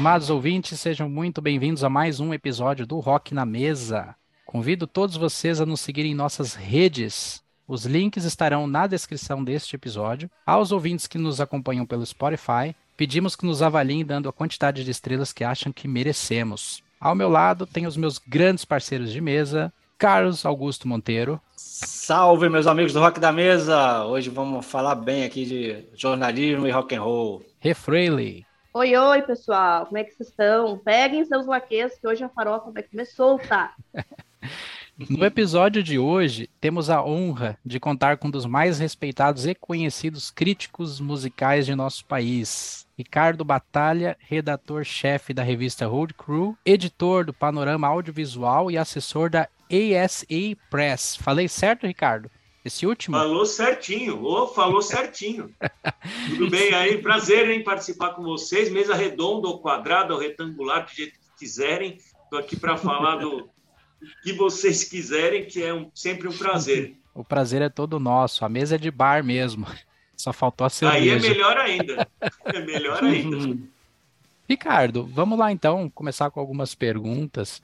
Estimados 0.00 0.30
ouvintes, 0.30 0.80
sejam 0.80 1.10
muito 1.10 1.42
bem-vindos 1.42 1.84
a 1.84 1.90
mais 1.90 2.20
um 2.20 2.32
episódio 2.32 2.86
do 2.86 2.98
Rock 3.00 3.34
na 3.34 3.44
Mesa. 3.44 4.16
Convido 4.46 4.86
todos 4.86 5.14
vocês 5.14 5.60
a 5.60 5.66
nos 5.66 5.82
seguirem 5.82 6.12
em 6.12 6.14
nossas 6.14 6.54
redes. 6.54 7.42
Os 7.68 7.84
links 7.84 8.24
estarão 8.24 8.66
na 8.66 8.86
descrição 8.86 9.44
deste 9.44 9.76
episódio. 9.76 10.30
Aos 10.46 10.72
ouvintes 10.72 11.06
que 11.06 11.18
nos 11.18 11.38
acompanham 11.38 11.84
pelo 11.84 12.06
Spotify, 12.06 12.74
pedimos 12.96 13.36
que 13.36 13.44
nos 13.44 13.60
avaliem 13.60 14.02
dando 14.02 14.26
a 14.26 14.32
quantidade 14.32 14.84
de 14.84 14.90
estrelas 14.90 15.34
que 15.34 15.44
acham 15.44 15.70
que 15.70 15.86
merecemos. 15.86 16.82
Ao 16.98 17.14
meu 17.14 17.28
lado 17.28 17.66
tem 17.66 17.86
os 17.86 17.98
meus 17.98 18.16
grandes 18.16 18.64
parceiros 18.64 19.12
de 19.12 19.20
mesa, 19.20 19.70
Carlos 19.98 20.46
Augusto 20.46 20.88
Monteiro. 20.88 21.38
Salve, 21.54 22.48
meus 22.48 22.66
amigos 22.66 22.94
do 22.94 23.00
Rock 23.00 23.20
da 23.20 23.32
Mesa! 23.32 24.06
Hoje 24.06 24.30
vamos 24.30 24.64
falar 24.64 24.94
bem 24.94 25.24
aqui 25.24 25.44
de 25.44 25.84
jornalismo 25.94 26.66
e 26.66 26.70
rock 26.70 26.94
and 26.94 27.02
roll. 27.02 27.44
Refreely. 27.60 28.46
Oi, 28.72 28.96
oi, 28.96 29.22
pessoal, 29.22 29.86
como 29.86 29.98
é 29.98 30.04
que 30.04 30.14
vocês 30.14 30.28
estão? 30.28 30.78
Peguem 30.78 31.24
seus 31.24 31.44
laquês, 31.44 31.98
que 31.98 32.06
hoje 32.06 32.22
a 32.22 32.28
farofa 32.28 32.70
vai 32.70 32.82
comer 32.84 33.04
solta. 33.04 33.72
No 35.08 35.24
episódio 35.24 35.82
de 35.82 35.98
hoje, 35.98 36.50
temos 36.60 36.90
a 36.90 37.02
honra 37.02 37.58
de 37.64 37.80
contar 37.80 38.18
com 38.18 38.28
um 38.28 38.30
dos 38.30 38.44
mais 38.44 38.78
respeitados 38.78 39.46
e 39.46 39.54
conhecidos 39.54 40.30
críticos 40.30 41.00
musicais 41.00 41.64
de 41.64 41.74
nosso 41.74 42.04
país. 42.04 42.86
Ricardo 42.98 43.42
Batalha, 43.42 44.14
redator-chefe 44.20 45.32
da 45.32 45.42
revista 45.42 45.86
Road 45.86 46.12
Crew, 46.12 46.54
editor 46.66 47.24
do 47.24 47.32
Panorama 47.32 47.88
Audiovisual 47.88 48.70
e 48.70 48.76
assessor 48.76 49.30
da 49.30 49.48
ASA 49.70 50.26
Press. 50.68 51.16
Falei 51.16 51.48
certo, 51.48 51.86
Ricardo? 51.86 52.30
Esse 52.64 52.86
último? 52.86 53.16
Falou 53.16 53.46
certinho, 53.46 54.22
oh, 54.22 54.46
falou 54.46 54.82
certinho. 54.82 55.54
Tudo 56.28 56.50
bem 56.50 56.74
aí? 56.74 57.00
Prazer 57.00 57.48
em 57.50 57.64
participar 57.64 58.10
com 58.10 58.22
vocês. 58.22 58.70
Mesa 58.70 58.94
redonda 58.94 59.48
ou 59.48 59.60
quadrada 59.60 60.12
ou 60.12 60.20
retangular, 60.20 60.84
do 60.84 60.92
jeito 60.92 61.18
que 61.18 61.38
quiserem. 61.38 61.98
Estou 62.24 62.38
aqui 62.38 62.56
para 62.56 62.76
falar 62.76 63.16
do 63.16 63.48
que 64.22 64.32
vocês 64.32 64.84
quiserem, 64.84 65.46
que 65.46 65.62
é 65.62 65.72
um, 65.72 65.90
sempre 65.94 66.28
um 66.28 66.36
prazer. 66.36 66.94
O 67.14 67.24
prazer 67.24 67.62
é 67.62 67.68
todo 67.68 67.98
nosso. 67.98 68.44
A 68.44 68.48
mesa 68.48 68.74
é 68.74 68.78
de 68.78 68.90
bar 68.90 69.24
mesmo. 69.24 69.66
Só 70.16 70.32
faltou 70.32 70.66
a 70.66 70.70
cerveja. 70.70 71.02
Aí 71.02 71.08
é 71.08 71.18
melhor 71.18 71.56
ainda. 71.56 72.08
É 72.44 72.60
melhor 72.60 73.00
ainda. 73.04 73.58
Ricardo, 74.46 75.06
vamos 75.06 75.38
lá 75.38 75.50
então 75.50 75.88
começar 75.88 76.30
com 76.30 76.40
algumas 76.40 76.74
perguntas. 76.74 77.62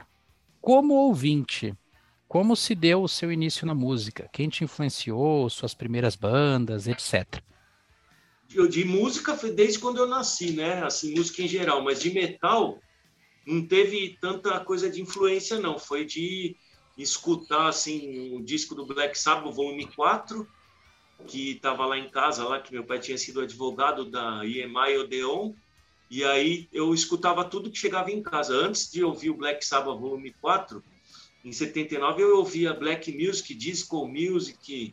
Como 0.61 0.95
ouvinte, 0.95 1.75
como 2.29 2.57
se 2.57 2.75
deu 2.75 3.03
o 3.03 3.09
seu 3.09 3.31
início 3.31 3.67
na 3.67 3.75
música? 3.75 4.29
Quem 4.33 4.49
te 4.49 4.65
influenciou, 4.65 5.49
suas 5.49 5.75
primeiras 5.75 6.17
bandas, 6.17 6.87
etc. 6.89 7.41
Eu, 8.55 8.69
de 8.69 8.85
música 8.85 9.37
foi 9.37 9.53
desde 9.53 9.79
quando 9.79 9.99
eu 9.99 10.07
nasci, 10.07 10.53
né? 10.53 10.83
Assim, 10.83 11.15
música 11.15 11.43
em 11.43 11.49
geral, 11.49 11.83
mas 11.83 12.00
de 12.00 12.12
metal 12.12 12.78
não 13.47 13.65
teve 13.65 14.19
tanta 14.21 14.59
coisa 14.61 14.91
de 14.91 15.00
influência, 15.00 15.61
não. 15.61 15.78
Foi 15.78 16.05
de 16.05 16.56
escutar, 16.99 17.69
assim, 17.69 18.34
o 18.34 18.43
disco 18.43 18.75
do 18.75 18.87
Black 18.87 19.17
Sabbath, 19.19 19.55
volume 19.55 19.87
4, 19.95 20.47
que 21.27 21.53
estava 21.53 21.87
lá 21.87 21.99
em 21.99 22.09
casa, 22.09 22.47
lá 22.47 22.61
que 22.61 22.73
meu 22.73 22.84
pai 22.84 22.99
tinha 22.99 23.19
sido 23.19 23.41
advogado 23.41 24.05
da 24.11 24.45
EMI 24.45 24.99
Odeon, 24.99 25.53
e 26.11 26.25
aí 26.25 26.69
eu 26.73 26.93
escutava 26.95 27.45
tudo 27.45 27.71
que 27.71 27.79
chegava 27.79 28.11
em 28.11 28.23
casa. 28.23 28.55
Antes 28.55 28.91
de 28.91 29.03
ouvir 29.03 29.31
o 29.31 29.37
Black 29.37 29.65
Sabbath 29.65 29.99
volume 29.99 30.33
4, 30.41 30.83
em 31.47 31.53
79 31.53 32.25
eu 32.25 32.39
ouvia 32.39 32.75
black 32.75 33.12
music, 33.12 33.55
disco 33.55 34.05
music, 34.05 34.93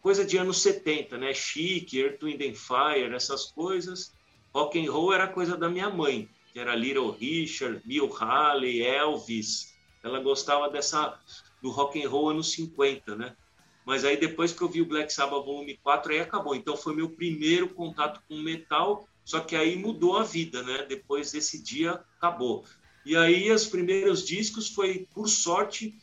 coisa 0.00 0.24
de 0.24 0.36
anos 0.36 0.60
70, 0.60 1.16
né? 1.16 1.32
Chic, 1.32 1.94
Earth, 1.94 2.24
Wind 2.24 2.42
and 2.42 2.56
Fire, 2.56 3.14
essas 3.14 3.52
coisas. 3.52 4.12
Rock 4.52 4.84
and 4.84 4.90
roll 4.90 5.12
era 5.12 5.28
coisa 5.28 5.56
da 5.56 5.68
minha 5.68 5.88
mãe, 5.88 6.28
que 6.52 6.58
era 6.58 6.74
Little 6.74 7.12
Richard, 7.12 7.80
Bill 7.84 8.12
Haley, 8.12 8.82
Elvis. 8.82 9.76
Ela 10.02 10.18
gostava 10.18 10.68
dessa 10.68 11.20
do 11.62 11.70
rock 11.70 12.04
and 12.04 12.08
roll 12.08 12.30
anos 12.30 12.50
50, 12.50 13.14
né? 13.14 13.36
Mas 13.84 14.04
aí 14.04 14.16
depois 14.16 14.52
que 14.52 14.62
eu 14.62 14.68
vi 14.68 14.82
o 14.82 14.86
Black 14.86 15.12
Sabbath 15.12 15.44
volume 15.44 15.76
4 15.84 16.14
aí 16.14 16.18
acabou. 16.18 16.56
Então 16.56 16.76
foi 16.76 16.96
meu 16.96 17.10
primeiro 17.10 17.68
contato 17.68 18.20
com 18.28 18.38
metal, 18.38 19.08
só 19.24 19.38
que 19.38 19.54
aí 19.54 19.76
mudou 19.76 20.16
a 20.16 20.24
vida, 20.24 20.64
né? 20.64 20.84
Depois 20.88 21.30
desse 21.30 21.62
dia 21.62 22.02
acabou. 22.16 22.64
E 23.06 23.16
aí, 23.16 23.52
os 23.52 23.68
primeiros 23.68 24.26
discos 24.26 24.68
foi, 24.68 25.06
por 25.14 25.28
sorte, 25.28 25.94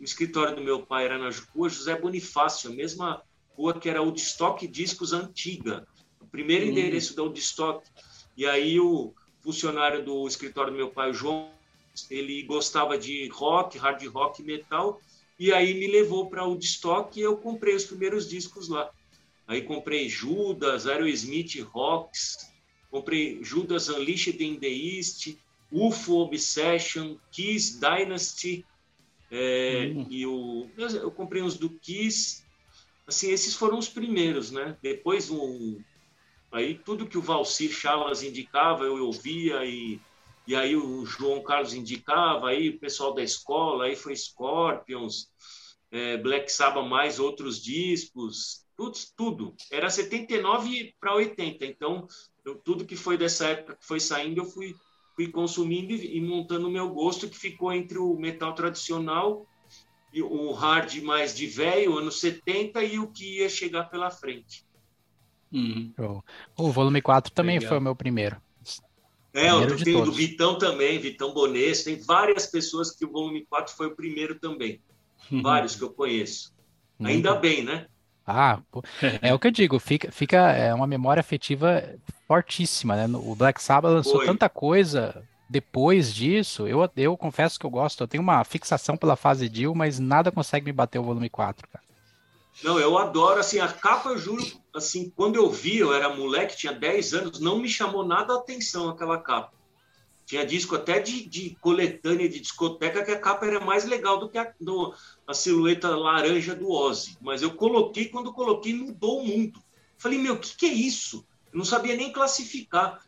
o 0.00 0.02
escritório 0.02 0.56
do 0.56 0.60
meu 0.60 0.84
pai 0.84 1.04
era 1.04 1.16
na 1.16 1.30
rua 1.54 1.68
José 1.68 1.96
Bonifácio, 1.96 2.68
a 2.68 2.74
mesma 2.74 3.22
rua 3.50 3.78
que 3.78 3.88
era 3.88 4.02
o 4.02 4.10
Destock 4.10 4.66
Discos 4.66 5.12
Antiga, 5.12 5.86
o 6.20 6.26
primeiro 6.26 6.66
hum. 6.66 6.70
endereço 6.70 7.14
da 7.14 7.22
Woodstock. 7.22 7.88
E 8.36 8.44
aí, 8.44 8.80
o 8.80 9.14
funcionário 9.40 10.04
do 10.04 10.26
escritório 10.26 10.72
do 10.72 10.76
meu 10.76 10.90
pai, 10.90 11.10
o 11.10 11.14
João, 11.14 11.48
ele 12.10 12.42
gostava 12.42 12.98
de 12.98 13.28
rock, 13.28 13.78
hard 13.78 14.04
rock, 14.08 14.42
metal, 14.42 15.00
e 15.38 15.52
aí 15.52 15.74
me 15.74 15.86
levou 15.86 16.28
para 16.28 16.44
o 16.44 16.50
Woodstock 16.50 17.16
e 17.16 17.22
eu 17.22 17.36
comprei 17.36 17.76
os 17.76 17.84
primeiros 17.84 18.28
discos 18.28 18.68
lá. 18.68 18.90
Aí 19.46 19.62
comprei 19.62 20.08
Judas, 20.08 20.88
Aerosmith 20.88 21.60
Rocks, 21.60 22.50
comprei 22.90 23.44
Judas 23.44 23.88
Unleashed 23.88 24.42
in 24.42 24.58
the 24.58 24.66
East, 24.66 25.38
UFO 25.70 26.20
Obsession, 26.20 27.16
Kiss 27.30 27.78
Dynasty, 27.78 28.64
é, 29.30 29.92
uhum. 29.94 30.06
e 30.08 30.26
o, 30.26 30.70
eu 30.76 31.10
comprei 31.10 31.42
uns 31.42 31.58
do 31.58 31.68
Kiss, 31.68 32.42
assim, 33.06 33.30
esses 33.30 33.54
foram 33.54 33.78
os 33.78 33.88
primeiros, 33.88 34.50
né? 34.50 34.76
Depois, 34.82 35.30
um, 35.30 35.78
aí 36.50 36.78
tudo 36.78 37.06
que 37.06 37.18
o 37.18 37.22
Valcir 37.22 37.70
Chalas 37.70 38.22
indicava, 38.22 38.84
eu 38.84 39.04
ouvia, 39.04 39.64
e, 39.64 40.00
e 40.46 40.56
aí 40.56 40.74
o 40.74 41.04
João 41.04 41.42
Carlos 41.42 41.74
indicava, 41.74 42.48
aí 42.48 42.70
o 42.70 42.78
pessoal 42.78 43.12
da 43.12 43.22
escola, 43.22 43.84
aí 43.84 43.96
foi 43.96 44.16
Scorpions, 44.16 45.30
é, 45.90 46.16
Black 46.16 46.50
Sabbath, 46.50 46.86
mais 46.86 47.18
outros 47.18 47.62
discos, 47.62 48.64
tudo, 48.76 48.98
tudo. 49.16 49.54
Era 49.70 49.90
79 49.90 50.94
para 50.98 51.14
80, 51.14 51.66
então 51.66 52.06
eu, 52.44 52.56
tudo 52.56 52.86
que 52.86 52.96
foi 52.96 53.18
dessa 53.18 53.48
época 53.48 53.76
que 53.76 53.86
foi 53.86 54.00
saindo, 54.00 54.40
eu 54.40 54.46
fui 54.46 54.74
fui 55.18 55.26
consumindo 55.26 55.92
e 55.92 56.20
montando 56.20 56.68
o 56.68 56.70
meu 56.70 56.88
gosto, 56.90 57.28
que 57.28 57.36
ficou 57.36 57.72
entre 57.72 57.98
o 57.98 58.14
metal 58.14 58.54
tradicional, 58.54 59.44
e 60.12 60.22
o 60.22 60.52
hard 60.52 61.02
mais 61.02 61.34
de 61.34 61.44
velho, 61.44 61.98
anos 61.98 62.20
70, 62.20 62.84
e 62.84 63.00
o 63.00 63.08
que 63.08 63.38
ia 63.38 63.48
chegar 63.48 63.90
pela 63.90 64.12
frente. 64.12 64.64
Uhum. 65.52 65.92
O 66.56 66.70
volume 66.70 67.02
4 67.02 67.32
também 67.32 67.56
Legal. 67.56 67.68
foi 67.68 67.78
o 67.78 67.80
meu 67.80 67.96
primeiro. 67.96 68.36
É, 69.34 69.48
primeiro 69.50 69.74
eu 69.74 69.82
tenho 69.82 70.04
do 70.04 70.12
Vitão 70.12 70.56
também, 70.56 71.00
Vitão 71.00 71.34
Bones, 71.34 71.82
tem 71.82 72.00
várias 72.00 72.46
pessoas 72.46 72.92
que 72.92 73.04
o 73.04 73.10
volume 73.10 73.44
4 73.50 73.74
foi 73.74 73.88
o 73.88 73.96
primeiro 73.96 74.38
também. 74.38 74.80
Uhum. 75.32 75.42
Vários 75.42 75.74
que 75.74 75.82
eu 75.82 75.90
conheço. 75.90 76.54
Ainda 77.00 77.34
bem, 77.34 77.64
né? 77.64 77.88
Ah, 78.24 78.62
é 79.20 79.34
o 79.34 79.38
que 79.38 79.48
eu 79.48 79.50
digo, 79.50 79.80
fica, 79.80 80.12
fica 80.12 80.52
é 80.52 80.72
uma 80.72 80.86
memória 80.86 81.20
afetiva 81.20 81.98
fortíssima, 82.28 82.94
né? 82.94 83.08
O 83.16 83.34
Black 83.34 83.60
Sabbath 83.60 83.90
lançou 83.90 84.18
Foi. 84.18 84.26
tanta 84.26 84.48
coisa 84.50 85.26
depois 85.48 86.14
disso. 86.14 86.68
Eu, 86.68 86.88
eu 86.94 87.16
confesso 87.16 87.58
que 87.58 87.64
eu 87.64 87.70
gosto, 87.70 88.02
eu 88.02 88.08
tenho 88.08 88.22
uma 88.22 88.44
fixação 88.44 88.96
pela 88.96 89.16
fase 89.16 89.48
Dio, 89.48 89.74
mas 89.74 89.98
nada 89.98 90.30
consegue 90.30 90.66
me 90.66 90.72
bater 90.72 90.98
o 90.98 91.02
volume 91.02 91.30
4, 91.30 91.66
cara. 91.66 91.82
Não, 92.62 92.78
eu 92.78 92.98
adoro, 92.98 93.40
assim, 93.40 93.60
a 93.60 93.68
capa, 93.68 94.10
eu 94.10 94.18
juro, 94.18 94.44
assim, 94.74 95.10
quando 95.14 95.36
eu 95.36 95.48
vi, 95.48 95.78
eu 95.78 95.94
era 95.94 96.14
moleque, 96.14 96.56
tinha 96.56 96.72
10 96.72 97.14
anos, 97.14 97.40
não 97.40 97.60
me 97.60 97.68
chamou 97.68 98.04
nada 98.04 98.34
a 98.34 98.38
atenção 98.38 98.88
aquela 98.88 99.16
capa. 99.18 99.52
Tinha 100.26 100.44
disco 100.44 100.74
até 100.74 100.98
de, 100.98 101.26
de 101.26 101.56
coletânea 101.60 102.28
de 102.28 102.40
discoteca 102.40 103.02
que 103.02 103.12
a 103.12 103.18
capa 103.18 103.46
era 103.46 103.60
mais 103.60 103.86
legal 103.86 104.18
do 104.18 104.28
que 104.28 104.36
a, 104.36 104.52
do, 104.60 104.92
a 105.26 105.32
silhueta 105.32 105.88
laranja 105.96 106.54
do 106.54 106.70
Ozzy. 106.70 107.16
Mas 107.22 107.40
eu 107.40 107.52
coloquei, 107.52 108.06
quando 108.06 108.32
coloquei, 108.32 108.74
mudou 108.74 109.20
o 109.20 109.26
mundo. 109.26 109.62
Falei, 109.96 110.18
meu, 110.18 110.34
o 110.34 110.38
que, 110.38 110.54
que 110.54 110.66
é 110.66 110.72
isso? 110.72 111.24
Eu 111.52 111.58
não 111.58 111.64
sabia 111.64 111.96
nem 111.96 112.12
classificar. 112.12 113.00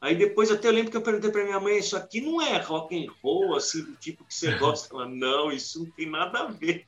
Aí 0.00 0.14
depois 0.14 0.50
até 0.50 0.68
eu 0.68 0.72
lembro 0.72 0.90
que 0.90 0.96
eu 0.96 1.02
perguntei 1.02 1.30
para 1.30 1.44
minha 1.44 1.58
mãe, 1.58 1.78
isso 1.78 1.96
aqui 1.96 2.20
não 2.20 2.40
é 2.40 2.58
rock 2.58 2.94
and 2.94 3.10
roll, 3.22 3.56
assim, 3.56 3.82
do 3.82 3.96
tipo 3.96 4.24
que 4.24 4.34
você 4.34 4.54
gosta? 4.58 4.94
Ela, 4.94 5.06
não, 5.08 5.50
isso 5.50 5.78
não 5.78 5.90
tem 5.90 6.10
nada 6.10 6.40
a 6.40 6.46
ver. 6.46 6.84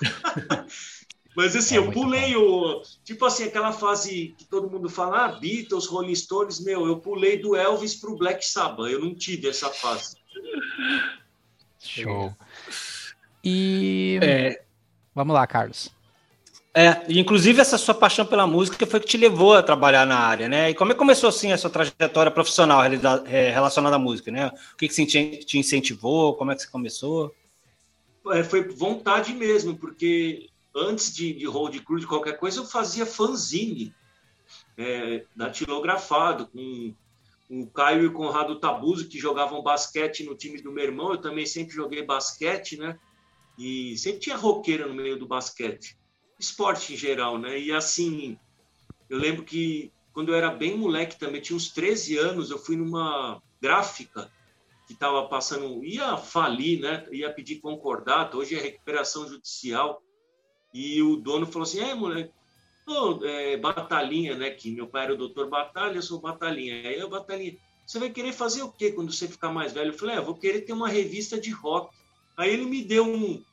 Mas 1.34 1.54
assim, 1.56 1.76
é 1.76 1.78
eu 1.78 1.90
pulei 1.90 2.34
bom. 2.34 2.40
o. 2.40 2.82
Tipo 3.04 3.24
assim, 3.24 3.44
aquela 3.44 3.72
fase 3.72 4.34
que 4.36 4.44
todo 4.44 4.70
mundo 4.70 4.88
fala, 4.88 5.24
ah, 5.24 5.32
Beatles, 5.32 5.86
Rolling 5.86 6.14
Stones, 6.14 6.60
meu, 6.60 6.86
eu 6.86 6.98
pulei 6.98 7.38
do 7.38 7.56
Elvis 7.56 7.94
pro 7.94 8.16
Black 8.16 8.44
Sabbath. 8.44 8.88
Eu 8.90 9.00
não 9.00 9.14
tive 9.14 9.48
essa 9.48 9.68
fase. 9.70 10.16
Show. 11.78 12.34
E. 13.42 14.18
É... 14.22 14.62
Vamos 15.14 15.34
lá, 15.34 15.46
Carlos. 15.46 15.90
É, 16.72 17.04
inclusive 17.08 17.60
essa 17.60 17.76
sua 17.76 17.94
paixão 17.94 18.24
pela 18.24 18.46
música 18.46 18.86
foi 18.86 19.00
que 19.00 19.06
te 19.06 19.16
levou 19.16 19.54
a 19.54 19.62
trabalhar 19.62 20.06
na 20.06 20.18
área, 20.18 20.48
né? 20.48 20.70
E 20.70 20.74
como 20.74 20.92
é 20.92 20.94
que 20.94 20.98
começou 20.98 21.28
assim 21.28 21.50
a 21.50 21.58
sua 21.58 21.68
trajetória 21.68 22.30
profissional 22.30 22.80
é, 22.84 23.50
relacionada 23.50 23.96
à 23.96 23.98
música, 23.98 24.30
né? 24.30 24.52
O 24.72 24.76
que, 24.76 24.88
que 24.88 25.06
te 25.44 25.58
incentivou? 25.58 26.34
Como 26.34 26.52
é 26.52 26.54
que 26.54 26.62
você 26.62 26.68
começou? 26.68 27.34
É, 28.28 28.44
foi 28.44 28.68
vontade 28.68 29.34
mesmo, 29.34 29.76
porque 29.76 30.48
antes 30.74 31.12
de, 31.12 31.32
de 31.32 31.44
road 31.44 31.80
crew, 31.80 31.98
de 31.98 32.06
qualquer 32.06 32.38
coisa, 32.38 32.60
eu 32.60 32.64
fazia 32.64 33.04
fanzine, 33.04 33.92
é, 34.78 35.24
datilografado, 35.34 36.46
com 36.46 36.94
o 37.50 37.66
Caio 37.66 38.04
e 38.04 38.06
o 38.06 38.12
Conrado 38.12 38.60
Tabuso, 38.60 39.08
que 39.08 39.18
jogavam 39.18 39.60
basquete 39.60 40.22
no 40.22 40.36
time 40.36 40.62
do 40.62 40.70
meu 40.70 40.84
irmão, 40.84 41.12
eu 41.12 41.18
também 41.18 41.46
sempre 41.46 41.74
joguei 41.74 42.04
basquete, 42.04 42.76
né? 42.76 42.96
E 43.58 43.98
sempre 43.98 44.20
tinha 44.20 44.36
roqueira 44.36 44.86
no 44.86 44.94
meio 44.94 45.18
do 45.18 45.26
basquete. 45.26 45.98
Esporte 46.40 46.94
em 46.94 46.96
geral, 46.96 47.38
né? 47.38 47.58
E 47.58 47.70
assim, 47.70 48.38
eu 49.08 49.18
lembro 49.18 49.44
que 49.44 49.92
quando 50.12 50.30
eu 50.30 50.34
era 50.34 50.50
bem 50.50 50.76
moleque 50.76 51.18
também, 51.18 51.40
tinha 51.40 51.56
uns 51.56 51.68
13 51.68 52.16
anos, 52.16 52.50
eu 52.50 52.58
fui 52.58 52.76
numa 52.76 53.40
gráfica 53.60 54.30
que 54.86 54.94
estava 54.94 55.28
passando, 55.28 55.84
ia 55.84 56.16
falir, 56.16 56.80
né? 56.80 57.06
Ia 57.12 57.32
pedir 57.32 57.60
concordato, 57.60 58.38
hoje 58.38 58.56
é 58.56 58.60
recuperação 58.60 59.28
judicial. 59.28 60.02
E 60.72 61.02
o 61.02 61.16
dono 61.16 61.46
falou 61.46 61.62
assim: 61.62 61.80
é, 61.80 61.94
moleque, 61.94 62.32
é, 63.24 63.56
Batalhinha, 63.56 64.36
né? 64.36 64.50
Que 64.50 64.70
meu 64.70 64.88
pai 64.88 65.04
era 65.04 65.14
o 65.14 65.18
doutor 65.18 65.48
Batalha, 65.48 65.96
eu 65.96 66.02
sou 66.02 66.20
Batalhinha. 66.20 66.88
Aí 66.88 66.98
eu, 66.98 67.08
Batalhinha, 67.08 67.56
você 67.86 67.98
vai 67.98 68.10
querer 68.10 68.32
fazer 68.32 68.62
o 68.62 68.72
quê 68.72 68.92
quando 68.92 69.12
você 69.12 69.28
ficar 69.28 69.52
mais 69.52 69.72
velho? 69.72 69.92
Eu 69.92 69.98
falei: 69.98 70.16
é, 70.16 70.20
vou 70.20 70.34
querer 70.34 70.62
ter 70.62 70.72
uma 70.72 70.88
revista 70.88 71.40
de 71.40 71.50
rock. 71.50 71.94
Aí 72.36 72.50
ele 72.50 72.64
me 72.64 72.82
deu 72.82 73.04
um, 73.04 73.44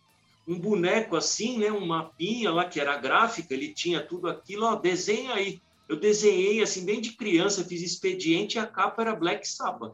um 0.47 0.57
boneco 0.57 1.15
assim, 1.15 1.57
né? 1.57 1.71
Um 1.71 1.85
mapinha 1.85 2.51
lá 2.51 2.65
que 2.65 2.79
era 2.79 2.97
gráfica, 2.97 3.53
ele 3.53 3.73
tinha 3.73 4.01
tudo 4.01 4.29
aquilo, 4.29 4.65
ó, 4.65 4.75
desenha 4.75 5.33
aí. 5.33 5.59
Eu 5.89 5.99
desenhei 5.99 6.61
assim, 6.61 6.85
bem 6.85 7.01
de 7.01 7.11
criança, 7.11 7.63
fiz 7.63 7.81
expediente 7.81 8.57
e 8.57 8.59
a 8.59 8.65
capa 8.65 9.01
era 9.01 9.15
Black 9.15 9.47
Sabbath. 9.47 9.93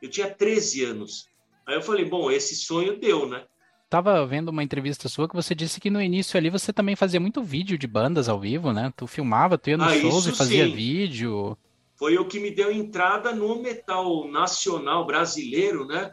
Eu 0.00 0.08
tinha 0.08 0.32
13 0.32 0.84
anos. 0.84 1.28
Aí 1.66 1.74
eu 1.74 1.82
falei, 1.82 2.04
bom, 2.04 2.30
esse 2.30 2.54
sonho 2.54 2.98
deu, 2.98 3.28
né? 3.28 3.44
Tava 3.90 4.24
vendo 4.26 4.50
uma 4.50 4.62
entrevista 4.62 5.08
sua 5.08 5.28
que 5.28 5.34
você 5.34 5.54
disse 5.54 5.80
que 5.80 5.90
no 5.90 6.00
início 6.00 6.36
ali 6.36 6.50
você 6.50 6.72
também 6.72 6.94
fazia 6.94 7.18
muito 7.18 7.42
vídeo 7.42 7.78
de 7.78 7.86
bandas 7.86 8.28
ao 8.28 8.38
vivo, 8.38 8.72
né? 8.72 8.92
Tu 8.96 9.06
filmava, 9.06 9.56
tu 9.56 9.70
ia 9.70 9.76
nos 9.76 9.92
ah, 9.92 10.00
shows 10.00 10.26
e 10.26 10.32
fazia 10.32 10.66
sim. 10.66 10.74
vídeo. 10.74 11.56
Foi 11.96 12.16
o 12.18 12.26
que 12.26 12.38
me 12.38 12.50
deu 12.50 12.70
entrada 12.70 13.34
no 13.34 13.60
metal 13.60 14.28
nacional 14.28 15.06
brasileiro, 15.06 15.86
né? 15.86 16.12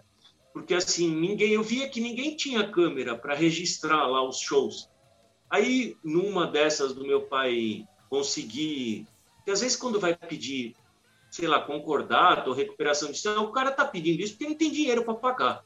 Porque 0.56 0.74
assim, 0.74 1.14
ninguém, 1.14 1.52
eu 1.52 1.62
via 1.62 1.90
que 1.90 2.00
ninguém 2.00 2.36
tinha 2.36 2.72
câmera 2.72 3.16
para 3.16 3.36
registrar 3.36 4.08
lá 4.08 4.28
os 4.28 4.40
shows. 4.40 4.90
Aí, 5.50 5.96
numa 6.04 6.48
dessas 6.48 6.96
do 6.96 7.06
meu 7.06 7.24
pai 7.24 7.86
conseguir 8.10 9.06
porque 9.46 9.52
às 9.52 9.62
vezes 9.62 9.78
quando 9.78 10.00
vai 10.00 10.16
pedir, 10.16 10.76
sei 11.30 11.48
lá, 11.48 11.62
concordado 11.62 12.50
ou 12.50 12.56
recuperação 12.56 13.12
de 13.12 13.28
o 13.28 13.52
cara 13.52 13.70
está 13.70 13.86
pedindo 13.86 14.24
isso 14.24 14.34
porque 14.34 14.50
não 14.50 14.58
tem 14.58 14.72
dinheiro 14.72 15.06
para 15.06 15.14
pagar, 15.14 15.64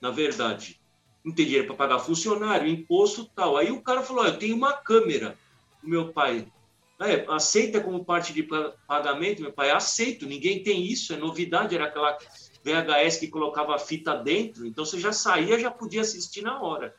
na 0.00 0.10
verdade. 0.10 0.80
Não 1.22 1.30
tem 1.30 1.44
dinheiro 1.44 1.66
para 1.66 1.76
pagar 1.76 1.98
funcionário, 1.98 2.66
imposto 2.66 3.26
tal. 3.36 3.58
Aí 3.58 3.70
o 3.70 3.82
cara 3.82 4.02
falou: 4.02 4.24
eu 4.24 4.38
tenho 4.38 4.56
uma 4.56 4.72
câmera. 4.72 5.36
O 5.84 5.88
meu 5.88 6.14
pai, 6.14 6.50
é, 6.98 7.26
aceita 7.28 7.78
como 7.82 8.06
parte 8.06 8.32
de 8.32 8.42
pagamento? 8.86 9.42
Meu 9.42 9.52
pai, 9.52 9.70
aceito. 9.70 10.24
Ninguém 10.24 10.62
tem 10.62 10.82
isso, 10.82 11.12
é 11.12 11.18
novidade. 11.18 11.74
Era 11.74 11.84
aquela 11.84 12.16
VHS 12.64 13.18
que 13.18 13.28
colocava 13.28 13.74
a 13.74 13.78
fita 13.78 14.14
dentro, 14.14 14.66
então 14.66 14.84
você 14.84 14.98
já 14.98 15.12
saía, 15.12 15.58
já 15.58 15.70
podia 15.70 16.02
assistir 16.02 16.42
na 16.42 16.60
hora. 16.60 16.94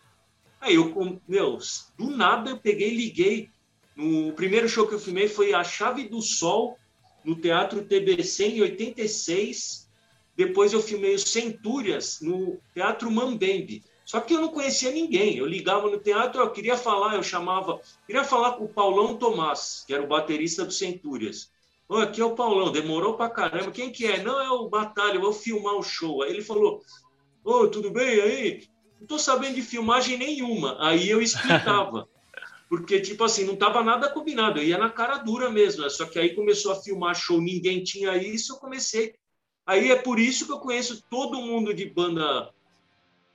Aí 0.59 0.75
eu, 0.75 1.19
meu, 1.27 1.57
do 1.97 2.09
nada 2.09 2.51
eu 2.51 2.57
peguei 2.57 2.91
e 2.91 2.97
liguei 2.97 3.49
no 3.95 4.33
primeiro 4.33 4.69
show 4.69 4.87
que 4.87 4.93
eu 4.93 4.99
filmei 4.99 5.27
foi 5.27 5.53
A 5.53 5.63
Chave 5.63 6.07
do 6.07 6.21
Sol, 6.21 6.77
no 7.23 7.35
Teatro 7.35 7.83
TBC, 7.83 8.45
em 8.45 8.61
86. 8.61 9.89
Depois 10.35 10.73
eu 10.73 10.81
filmei 10.81 11.13
o 11.13 11.19
Centúrias, 11.19 12.19
no 12.21 12.59
Teatro 12.73 13.11
Mambembe. 13.11 13.83
Só 14.05 14.19
que 14.19 14.33
eu 14.33 14.41
não 14.41 14.49
conhecia 14.49 14.91
ninguém. 14.91 15.37
Eu 15.37 15.45
ligava 15.45 15.89
no 15.89 15.99
teatro, 15.99 16.41
eu 16.41 16.51
queria 16.51 16.75
falar, 16.75 17.15
eu 17.15 17.23
chamava, 17.23 17.79
queria 18.05 18.23
falar 18.23 18.53
com 18.53 18.65
o 18.65 18.69
Paulão 18.69 19.17
Tomás, 19.17 19.83
que 19.85 19.93
era 19.93 20.03
o 20.03 20.07
baterista 20.07 20.65
do 20.65 20.71
Centúrias. 20.71 21.51
Oh, 21.93 21.97
aqui 21.97 22.21
é 22.21 22.25
o 22.25 22.35
Paulão, 22.35 22.71
demorou 22.71 23.17
pra 23.17 23.29
caramba. 23.29 23.69
Quem 23.69 23.91
que 23.91 24.05
é? 24.05 24.23
Não, 24.23 24.39
é 24.39 24.49
o 24.49 24.69
Batalha, 24.69 25.15
eu 25.15 25.21
vou 25.21 25.33
filmar 25.33 25.75
o 25.75 25.83
show. 25.83 26.23
Aí 26.23 26.29
ele 26.29 26.41
falou: 26.41 26.81
Ô, 27.43 27.67
tudo 27.67 27.91
bem 27.91 28.21
aí? 28.21 28.63
Não 28.97 29.05
tô 29.05 29.19
sabendo 29.19 29.55
de 29.55 29.61
filmagem 29.61 30.17
nenhuma. 30.17 30.77
Aí 30.79 31.09
eu 31.09 31.21
explicava 31.21 32.07
porque, 32.69 33.01
tipo 33.01 33.25
assim, 33.25 33.43
não 33.43 33.57
tava 33.57 33.83
nada 33.83 34.07
combinado, 34.07 34.59
eu 34.59 34.63
ia 34.63 34.77
na 34.77 34.89
cara 34.89 35.17
dura 35.17 35.49
mesmo, 35.49 35.83
né? 35.83 35.89
só 35.89 36.05
que 36.05 36.17
aí 36.17 36.33
começou 36.33 36.71
a 36.71 36.81
filmar 36.81 37.13
show, 37.13 37.41
ninguém 37.41 37.83
tinha 37.83 38.15
isso, 38.15 38.53
eu 38.53 38.57
comecei. 38.59 39.13
Aí 39.65 39.91
é 39.91 39.97
por 39.97 40.17
isso 40.17 40.45
que 40.45 40.53
eu 40.53 40.59
conheço 40.59 41.03
todo 41.09 41.41
mundo 41.41 41.73
de 41.73 41.89
banda 41.89 42.53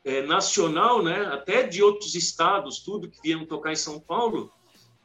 é, 0.03 0.23
nacional, 0.23 1.03
né? 1.03 1.27
Até 1.27 1.65
de 1.65 1.83
outros 1.83 2.15
estados, 2.15 2.79
tudo 2.79 3.11
que 3.11 3.21
vieram 3.23 3.45
tocar 3.45 3.73
em 3.73 3.77
São 3.77 4.01
Paulo, 4.01 4.51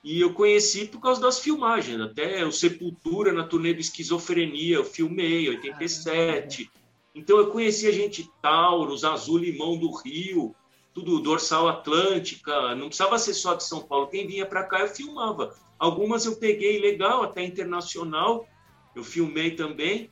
e 0.04 0.20
eu 0.20 0.34
conheci 0.34 0.86
por 0.88 1.00
causa 1.00 1.22
das 1.22 1.40
filmagens, 1.40 2.02
até 2.02 2.44
o 2.44 2.52
Sepultura 2.52 3.32
na 3.32 3.44
turnê 3.44 3.74
do 3.74 3.80
Esquizofrenia, 3.80 4.78
eu 4.78 4.86
filmei, 4.86 5.48
87. 5.48 6.70
Então 7.14 7.38
eu 7.38 7.52
conheci 7.52 7.88
a 7.88 7.92
gente 7.92 8.30
Taurus, 8.42 9.04
Azul 9.04 9.38
Limão 9.38 9.78
do 9.78 9.92
Rio, 9.92 10.56
tudo 10.94 11.20
dorsal 11.20 11.70
atlântica, 11.70 12.76
não 12.76 12.88
precisava 12.88 13.20
ser 13.20 13.34
só 13.34 13.54
de 13.54 13.64
São 13.64 13.82
Paulo. 13.82 14.08
Quem 14.08 14.28
vinha 14.28 14.46
para 14.46 14.64
cá 14.64 14.80
eu 14.80 14.88
filmava. 14.88 15.56
Algumas 15.78 16.26
eu 16.26 16.36
peguei 16.36 16.80
legal, 16.80 17.24
até 17.24 17.44
internacional. 17.44 18.48
Eu 18.96 19.04
filmei 19.04 19.52
também. 19.52 20.10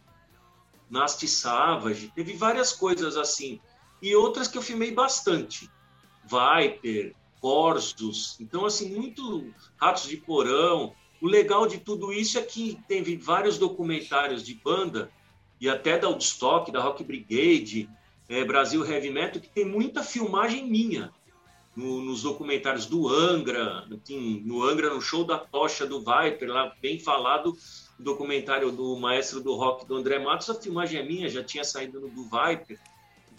Nasty 0.90 1.28
Savage, 1.28 2.12
teve 2.16 2.34
várias 2.34 2.72
coisas 2.72 3.18
assim. 3.18 3.60
E 4.02 4.16
outras 4.16 4.48
que 4.48 4.58
eu 4.58 4.62
filmei 4.62 4.92
bastante. 4.92 5.70
Viper, 6.24 7.16
Corsos. 7.40 8.38
Então, 8.40 8.66
assim, 8.66 8.94
muito 8.96 9.52
Ratos 9.78 10.08
de 10.08 10.18
Porão. 10.18 10.94
O 11.22 11.28
legal 11.28 11.68
de 11.68 11.80
tudo 11.80 12.14
isso 12.14 12.38
é 12.38 12.42
que 12.42 12.80
teve 12.88 13.18
vários 13.18 13.58
documentários 13.58 14.44
de 14.44 14.54
banda 14.54 15.12
e 15.60 15.70
até 15.70 15.98
da 15.98 16.08
Woodstock, 16.08 16.72
da 16.72 16.82
Rock 16.82 17.04
Brigade, 17.04 17.90
é, 18.30 18.46
Brasil 18.46 18.86
Heavy 18.86 19.10
Metal, 19.10 19.42
que 19.42 19.50
tem 19.50 19.66
muita 19.66 20.04
filmagem 20.04 20.66
minha 20.66 21.12
no, 21.76 22.02
nos 22.02 22.24
documentários 22.24 22.86
do 22.86 23.08
Angra, 23.08 23.86
no 24.46 24.64
Angra, 24.64 24.94
no 24.94 25.02
show 25.02 25.24
da 25.24 25.38
Tocha 25.38 25.86
do 25.86 26.00
Viper, 26.00 26.50
lá 26.50 26.76
bem 26.82 27.00
falado, 27.00 27.58
o 28.00 28.04
documentário 28.04 28.72
do 28.72 28.96
maestro 28.98 29.42
do 29.42 29.56
rock 29.56 29.86
do 29.86 29.96
André 29.96 30.20
Matos, 30.20 30.50
a 30.50 30.56
filmagem 30.56 31.00
é 31.00 31.04
minha, 31.04 31.30
já 31.30 31.44
tinha 31.44 31.64
saído 31.64 32.00
no 32.00 32.10
do 32.10 32.24
Viper. 32.24 32.80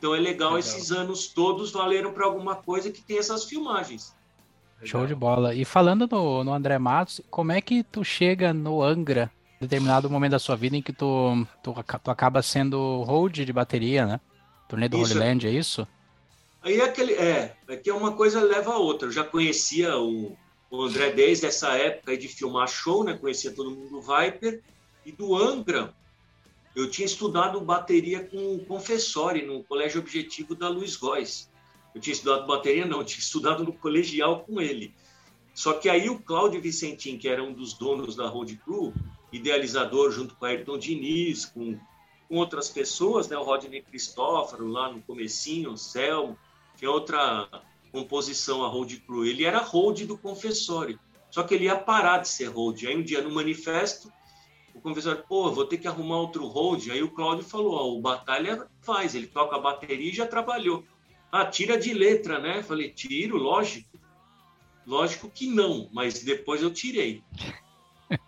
Então 0.01 0.15
é 0.15 0.19
legal, 0.19 0.55
legal. 0.55 0.59
esses 0.59 0.91
anos 0.91 1.29
todos 1.29 1.71
valeram 1.73 2.11
para 2.11 2.25
alguma 2.25 2.57
coisa 2.57 2.91
que 2.91 3.03
tem 3.03 3.19
essas 3.19 3.45
filmagens. 3.45 4.17
Show 4.83 5.07
de 5.07 5.15
bola. 5.15 5.55
E 5.55 5.63
falando 5.63 6.09
no, 6.11 6.43
no 6.43 6.55
André 6.55 6.79
Matos, 6.79 7.21
como 7.29 7.53
é 7.53 7.61
que 7.61 7.83
tu 7.83 8.03
chega 8.03 8.55
no 8.55 8.83
Angra, 8.83 9.31
determinado 9.61 10.09
momento 10.09 10.31
da 10.31 10.39
sua 10.39 10.57
vida 10.57 10.75
em 10.75 10.81
que 10.81 10.91
tu, 10.91 11.47
tu, 11.63 11.75
tu 12.03 12.11
acaba 12.11 12.41
sendo 12.41 13.03
hold 13.03 13.45
de 13.45 13.53
bateria, 13.53 14.07
né? 14.07 14.21
Turnê 14.67 14.89
do 14.89 14.97
isso. 15.03 15.13
Holy 15.13 15.23
Land, 15.23 15.47
é 15.47 15.51
isso? 15.51 15.87
Aí 16.63 16.81
é 16.81 16.85
aquele, 16.85 17.13
é, 17.13 17.55
é 17.69 17.77
que 17.77 17.93
uma 17.93 18.13
coisa 18.13 18.43
leva 18.43 18.73
a 18.73 18.79
outra. 18.79 19.09
Eu 19.09 19.13
já 19.13 19.23
conhecia 19.23 19.99
o, 19.99 20.35
o 20.71 20.83
André 20.83 21.11
desde 21.11 21.45
essa 21.45 21.77
época 21.77 22.17
de 22.17 22.27
filmar 22.27 22.69
show, 22.69 23.05
né? 23.05 23.19
Conhecia 23.19 23.51
todo 23.51 23.71
mundo 23.71 23.91
do 23.91 24.01
Viper 24.01 24.63
e 25.05 25.13
do 25.13 25.37
Angra. 25.37 25.93
Eu 26.75 26.91
tinha 26.91 27.07
estudado 27.07 27.61
bateria 27.61 28.25
com 28.25 28.55
o 28.55 28.65
Confessori 28.65 29.45
no 29.45 29.65
Colégio 29.65 30.01
Objetivo 30.01 30.55
da 30.55 30.69
Luiz 30.69 30.97
Góes. 30.97 31.51
Eu 31.95 32.01
tinha 32.01 32.15
estudado 32.15 32.47
bateria, 32.47 32.87
não, 32.87 32.99
eu 32.99 33.05
tinha 33.05 33.19
estudado 33.19 33.65
no 33.65 33.73
colegial 33.73 34.45
com 34.45 34.61
ele. 34.61 34.95
Só 35.53 35.73
que 35.73 35.89
aí 35.89 36.09
o 36.09 36.21
Cláudio 36.21 36.61
Vicentim, 36.61 37.19
que 37.19 37.29
era 37.29 37.43
um 37.43 37.53
dos 37.53 37.75
donos 37.75 38.15
da 38.15 38.29
Road 38.29 38.57
Crew, 38.65 38.95
idealizador 39.33 40.13
junto 40.13 40.37
com 40.37 40.45
Ayrton 40.45 40.79
Diniz, 40.79 41.45
com 41.45 41.79
com 42.31 42.37
outras 42.37 42.69
pessoas, 42.69 43.27
né? 43.29 43.37
O 43.37 43.43
Rodney 43.43 43.83
Cristófaro 43.83 44.69
lá 44.69 44.91
no 44.93 45.03
comecinho, 45.03 45.73
o 45.73 45.77
Selmo, 45.77 46.39
é 46.81 46.89
outra 46.89 47.49
composição, 47.91 48.65
a 48.65 48.69
Hold 48.69 49.01
Crew. 49.01 49.27
Ele 49.27 49.45
era 49.45 49.59
hold 49.59 50.03
do 50.07 50.17
Confessório, 50.17 50.99
só 51.29 51.43
que 51.43 51.55
ele 51.55 51.65
ia 51.65 51.77
parar 51.77 52.19
de 52.19 52.29
ser 52.29 52.47
hold. 52.47 52.85
Aí 52.85 52.97
um 52.97 53.03
dia 53.03 53.21
no 53.21 53.33
manifesto, 53.33 54.11
o 54.81 54.83
Confessório, 54.83 55.23
pô, 55.29 55.51
vou 55.51 55.67
ter 55.67 55.77
que 55.77 55.87
arrumar 55.87 56.17
outro 56.17 56.47
hold. 56.47 56.89
Aí 56.89 57.03
o 57.03 57.11
Cláudio 57.11 57.45
falou, 57.45 57.75
ó, 57.75 57.93
o 57.93 58.01
Batalha 58.01 58.67
faz, 58.81 59.15
ele 59.15 59.27
toca 59.27 59.57
a 59.57 59.61
bateria 59.61 60.11
e 60.11 60.15
já 60.15 60.27
trabalhou. 60.27 60.85
Ah, 61.31 61.45
tira 61.45 61.79
de 61.79 61.93
letra, 61.93 62.39
né? 62.39 62.63
Falei, 62.63 62.91
tiro, 62.91 63.37
lógico. 63.37 64.01
Lógico 64.87 65.31
que 65.31 65.47
não, 65.47 65.89
mas 65.93 66.25
depois 66.25 66.63
eu 66.63 66.73
tirei. 66.73 67.23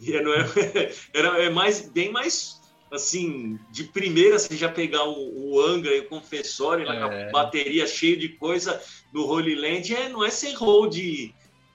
Não 0.00 0.32
é, 0.32 0.94
era, 1.12 1.42
é 1.42 1.50
mais, 1.50 1.90
bem 1.90 2.10
mais 2.10 2.58
assim, 2.90 3.58
de 3.70 3.84
primeira 3.84 4.38
você 4.38 4.56
já 4.56 4.70
pegar 4.70 5.04
o, 5.04 5.52
o 5.52 5.60
Angra 5.60 5.94
e 5.94 6.00
o 6.00 6.08
Confessório, 6.08 6.88
é. 6.88 7.30
bateria 7.30 7.86
cheia 7.86 8.16
de 8.16 8.30
coisa 8.30 8.82
do 9.12 9.26
Holy 9.26 9.54
Land, 9.54 9.94
é, 9.94 10.08
não 10.08 10.24
é 10.24 10.30
ser 10.30 10.54
hold 10.54 10.96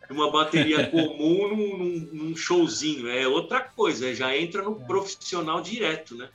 uma 0.10 0.32
bateria 0.32 0.88
comum 0.92 1.48
num, 1.48 1.78
num, 1.78 2.10
num, 2.14 2.36
showzinho, 2.36 3.10
é 3.10 3.28
outra 3.28 3.62
coisa, 3.62 4.14
já 4.14 4.36
entra 4.36 4.62
no 4.62 4.82
é. 4.82 4.86
profissional 4.86 5.62
direto, 5.62 6.16
né? 6.16 6.30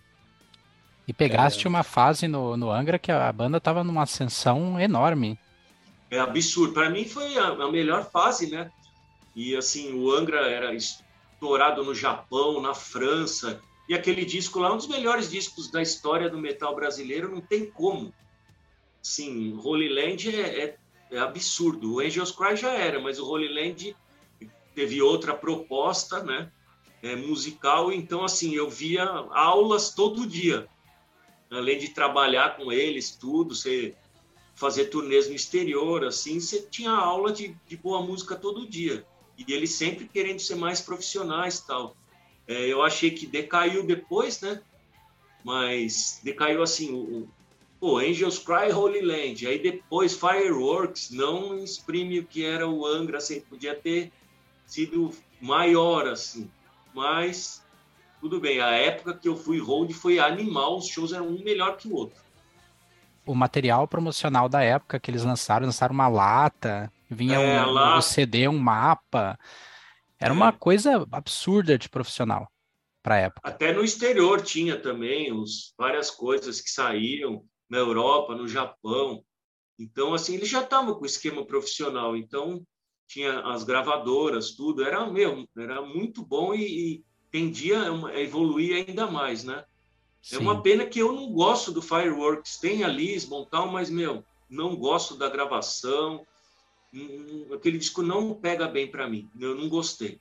E 1.06 1.12
pegaste 1.12 1.66
é. 1.66 1.68
uma 1.68 1.82
fase 1.82 2.28
no, 2.28 2.56
no 2.56 2.70
Angra 2.70 2.98
que 2.98 3.10
a 3.10 3.32
banda 3.32 3.58
estava 3.58 3.82
numa 3.82 4.02
ascensão 4.02 4.78
enorme. 4.78 5.38
É 6.10 6.18
absurdo. 6.18 6.74
Para 6.74 6.90
mim 6.90 7.04
foi 7.04 7.36
a, 7.38 7.48
a 7.48 7.70
melhor 7.70 8.10
fase, 8.10 8.50
né? 8.50 8.70
E 9.34 9.56
assim, 9.56 9.92
o 9.94 10.12
Angra 10.12 10.48
era 10.48 10.72
estourado 10.74 11.84
no 11.84 11.94
Japão, 11.94 12.60
na 12.60 12.74
França. 12.74 13.60
E 13.88 13.94
aquele 13.94 14.24
disco 14.24 14.60
lá, 14.60 14.72
um 14.72 14.76
dos 14.76 14.86
melhores 14.86 15.30
discos 15.30 15.70
da 15.70 15.82
história 15.82 16.28
do 16.28 16.38
metal 16.38 16.74
brasileiro, 16.74 17.30
não 17.30 17.40
tem 17.40 17.66
como. 17.66 18.12
Sim, 19.02 19.58
Holy 19.64 19.88
Land 19.88 20.28
é, 20.28 20.64
é, 20.64 20.76
é 21.10 21.18
absurdo. 21.18 21.94
O 21.94 22.00
Angels 22.00 22.30
Cry 22.30 22.56
já 22.56 22.72
era, 22.72 23.00
mas 23.00 23.18
o 23.18 23.26
Holy 23.26 23.48
Land 23.48 23.96
teve 24.74 25.02
outra 25.02 25.34
proposta, 25.34 26.22
né? 26.22 26.50
É, 27.02 27.16
musical, 27.16 27.90
então 27.90 28.24
assim, 28.24 28.54
eu 28.54 28.68
via 28.68 29.04
aulas 29.04 29.94
todo 29.94 30.26
dia. 30.26 30.68
Além 31.50 31.78
de 31.78 31.88
trabalhar 31.88 32.56
com 32.56 32.70
eles, 32.70 33.10
tudo, 33.10 33.54
você 33.54 33.94
fazer 34.54 34.86
turnês 34.86 35.26
no 35.26 35.34
exterior, 35.34 36.04
assim, 36.04 36.38
você 36.38 36.60
tinha 36.60 36.90
aula 36.90 37.32
de, 37.32 37.56
de 37.66 37.76
boa 37.78 38.02
música 38.02 38.36
todo 38.36 38.68
dia. 38.68 39.06
E 39.36 39.52
eles 39.52 39.70
sempre 39.70 40.06
querendo 40.06 40.38
ser 40.38 40.54
mais 40.54 40.82
profissionais 40.82 41.60
tal. 41.60 41.96
É, 42.46 42.66
eu 42.66 42.82
achei 42.82 43.10
que 43.10 43.26
decaiu 43.26 43.82
depois, 43.82 44.40
né? 44.42 44.62
Mas 45.42 46.20
decaiu 46.22 46.62
assim, 46.62 46.92
o, 46.92 47.28
o 47.80 47.96
Angels 47.96 48.38
Cry 48.38 48.72
Holy 48.72 49.00
Land, 49.00 49.46
aí 49.46 49.58
depois 49.58 50.14
Fireworks 50.14 51.10
não 51.10 51.58
exprime 51.58 52.18
o 52.18 52.26
que 52.26 52.44
era 52.44 52.68
o 52.68 52.84
Angra, 52.84 53.18
assim, 53.18 53.40
podia 53.40 53.74
ter 53.74 54.12
sido 54.66 55.10
maior, 55.40 56.06
assim. 56.06 56.50
Mas 56.94 57.64
tudo 58.20 58.38
bem, 58.38 58.60
a 58.60 58.70
época 58.70 59.14
que 59.14 59.28
eu 59.28 59.36
fui 59.36 59.58
hold 59.58 59.92
foi 59.92 60.18
animal, 60.18 60.76
os 60.76 60.88
shows 60.88 61.12
eram 61.12 61.28
um 61.28 61.42
melhor 61.42 61.76
que 61.76 61.88
o 61.88 61.94
outro 61.94 62.20
o 63.30 63.34
material 63.34 63.86
promocional 63.86 64.48
da 64.48 64.62
época 64.62 64.98
que 64.98 65.10
eles 65.10 65.22
lançaram, 65.22 65.66
lançaram 65.66 65.94
uma 65.94 66.08
lata, 66.08 66.92
vinha 67.08 67.38
é, 67.38 67.64
um, 67.64 67.96
um, 67.96 68.02
CD, 68.02 68.48
um 68.48 68.58
mapa. 68.58 69.38
Era 70.18 70.30
é. 70.30 70.36
uma 70.36 70.52
coisa 70.52 71.06
absurda 71.12 71.78
de 71.78 71.88
profissional 71.88 72.50
para 73.02 73.18
época. 73.18 73.48
Até 73.48 73.72
no 73.72 73.84
exterior 73.84 74.42
tinha 74.42 74.76
também 74.76 75.32
os, 75.32 75.72
várias 75.78 76.10
coisas 76.10 76.60
que 76.60 76.70
saíam 76.70 77.44
na 77.70 77.78
Europa, 77.78 78.34
no 78.34 78.48
Japão. 78.48 79.24
Então, 79.78 80.12
assim, 80.12 80.34
eles 80.34 80.48
já 80.48 80.62
estavam 80.62 80.94
com 80.94 81.02
o 81.02 81.06
esquema 81.06 81.46
profissional. 81.46 82.16
Então, 82.16 82.62
tinha 83.06 83.40
as 83.40 83.62
gravadoras, 83.62 84.50
tudo. 84.50 84.84
Era, 84.84 85.08
meu, 85.10 85.46
era 85.56 85.80
muito 85.80 86.24
bom 86.26 86.52
e, 86.52 86.64
e 86.64 87.04
tendia 87.30 87.80
a 87.90 88.20
evoluir 88.20 88.84
ainda 88.86 89.06
mais, 89.06 89.44
né? 89.44 89.64
Sim. 90.20 90.36
É 90.36 90.38
uma 90.38 90.60
pena 90.60 90.84
que 90.84 90.98
eu 90.98 91.12
não 91.12 91.32
gosto 91.32 91.72
do 91.72 91.80
Fireworks. 91.80 92.58
Tem 92.58 92.84
a 92.84 92.88
Lisbon 92.88 93.46
tal, 93.46 93.68
mas, 93.68 93.88
meu, 93.88 94.24
não 94.50 94.76
gosto 94.76 95.16
da 95.16 95.30
gravação. 95.30 96.26
Hum, 96.92 97.46
aquele 97.54 97.78
disco 97.78 98.02
não 98.02 98.34
pega 98.34 98.66
bem 98.68 98.90
para 98.90 99.08
mim. 99.08 99.30
Eu 99.38 99.54
não 99.54 99.68
gostei. 99.68 100.20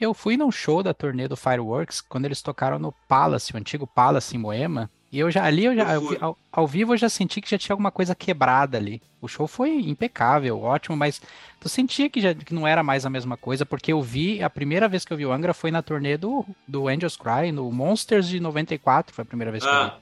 Eu 0.00 0.14
fui 0.14 0.36
num 0.36 0.50
show 0.50 0.80
da 0.80 0.94
turnê 0.94 1.26
do 1.26 1.36
Fireworks 1.36 2.00
quando 2.00 2.24
eles 2.24 2.40
tocaram 2.40 2.78
no 2.78 2.92
Palace, 3.08 3.52
o 3.52 3.56
antigo 3.56 3.84
Palace 3.84 4.36
em 4.36 4.38
Moema. 4.38 4.88
E 5.10 5.18
eu 5.18 5.30
já 5.30 5.44
ali, 5.44 5.64
eu 5.64 5.74
já, 5.74 5.94
eu, 5.94 6.16
ao, 6.20 6.38
ao, 6.52 6.66
vivo, 6.66 6.92
eu 6.92 6.98
já 6.98 7.08
senti 7.08 7.40
que 7.40 7.50
já 7.50 7.56
tinha 7.56 7.72
alguma 7.72 7.90
coisa 7.90 8.14
quebrada 8.14 8.76
ali. 8.76 9.00
O 9.22 9.26
show 9.26 9.46
foi 9.46 9.70
impecável, 9.80 10.60
ótimo, 10.60 10.96
mas 10.96 11.20
tu 11.58 11.68
sentia 11.68 12.10
que, 12.10 12.20
já, 12.20 12.34
que 12.34 12.52
não 12.52 12.66
era 12.66 12.82
mais 12.82 13.06
a 13.06 13.10
mesma 13.10 13.36
coisa, 13.36 13.64
porque 13.64 13.90
eu 13.90 14.02
vi, 14.02 14.42
a 14.42 14.50
primeira 14.50 14.86
vez 14.86 15.06
que 15.06 15.12
eu 15.12 15.16
vi 15.16 15.24
o 15.24 15.32
Angra 15.32 15.54
foi 15.54 15.70
na 15.70 15.82
turnê 15.82 16.18
do, 16.18 16.44
do 16.66 16.88
Angels 16.88 17.16
Cry, 17.16 17.50
no 17.50 17.72
Monsters 17.72 18.28
de 18.28 18.38
94, 18.38 19.14
foi 19.14 19.22
a 19.22 19.26
primeira 19.26 19.50
vez 19.50 19.64
que 19.64 19.70
ah. 19.70 19.72
eu 19.72 19.84
vi. 19.84 19.90
Ah. 19.90 19.98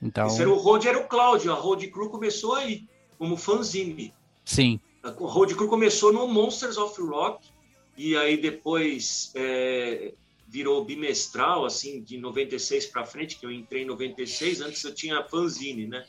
Então... 0.00 0.26
Esse 0.28 0.42
era 0.42 0.50
o 0.50 0.58
Road, 0.58 0.86
era 0.86 0.98
o 0.98 1.08
Cláudio, 1.08 1.52
a 1.52 1.56
Road 1.56 1.88
Crew 1.88 2.08
começou 2.08 2.54
aí, 2.54 2.84
como 3.18 3.36
fanzine. 3.36 4.14
Sim. 4.44 4.78
A 5.02 5.10
Road 5.10 5.56
Crew 5.56 5.68
começou 5.68 6.12
no 6.12 6.28
Monsters 6.28 6.76
of 6.76 7.00
Rock, 7.02 7.48
e 7.96 8.16
aí 8.16 8.36
depois 8.36 9.32
é, 9.34 10.12
virou 10.48 10.84
bimestral, 10.84 11.64
assim, 11.64 12.02
de 12.02 12.18
96 12.18 12.86
para 12.86 13.04
frente, 13.04 13.38
que 13.38 13.44
eu 13.44 13.50
entrei 13.50 13.82
em 13.82 13.86
96, 13.86 14.60
antes 14.60 14.82
eu 14.84 14.94
tinha 14.94 15.24
fanzine, 15.24 15.86
né? 15.86 16.06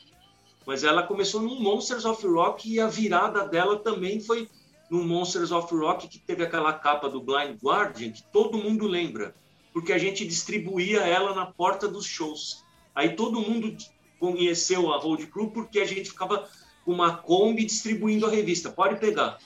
Mas 0.65 0.83
ela 0.83 1.03
começou 1.03 1.41
no 1.41 1.59
Monsters 1.59 2.05
of 2.05 2.25
Rock 2.27 2.71
e 2.71 2.79
a 2.79 2.87
virada 2.87 3.47
dela 3.47 3.77
também 3.79 4.19
foi 4.19 4.47
no 4.89 5.03
Monsters 5.03 5.51
of 5.51 5.73
Rock, 5.73 6.07
que 6.07 6.19
teve 6.19 6.43
aquela 6.43 6.73
capa 6.73 7.09
do 7.09 7.21
Blind 7.21 7.57
Guardian, 7.61 8.11
que 8.11 8.23
todo 8.31 8.57
mundo 8.57 8.85
lembra, 8.85 9.35
porque 9.73 9.91
a 9.91 9.97
gente 9.97 10.25
distribuía 10.25 10.99
ela 11.01 11.33
na 11.33 11.45
porta 11.45 11.87
dos 11.87 12.05
shows. 12.05 12.63
Aí 12.93 13.15
todo 13.15 13.41
mundo 13.41 13.75
conheceu 14.19 14.91
a 14.91 14.97
Road 14.97 15.27
Crew 15.27 15.51
porque 15.51 15.79
a 15.79 15.85
gente 15.85 16.09
ficava 16.09 16.47
com 16.83 16.91
uma 16.91 17.17
Kombi 17.17 17.65
distribuindo 17.65 18.25
a 18.25 18.29
revista. 18.29 18.69
Pode 18.69 18.99
pegar 18.99 19.37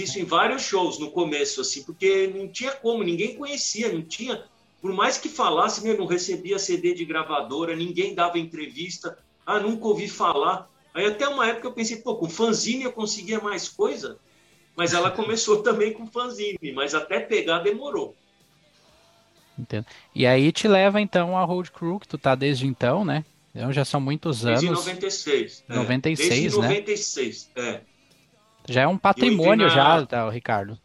isso 0.00 0.18
em 0.18 0.24
vários 0.24 0.62
shows 0.62 0.98
no 0.98 1.10
começo, 1.10 1.60
assim, 1.60 1.82
porque 1.82 2.32
não 2.34 2.48
tinha 2.48 2.72
como, 2.72 3.02
ninguém 3.02 3.36
conhecia, 3.36 3.92
não 3.92 4.02
tinha. 4.02 4.42
Por 4.80 4.92
mais 4.92 5.18
que 5.18 5.28
falasse, 5.28 5.82
meu, 5.82 5.96
não 5.98 6.06
recebia 6.06 6.58
CD 6.58 6.94
de 6.94 7.04
gravadora, 7.04 7.76
ninguém 7.76 8.14
dava 8.14 8.38
entrevista, 8.38 9.18
ah, 9.44 9.60
nunca 9.60 9.86
ouvi 9.86 10.08
falar. 10.08 10.68
Aí 10.94 11.04
até 11.04 11.28
uma 11.28 11.46
época 11.46 11.68
eu 11.68 11.72
pensei, 11.72 11.98
pô, 11.98 12.16
com 12.16 12.28
fanzine 12.28 12.84
eu 12.84 12.92
conseguia 12.92 13.40
mais 13.40 13.68
coisa, 13.68 14.18
mas 14.74 14.94
ela 14.94 15.10
começou 15.12 15.62
também 15.62 15.92
com 15.92 16.06
fanzine, 16.06 16.72
mas 16.74 16.94
até 16.94 17.20
pegar 17.20 17.58
demorou. 17.58 18.16
Entendo. 19.58 19.86
E 20.14 20.26
aí 20.26 20.50
te 20.50 20.66
leva 20.66 21.00
então 21.00 21.36
a 21.36 21.44
Road 21.44 21.70
Crew, 21.70 22.00
que 22.00 22.08
tu 22.08 22.16
tá 22.16 22.34
desde 22.34 22.66
então, 22.66 23.04
né? 23.04 23.24
Então 23.54 23.70
já 23.70 23.84
são 23.84 24.00
muitos 24.00 24.46
anos. 24.46 24.60
Desde 24.60 24.74
96. 24.74 25.64
96, 25.68 26.18
é. 26.18 26.40
Desde 26.40 26.58
né? 26.58 26.68
96, 26.68 27.50
é. 27.54 27.80
Já 28.68 28.82
é 28.82 28.86
um 28.86 28.98
patrimônio 28.98 29.66
na... 29.66 29.74
já, 29.74 30.06
tá, 30.06 30.30
Ricardo. 30.30 30.78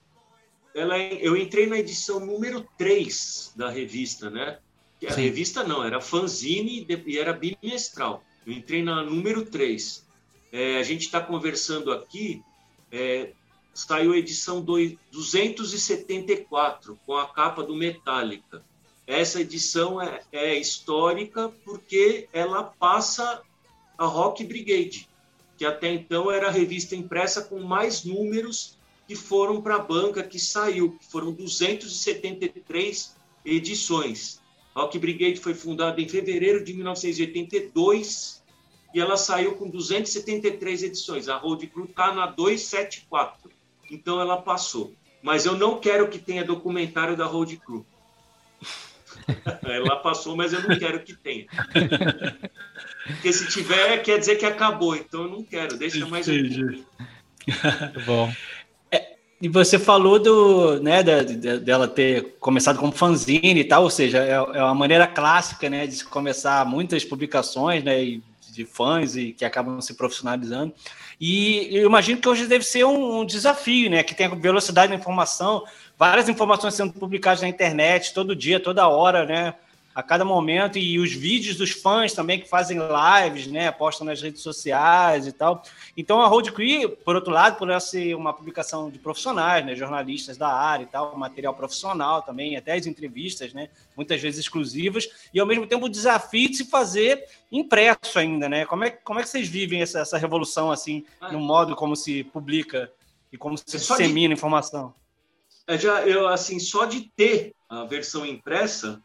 Ela, 0.75 0.97
é, 0.97 1.19
eu 1.21 1.35
entrei 1.35 1.67
na 1.67 1.77
edição 1.77 2.19
número 2.19 2.67
3 2.77 3.53
da 3.55 3.69
revista, 3.69 4.29
né? 4.29 4.57
A 5.07 5.11
Sim. 5.11 5.21
revista 5.21 5.63
não, 5.63 5.83
era 5.83 6.01
fanzine 6.01 6.87
e 7.05 7.19
era 7.19 7.33
bimestral. 7.33 8.23
Eu 8.45 8.53
entrei 8.53 8.83
na 8.83 9.03
número 9.03 9.45
3. 9.45 10.05
É, 10.51 10.77
a 10.77 10.83
gente 10.83 11.01
está 11.01 11.21
conversando 11.21 11.91
aqui, 11.91 12.41
é, 12.91 13.29
saiu 13.73 14.13
a 14.13 14.17
edição 14.17 14.61
274, 14.61 16.97
com 17.05 17.15
a 17.15 17.27
capa 17.27 17.61
do 17.61 17.75
Metallica. 17.75 18.63
Essa 19.05 19.41
edição 19.41 20.01
é, 20.01 20.21
é 20.31 20.55
histórica 20.55 21.51
porque 21.63 22.27
ela 22.33 22.63
passa 22.63 23.43
a 23.97 24.05
Rock 24.05 24.43
Brigade 24.43 25.07
que 25.57 25.65
até 25.65 25.91
então 25.91 26.31
era 26.31 26.47
a 26.47 26.51
revista 26.51 26.95
impressa 26.95 27.41
com 27.41 27.59
mais 27.59 28.03
números 28.03 28.77
que 29.07 29.15
foram 29.15 29.61
para 29.61 29.75
a 29.75 29.79
banca 29.79 30.21
que 30.21 30.37
saiu, 30.37 30.97
que 30.97 31.05
foram 31.05 31.31
273 31.31 33.15
edições. 33.45 34.41
A 34.75 34.81
Rock 34.81 34.99
Brigade 34.99 35.39
foi 35.39 35.55
fundada 35.55 35.99
em 35.99 36.07
fevereiro 36.07 36.63
de 36.63 36.73
1982 36.73 38.43
e 38.93 38.99
ela 38.99 39.17
saiu 39.17 39.55
com 39.55 39.69
273 39.69 40.83
edições. 40.83 41.29
A 41.29 41.37
Road 41.37 41.65
Crew 41.67 41.85
está 41.85 42.13
na 42.13 42.27
274, 42.27 43.49
então 43.89 44.21
ela 44.21 44.41
passou. 44.41 44.93
Mas 45.21 45.45
eu 45.45 45.57
não 45.57 45.79
quero 45.79 46.07
que 46.09 46.19
tenha 46.19 46.43
documentário 46.43 47.17
da 47.17 47.25
Road 47.25 47.57
Crew. 47.57 47.85
ela 49.63 49.95
passou, 49.97 50.35
mas 50.35 50.53
eu 50.53 50.61
não 50.61 50.77
quero 50.77 51.03
que 51.03 51.15
tenha. 51.15 51.47
Porque 53.07 53.31
se 53.31 53.47
tiver, 53.47 53.97
quer 54.03 54.19
dizer 54.19 54.35
que 54.35 54.45
acabou. 54.45 54.95
Então 54.95 55.23
eu 55.23 55.29
não 55.29 55.43
quero, 55.43 55.77
deixa 55.77 56.05
mais 56.05 56.27
um 56.27 56.83
Bom. 58.05 58.31
É, 58.91 59.15
e 59.41 59.47
você 59.47 59.79
falou 59.79 60.19
do, 60.19 60.81
né, 60.81 61.01
da, 61.01 61.21
dela 61.23 61.87
ter 61.87 62.35
começado 62.39 62.77
como 62.77 62.91
fanzine 62.91 63.61
e 63.61 63.63
tal, 63.63 63.83
ou 63.83 63.89
seja, 63.89 64.19
é, 64.19 64.31
é 64.31 64.63
uma 64.63 64.75
maneira 64.75 65.07
clássica, 65.07 65.69
né, 65.69 65.87
de 65.87 65.95
se 65.95 66.05
começar 66.05 66.65
muitas 66.65 67.05
publicações, 67.05 67.83
né, 67.83 68.19
de 68.51 68.65
fãs 68.65 69.15
e 69.15 69.31
que 69.31 69.45
acabam 69.45 69.79
se 69.79 69.93
profissionalizando. 69.93 70.73
E 71.19 71.69
eu 71.71 71.87
imagino 71.87 72.19
que 72.19 72.27
hoje 72.27 72.45
deve 72.45 72.65
ser 72.65 72.85
um, 72.85 73.21
um 73.21 73.25
desafio, 73.25 73.89
né, 73.89 74.03
que 74.03 74.13
tem 74.15 74.25
a 74.25 74.35
velocidade 74.35 74.89
da 74.89 74.97
informação, 74.97 75.63
várias 75.97 76.27
informações 76.27 76.73
sendo 76.73 76.93
publicadas 76.93 77.41
na 77.41 77.47
internet 77.47 78.13
todo 78.13 78.35
dia, 78.35 78.59
toda 78.59 78.87
hora, 78.87 79.25
né, 79.25 79.53
a 79.97 80.03
cada 80.03 80.23
momento 80.23 80.77
e 80.77 80.99
os 80.99 81.11
vídeos 81.11 81.57
dos 81.57 81.71
fãs 81.71 82.13
também 82.13 82.39
que 82.39 82.47
fazem 82.47 82.77
lives, 82.77 83.47
né, 83.47 83.71
postam 83.71 84.05
nas 84.05 84.21
redes 84.21 84.43
sociais 84.43 85.25
e 85.25 85.31
tal. 85.31 85.63
Então 85.97 86.21
a 86.21 86.27
Road 86.27 86.51
Crew, 86.51 86.91
por 87.03 87.15
outro 87.15 87.33
lado, 87.33 87.57
por 87.57 87.81
ser 87.81 88.15
uma 88.15 88.31
publicação 88.31 88.91
de 88.91 88.99
profissionais, 88.99 89.65
né, 89.65 89.75
jornalistas 89.75 90.37
da 90.37 90.49
área 90.49 90.83
e 90.83 90.85
tal, 90.85 91.17
material 91.17 91.51
profissional 91.55 92.21
também, 92.21 92.55
até 92.55 92.73
as 92.73 92.85
entrevistas, 92.85 93.55
né, 93.55 93.69
muitas 93.95 94.21
vezes 94.21 94.41
exclusivas, 94.41 95.09
e 95.33 95.39
ao 95.39 95.47
mesmo 95.47 95.65
tempo 95.65 95.87
o 95.87 95.89
desafio 95.89 96.47
de 96.47 96.57
se 96.57 96.65
fazer 96.65 97.25
impresso 97.51 98.19
ainda, 98.19 98.47
né? 98.47 98.67
Como 98.67 98.83
é, 98.83 98.91
como 98.91 99.19
é 99.19 99.23
que 99.23 99.29
vocês 99.29 99.47
vivem 99.47 99.81
essa, 99.81 100.01
essa 100.01 100.19
revolução 100.19 100.71
assim, 100.71 101.07
no 101.31 101.39
modo 101.39 101.75
como 101.75 101.95
se 101.95 102.23
publica 102.23 102.91
e 103.33 103.37
como 103.37 103.57
se 103.57 103.63
é 103.75 103.79
dissemina 103.79 104.27
de... 104.27 104.33
informação? 104.39 104.93
É 105.65 105.75
já 105.75 106.05
eu 106.05 106.27
assim, 106.27 106.59
só 106.59 106.85
de 106.85 107.09
ter 107.15 107.55
a 107.67 107.83
versão 107.83 108.23
impressa, 108.23 109.01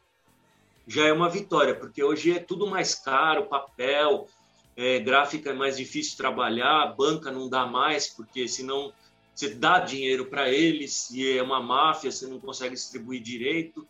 já 0.86 1.06
é 1.06 1.12
uma 1.12 1.28
vitória, 1.28 1.74
porque 1.74 2.02
hoje 2.02 2.32
é 2.32 2.38
tudo 2.38 2.66
mais 2.66 2.94
caro, 2.94 3.46
papel, 3.46 4.26
é, 4.76 4.98
gráfica 4.98 5.50
é 5.50 5.54
mais 5.54 5.76
difícil 5.76 6.16
trabalhar, 6.16 6.94
banca 6.96 7.30
não 7.30 7.48
dá 7.48 7.66
mais, 7.66 8.08
porque 8.08 8.48
senão 8.48 8.92
você 9.34 9.50
dá 9.50 9.80
dinheiro 9.80 10.26
para 10.26 10.50
eles 10.50 11.10
e 11.10 11.38
é 11.38 11.42
uma 11.42 11.60
máfia, 11.60 12.10
você 12.10 12.26
não 12.26 12.38
consegue 12.38 12.74
distribuir 12.74 13.22
direito. 13.22 13.86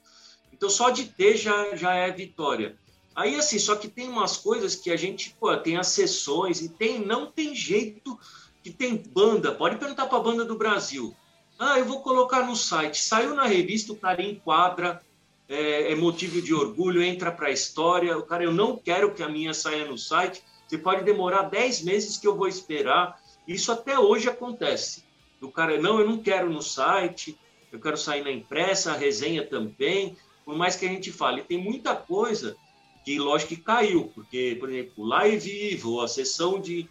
Então, 0.52 0.70
só 0.70 0.90
de 0.90 1.06
ter 1.06 1.36
já, 1.36 1.74
já 1.74 1.94
é 1.94 2.10
vitória. 2.10 2.76
Aí, 3.14 3.34
assim, 3.34 3.58
só 3.58 3.74
que 3.74 3.88
tem 3.88 4.08
umas 4.08 4.36
coisas 4.36 4.76
que 4.76 4.90
a 4.90 4.96
gente, 4.96 5.36
pô, 5.38 5.54
tem 5.56 5.76
as 5.76 5.88
sessões 5.88 6.62
e 6.62 6.68
tem, 6.68 7.04
não 7.04 7.30
tem 7.30 7.54
jeito 7.54 8.18
que 8.62 8.70
tem 8.70 8.96
banda. 8.96 9.52
Pode 9.52 9.76
perguntar 9.76 10.06
para 10.06 10.18
a 10.18 10.22
banda 10.22 10.44
do 10.44 10.56
Brasil. 10.56 11.14
Ah, 11.58 11.78
eu 11.78 11.84
vou 11.84 12.00
colocar 12.00 12.46
no 12.46 12.56
site. 12.56 12.98
Saiu 12.98 13.34
na 13.34 13.44
revista, 13.44 13.92
o 13.92 13.96
cara 13.96 14.22
enquadra, 14.22 15.02
é, 15.52 15.92
é 15.92 15.94
motivo 15.94 16.40
de 16.40 16.54
orgulho, 16.54 17.02
entra 17.02 17.30
para 17.30 17.48
a 17.48 17.52
história. 17.52 18.16
O 18.16 18.22
cara, 18.22 18.42
eu 18.42 18.52
não 18.52 18.76
quero 18.76 19.14
que 19.14 19.22
a 19.22 19.28
minha 19.28 19.52
saia 19.52 19.84
no 19.84 19.98
site. 19.98 20.42
Você 20.66 20.78
pode 20.78 21.04
demorar 21.04 21.42
10 21.42 21.82
meses 21.82 22.16
que 22.16 22.26
eu 22.26 22.34
vou 22.34 22.48
esperar. 22.48 23.20
Isso 23.46 23.70
até 23.70 23.98
hoje 23.98 24.30
acontece. 24.30 25.04
O 25.42 25.50
cara, 25.50 25.78
não, 25.80 26.00
eu 26.00 26.08
não 26.08 26.18
quero 26.18 26.48
no 26.48 26.62
site, 26.62 27.38
eu 27.70 27.78
quero 27.78 27.96
sair 27.96 28.22
na 28.22 28.30
impressa, 28.30 28.92
a 28.92 28.96
resenha 28.96 29.44
também. 29.44 30.16
Por 30.44 30.56
mais 30.56 30.74
que 30.74 30.86
a 30.86 30.88
gente 30.88 31.12
fale, 31.12 31.42
tem 31.42 31.58
muita 31.58 31.94
coisa 31.94 32.56
que, 33.04 33.18
lógico, 33.18 33.54
que 33.54 33.60
caiu, 33.60 34.10
porque, 34.14 34.56
por 34.58 34.70
exemplo, 34.70 35.04
Live 35.04 35.38
Vivo, 35.38 36.00
a 36.00 36.08
sessão 36.08 36.60
de, 36.60 36.88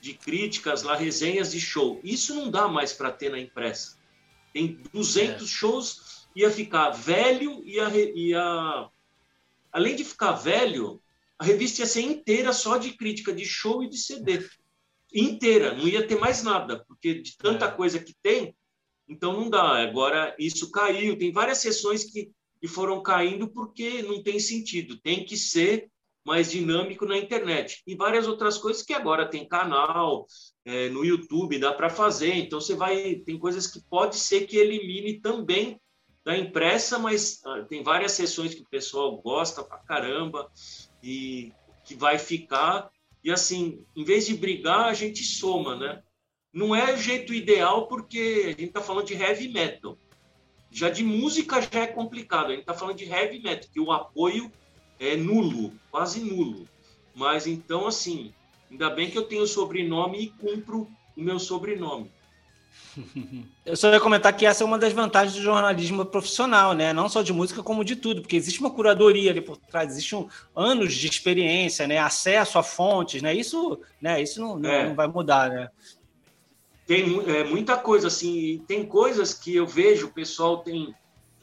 de 0.00 0.14
críticas, 0.14 0.82
lá, 0.82 0.94
resenhas 0.94 1.50
de 1.50 1.60
show, 1.60 1.98
isso 2.04 2.34
não 2.34 2.50
dá 2.50 2.68
mais 2.68 2.92
para 2.92 3.10
ter 3.10 3.30
na 3.30 3.40
impressa. 3.40 3.96
Tem 4.52 4.78
200 4.92 5.42
é. 5.42 5.46
shows, 5.46 6.13
ia 6.34 6.50
ficar 6.50 6.90
velho, 6.90 7.62
ia, 7.64 7.88
ia. 8.14 8.90
Além 9.72 9.96
de 9.96 10.04
ficar 10.04 10.32
velho, 10.32 11.00
a 11.38 11.44
revista 11.44 11.82
ia 11.82 11.86
ser 11.86 12.02
inteira 12.02 12.52
só 12.52 12.76
de 12.76 12.92
crítica 12.92 13.32
de 13.32 13.44
show 13.44 13.82
e 13.82 13.88
de 13.88 13.98
CD. 13.98 14.46
Inteira, 15.12 15.74
não 15.74 15.86
ia 15.86 16.06
ter 16.06 16.18
mais 16.18 16.42
nada, 16.42 16.84
porque 16.86 17.14
de 17.14 17.36
tanta 17.36 17.66
é. 17.66 17.70
coisa 17.70 17.98
que 17.98 18.14
tem, 18.22 18.54
então 19.08 19.32
não 19.32 19.48
dá. 19.48 19.82
Agora 19.82 20.34
isso 20.38 20.70
caiu, 20.70 21.18
tem 21.18 21.32
várias 21.32 21.58
sessões 21.58 22.04
que 22.04 22.32
e 22.64 22.66
foram 22.66 23.02
caindo 23.02 23.46
porque 23.46 24.00
não 24.02 24.22
tem 24.22 24.40
sentido. 24.40 24.96
Tem 24.96 25.22
que 25.22 25.36
ser 25.36 25.90
mais 26.24 26.50
dinâmico 26.50 27.04
na 27.04 27.18
internet. 27.18 27.82
E 27.86 27.94
várias 27.94 28.26
outras 28.26 28.56
coisas 28.56 28.82
que 28.82 28.94
agora 28.94 29.28
tem 29.28 29.46
canal, 29.46 30.26
é, 30.64 30.88
no 30.88 31.04
YouTube 31.04 31.58
dá 31.58 31.74
para 31.74 31.90
fazer. 31.90 32.32
Então 32.32 32.58
você 32.58 32.74
vai. 32.74 33.16
Tem 33.16 33.38
coisas 33.38 33.66
que 33.66 33.82
pode 33.90 34.16
ser 34.16 34.46
que 34.46 34.56
elimine 34.56 35.20
também 35.20 35.78
da 36.24 36.36
impressa, 36.36 36.98
mas 36.98 37.42
ah, 37.44 37.62
tem 37.68 37.82
várias 37.82 38.12
sessões 38.12 38.54
que 38.54 38.62
o 38.62 38.68
pessoal 38.68 39.16
gosta 39.18 39.62
pra 39.62 39.78
caramba 39.78 40.50
e 41.02 41.52
que 41.84 41.94
vai 41.94 42.18
ficar. 42.18 42.90
E 43.22 43.30
assim, 43.30 43.84
em 43.94 44.04
vez 44.04 44.26
de 44.26 44.34
brigar, 44.34 44.86
a 44.86 44.94
gente 44.94 45.22
soma, 45.22 45.76
né? 45.76 46.02
Não 46.52 46.74
é 46.74 46.94
o 46.94 46.96
jeito 46.96 47.34
ideal 47.34 47.86
porque 47.88 48.44
a 48.46 48.50
gente 48.50 48.64
está 48.64 48.80
falando 48.80 49.06
de 49.06 49.14
heavy 49.14 49.48
metal. 49.48 49.98
Já 50.70 50.88
de 50.88 51.04
música 51.04 51.60
já 51.60 51.80
é 51.80 51.86
complicado. 51.86 52.46
A 52.46 52.50
gente 52.50 52.60
está 52.60 52.74
falando 52.74 52.96
de 52.96 53.04
heavy 53.04 53.40
metal, 53.40 53.68
que 53.70 53.80
o 53.80 53.92
apoio 53.92 54.50
é 54.98 55.16
nulo, 55.16 55.72
quase 55.90 56.20
nulo. 56.20 56.66
Mas 57.14 57.46
então, 57.46 57.86
assim, 57.86 58.32
ainda 58.70 58.88
bem 58.90 59.10
que 59.10 59.18
eu 59.18 59.24
tenho 59.24 59.46
sobrenome 59.46 60.20
e 60.20 60.30
cumpro 60.30 60.88
o 61.16 61.20
meu 61.20 61.38
sobrenome. 61.38 62.10
Eu 63.64 63.76
só 63.76 63.90
ia 63.92 64.00
comentar 64.00 64.36
que 64.36 64.46
essa 64.46 64.62
é 64.62 64.66
uma 64.66 64.78
das 64.78 64.92
vantagens 64.92 65.34
do 65.34 65.42
jornalismo 65.42 66.04
profissional, 66.04 66.74
né? 66.74 66.92
Não 66.92 67.08
só 67.08 67.22
de 67.22 67.32
música, 67.32 67.62
como 67.62 67.84
de 67.84 67.96
tudo, 67.96 68.20
porque 68.20 68.36
existe 68.36 68.60
uma 68.60 68.70
curadoria 68.70 69.30
ali 69.30 69.40
por 69.40 69.56
trás, 69.56 69.92
existe 69.92 70.14
um, 70.14 70.28
anos 70.54 70.94
de 70.94 71.06
experiência, 71.06 71.86
né? 71.86 71.98
Acesso 71.98 72.58
a 72.58 72.62
fontes, 72.62 73.20
né? 73.22 73.34
Isso, 73.34 73.80
né? 74.00 74.22
Isso 74.22 74.40
não, 74.40 74.64
é. 74.64 74.88
não 74.88 74.94
vai 74.94 75.08
mudar, 75.08 75.50
né? 75.50 75.68
tem 76.86 77.28
é, 77.30 77.44
muita 77.44 77.76
coisa 77.76 78.08
assim, 78.08 78.62
tem 78.66 78.84
coisas 78.84 79.32
que 79.32 79.54
eu 79.56 79.66
vejo 79.66 80.06
o 80.06 80.12
pessoal 80.12 80.58
tem, 80.58 80.94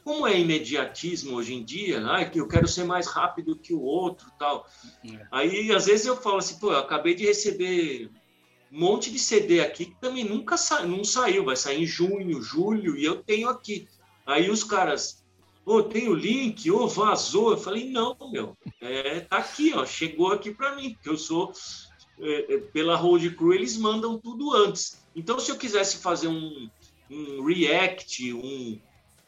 como 0.04 0.26
é 0.26 0.38
imediatismo 0.38 1.36
hoje 1.36 1.54
em 1.54 1.64
dia, 1.64 2.04
ah, 2.06 2.24
que 2.24 2.40
eu 2.40 2.46
quero 2.46 2.68
ser 2.68 2.84
mais 2.84 3.06
rápido 3.06 3.56
que 3.56 3.74
o 3.74 3.80
outro, 3.80 4.30
tal. 4.38 4.66
É. 5.04 5.26
Aí 5.30 5.72
às 5.72 5.86
vezes 5.86 6.06
eu 6.06 6.16
falo 6.16 6.38
assim, 6.38 6.58
pô, 6.58 6.72
eu 6.72 6.78
acabei 6.78 7.14
de 7.14 7.26
receber 7.26 8.10
um 8.72 8.80
monte 8.80 9.10
de 9.10 9.18
CD 9.18 9.60
aqui 9.60 9.86
que 9.86 10.00
também 10.00 10.24
nunca 10.24 10.56
sa 10.56 10.84
não 10.86 11.04
saiu, 11.04 11.44
vai 11.44 11.56
sair 11.56 11.82
em 11.82 11.86
junho, 11.86 12.40
julho 12.40 12.96
e 12.96 13.04
eu 13.04 13.22
tenho 13.22 13.48
aqui. 13.48 13.86
Aí 14.24 14.48
os 14.48 14.64
caras, 14.64 15.22
ô, 15.66 15.76
oh, 15.76 15.82
tem 15.82 16.08
o 16.08 16.14
link, 16.14 16.70
ô, 16.70 16.84
oh, 16.84 16.88
vazou. 16.88 17.50
Eu 17.50 17.58
falei, 17.58 17.90
não, 17.90 18.16
meu, 18.32 18.56
é, 18.80 19.20
tá 19.20 19.36
aqui, 19.38 19.72
ó, 19.74 19.84
chegou 19.84 20.32
aqui 20.32 20.52
para 20.52 20.74
mim, 20.74 20.96
que 21.02 21.08
eu 21.08 21.18
sou 21.18 21.52
é, 22.18 22.54
é, 22.54 22.58
pela 22.58 22.96
Road 22.96 23.28
Crew, 23.30 23.52
eles 23.52 23.76
mandam 23.76 24.18
tudo 24.18 24.54
antes. 24.54 25.04
Então, 25.14 25.38
se 25.38 25.50
eu 25.50 25.58
quisesse 25.58 25.98
fazer 25.98 26.28
um, 26.28 26.70
um 27.10 27.44
React, 27.44 28.32
um. 28.32 28.80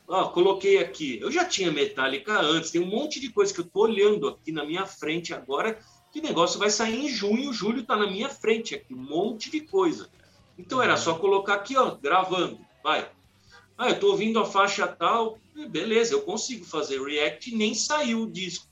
Ah, 0.08 0.24
coloquei 0.24 0.78
aqui. 0.78 1.18
Eu 1.20 1.30
já 1.30 1.44
tinha 1.44 1.72
Metallica 1.72 2.38
antes, 2.40 2.70
tem 2.70 2.80
um 2.80 2.86
monte 2.86 3.18
de 3.18 3.30
coisa 3.30 3.52
que 3.52 3.60
eu 3.60 3.64
estou 3.64 3.82
olhando 3.82 4.28
aqui 4.28 4.52
na 4.52 4.64
minha 4.64 4.86
frente 4.86 5.32
agora. 5.32 5.78
Que 6.14 6.22
negócio 6.22 6.58
vai 6.58 6.70
sair 6.70 7.04
em 7.04 7.08
junho, 7.08 7.52
julho 7.52 7.80
está 7.80 7.96
na 7.96 8.06
minha 8.06 8.30
frente 8.30 8.74
aqui, 8.74 8.94
um 8.94 9.02
monte 9.02 9.50
de 9.50 9.60
coisa. 9.60 10.08
Então 10.56 10.80
era 10.80 10.96
só 10.96 11.18
colocar 11.18 11.54
aqui, 11.54 11.76
ó, 11.76 11.96
gravando, 11.96 12.58
vai. 12.82 13.10
Ah, 13.76 13.88
eu 13.88 13.94
estou 13.94 14.12
ouvindo 14.12 14.38
a 14.38 14.46
faixa 14.46 14.86
tal, 14.86 15.38
beleza, 15.68 16.14
eu 16.14 16.22
consigo 16.22 16.64
fazer 16.64 17.02
React, 17.02 17.54
nem 17.54 17.74
saiu 17.74 18.22
o 18.22 18.30
disco. 18.30 18.66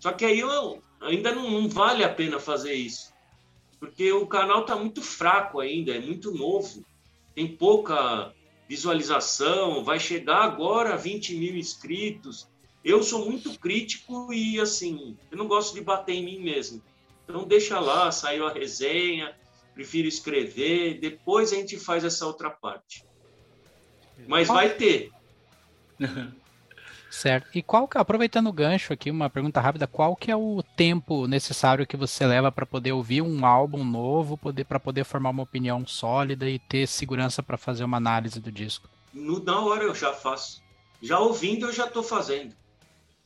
Só 0.00 0.10
que 0.10 0.24
aí 0.24 0.40
eu, 0.40 0.82
ainda 1.00 1.32
não, 1.32 1.48
não 1.48 1.68
vale 1.68 2.02
a 2.02 2.08
pena 2.08 2.40
fazer 2.40 2.72
isso 2.72 3.12
porque 3.78 4.12
o 4.12 4.26
canal 4.26 4.62
está 4.62 4.76
muito 4.76 5.02
fraco 5.02 5.60
ainda, 5.60 5.94
é 5.94 6.00
muito 6.00 6.32
novo, 6.32 6.84
tem 7.34 7.46
pouca 7.46 8.34
visualização, 8.68 9.84
vai 9.84 10.00
chegar 10.00 10.42
agora 10.42 10.94
a 10.94 10.96
20 10.96 11.34
mil 11.36 11.56
inscritos. 11.56 12.48
Eu 12.88 13.02
sou 13.02 13.26
muito 13.26 13.58
crítico 13.58 14.32
e, 14.32 14.58
assim, 14.58 15.14
eu 15.30 15.36
não 15.36 15.46
gosto 15.46 15.74
de 15.74 15.82
bater 15.82 16.14
em 16.14 16.24
mim 16.24 16.38
mesmo. 16.38 16.82
Então, 17.22 17.46
deixa 17.46 17.78
lá, 17.78 18.10
saiu 18.10 18.46
a 18.46 18.50
resenha, 18.50 19.36
prefiro 19.74 20.08
escrever, 20.08 20.98
depois 20.98 21.52
a 21.52 21.56
gente 21.56 21.78
faz 21.78 22.02
essa 22.02 22.24
outra 22.24 22.48
parte. 22.48 23.04
Mas 24.26 24.48
vai 24.48 24.70
ter. 24.70 25.10
Certo. 27.10 27.48
E 27.54 27.62
qual, 27.62 27.88
aproveitando 27.94 28.48
o 28.48 28.52
gancho 28.52 28.92
aqui, 28.92 29.10
uma 29.10 29.28
pergunta 29.28 29.60
rápida, 29.60 29.86
qual 29.86 30.16
que 30.16 30.30
é 30.30 30.36
o 30.36 30.62
tempo 30.74 31.26
necessário 31.26 31.86
que 31.86 31.96
você 31.96 32.26
leva 32.26 32.50
para 32.50 32.64
poder 32.64 32.92
ouvir 32.92 33.20
um 33.20 33.44
álbum 33.44 33.84
novo, 33.84 34.38
poder 34.38 34.64
para 34.64 34.80
poder 34.80 35.04
formar 35.04 35.30
uma 35.30 35.42
opinião 35.42 35.86
sólida 35.86 36.48
e 36.48 36.58
ter 36.58 36.86
segurança 36.86 37.42
para 37.42 37.58
fazer 37.58 37.84
uma 37.84 37.98
análise 37.98 38.40
do 38.40 38.52
disco? 38.52 38.88
No, 39.12 39.42
na 39.42 39.60
hora 39.60 39.84
eu 39.84 39.94
já 39.94 40.12
faço. 40.14 40.62
Já 41.02 41.18
ouvindo 41.18 41.66
eu 41.66 41.72
já 41.72 41.86
estou 41.86 42.02
fazendo. 42.02 42.54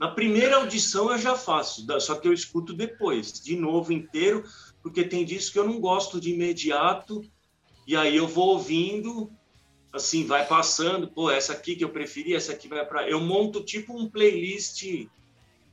Na 0.03 0.09
primeira 0.09 0.57
audição 0.57 1.13
eu 1.13 1.19
já 1.19 1.37
faço, 1.37 1.87
só 2.01 2.17
que 2.17 2.27
eu 2.27 2.33
escuto 2.33 2.73
depois, 2.73 3.41
de 3.41 3.55
novo 3.55 3.93
inteiro, 3.93 4.43
porque 4.83 5.05
tem 5.05 5.25
disco 5.25 5.53
que 5.53 5.59
eu 5.61 5.65
não 5.65 5.79
gosto 5.79 6.21
de 6.21 6.33
imediato, 6.33 7.23
e 7.87 7.95
aí 7.95 8.17
eu 8.17 8.27
vou 8.27 8.49
ouvindo 8.49 9.31
assim, 9.93 10.27
vai 10.27 10.45
passando, 10.45 11.07
pô, 11.07 11.31
essa 11.31 11.53
aqui 11.53 11.77
que 11.77 11.85
eu 11.85 11.91
preferi, 11.91 12.35
essa 12.35 12.51
aqui 12.51 12.67
vai 12.67 12.85
para. 12.85 13.09
Eu 13.09 13.21
monto 13.21 13.63
tipo 13.63 13.97
um 13.97 14.11
playlist 14.11 15.07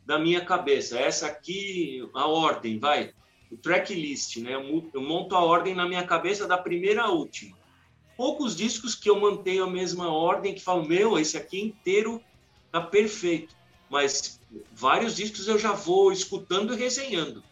da 0.06 0.20
minha 0.20 0.46
cabeça. 0.46 1.00
Essa 1.00 1.26
aqui, 1.26 2.08
a 2.14 2.28
ordem, 2.28 2.78
vai. 2.78 3.12
O 3.52 3.58
tracklist, 3.58 4.38
né? 4.38 4.54
Eu 4.54 5.02
monto 5.02 5.36
a 5.36 5.44
ordem 5.44 5.74
na 5.74 5.88
minha 5.88 6.06
cabeça 6.06 6.48
da 6.48 6.56
primeira 6.56 7.02
à 7.02 7.10
última. 7.10 7.58
Poucos 8.16 8.56
discos 8.56 8.94
que 8.94 9.10
eu 9.10 9.20
mantenho 9.20 9.64
a 9.64 9.70
mesma 9.72 10.08
ordem, 10.08 10.54
que 10.54 10.62
falam, 10.62 10.86
meu, 10.86 11.18
esse 11.18 11.36
aqui 11.36 11.60
inteiro 11.60 12.22
tá 12.72 12.80
perfeito. 12.80 13.58
Mas 13.90 14.40
vários 14.72 15.16
discos 15.16 15.48
eu 15.48 15.58
já 15.58 15.74
vou 15.74 16.12
escutando 16.12 16.74
e 16.74 16.78
resenhando. 16.78 17.44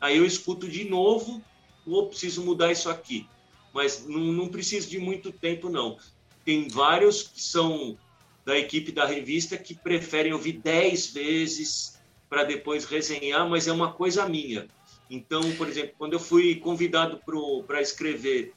Aí 0.00 0.16
eu 0.16 0.24
escuto 0.24 0.68
de 0.68 0.84
novo, 0.84 1.42
ou 1.86 2.08
preciso 2.08 2.42
mudar 2.44 2.72
isso 2.72 2.88
aqui 2.88 3.26
mas 3.72 4.06
não, 4.06 4.20
não 4.20 4.48
precisa 4.48 4.88
de 4.88 4.98
muito 4.98 5.32
tempo, 5.32 5.68
não. 5.68 5.96
Tem 6.44 6.68
vários 6.68 7.22
que 7.22 7.40
são 7.40 7.96
da 8.44 8.58
equipe 8.58 8.90
da 8.90 9.06
revista 9.06 9.56
que 9.56 9.74
preferem 9.74 10.32
ouvir 10.32 10.54
dez 10.54 11.12
vezes 11.12 12.00
para 12.28 12.44
depois 12.44 12.84
resenhar, 12.84 13.48
mas 13.48 13.68
é 13.68 13.72
uma 13.72 13.92
coisa 13.92 14.28
minha. 14.28 14.66
Então, 15.08 15.40
por 15.56 15.68
exemplo, 15.68 15.94
quando 15.98 16.14
eu 16.14 16.20
fui 16.20 16.56
convidado 16.56 17.20
para 17.66 17.80
escrever 17.80 18.54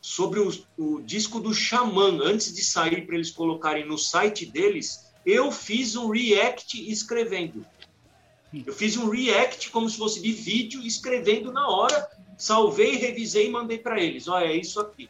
sobre 0.00 0.38
o, 0.40 0.52
o, 0.76 1.00
disco 1.00 1.40
do 1.40 1.52
Xamã, 1.52 2.18
antes 2.22 2.54
de 2.54 2.62
sair 2.62 3.04
para 3.04 3.16
eles 3.16 3.30
colocarem 3.30 3.86
no 3.86 3.98
site 3.98 4.46
deles, 4.46 5.07
eu 5.24 5.50
fiz 5.52 5.96
um 5.96 6.08
react 6.10 6.90
escrevendo. 6.90 7.64
Eu 8.66 8.72
fiz 8.72 8.96
um 8.96 9.10
react 9.10 9.70
como 9.70 9.88
se 9.88 9.98
fosse 9.98 10.22
de 10.22 10.32
vídeo, 10.32 10.82
escrevendo 10.82 11.52
na 11.52 11.68
hora, 11.68 12.08
salvei, 12.36 12.96
revisei 12.96 13.46
e 13.46 13.50
mandei 13.50 13.78
para 13.78 14.00
eles. 14.00 14.26
Olha, 14.26 14.46
é 14.46 14.56
isso 14.56 14.80
aqui. 14.80 15.08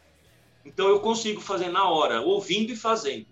Então 0.65 0.89
eu 0.89 1.01
consigo 1.01 1.41
fazer 1.41 1.69
na 1.69 1.89
hora, 1.89 2.21
ouvindo 2.21 2.73
e 2.73 2.77
fazendo. 2.77 3.27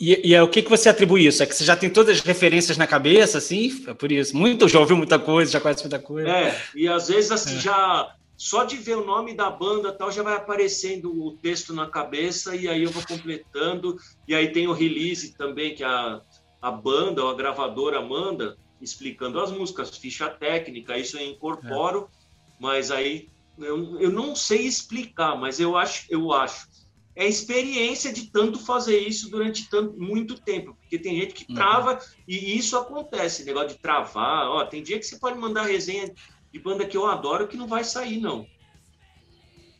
E, 0.00 0.28
e 0.30 0.34
é 0.34 0.42
o 0.42 0.48
que, 0.48 0.62
que 0.62 0.70
você 0.70 0.88
atribui 0.88 1.26
isso? 1.26 1.42
É 1.42 1.46
que 1.46 1.54
você 1.54 1.64
já 1.64 1.76
tem 1.76 1.90
todas 1.90 2.16
as 2.16 2.24
referências 2.24 2.78
na 2.78 2.86
cabeça, 2.86 3.36
assim? 3.36 3.84
É 3.86 3.92
por 3.92 4.10
isso. 4.10 4.34
Muito, 4.34 4.66
já 4.66 4.80
ouviu 4.80 4.96
muita 4.96 5.18
coisa, 5.18 5.52
já 5.52 5.60
conhece 5.60 5.82
muita 5.82 5.98
coisa. 5.98 6.30
É, 6.30 6.58
e 6.74 6.88
às 6.88 7.08
vezes 7.08 7.30
assim, 7.30 7.56
é. 7.56 7.60
já 7.60 8.14
só 8.40 8.64
de 8.64 8.78
ver 8.78 8.96
o 8.96 9.04
nome 9.04 9.34
da 9.34 9.50
banda 9.50 9.92
tal 9.92 10.10
já 10.10 10.22
vai 10.22 10.34
aparecendo 10.34 11.12
o 11.12 11.36
texto 11.36 11.74
na 11.74 11.86
cabeça 11.86 12.56
e 12.56 12.66
aí 12.66 12.82
eu 12.82 12.90
vou 12.90 13.06
completando 13.06 13.98
e 14.26 14.34
aí 14.34 14.50
tem 14.50 14.66
o 14.66 14.72
release 14.72 15.36
também 15.36 15.74
que 15.74 15.84
a 15.84 16.22
a 16.60 16.70
banda 16.70 17.22
ou 17.22 17.30
a 17.30 17.34
gravadora 17.34 18.00
manda 18.02 18.56
explicando 18.80 19.40
as 19.40 19.50
músicas, 19.50 19.96
ficha 19.96 20.28
técnica, 20.28 20.96
isso 20.96 21.18
eu 21.18 21.26
incorporo, 21.26 22.08
é. 22.12 22.54
mas 22.58 22.90
aí 22.90 23.28
eu, 23.58 24.00
eu 24.00 24.10
não 24.10 24.34
sei 24.34 24.66
explicar, 24.66 25.36
mas 25.36 25.60
eu 25.60 25.76
acho, 25.76 26.06
eu 26.08 26.32
acho. 26.32 26.68
É 27.14 27.24
a 27.24 27.28
experiência 27.28 28.12
de 28.12 28.30
tanto 28.30 28.58
fazer 28.58 28.98
isso 28.98 29.30
durante 29.30 29.68
tanto, 29.68 29.98
muito 29.98 30.40
tempo, 30.40 30.74
porque 30.80 30.98
tem 30.98 31.20
gente 31.20 31.34
que 31.34 31.50
uhum. 31.50 31.54
trava 31.54 31.92
uhum. 31.94 31.98
e 32.26 32.56
isso 32.56 32.76
acontece, 32.76 33.44
negócio 33.44 33.70
de 33.70 33.78
travar. 33.78 34.48
Ó, 34.48 34.64
tem 34.64 34.82
dia 34.82 34.98
que 34.98 35.04
você 35.04 35.18
pode 35.18 35.38
mandar 35.38 35.62
resenha 35.62 36.12
de 36.52 36.58
banda 36.58 36.86
que 36.86 36.96
eu 36.96 37.06
adoro 37.06 37.48
que 37.48 37.56
não 37.56 37.66
vai 37.66 37.84
sair, 37.84 38.20
não. 38.20 38.46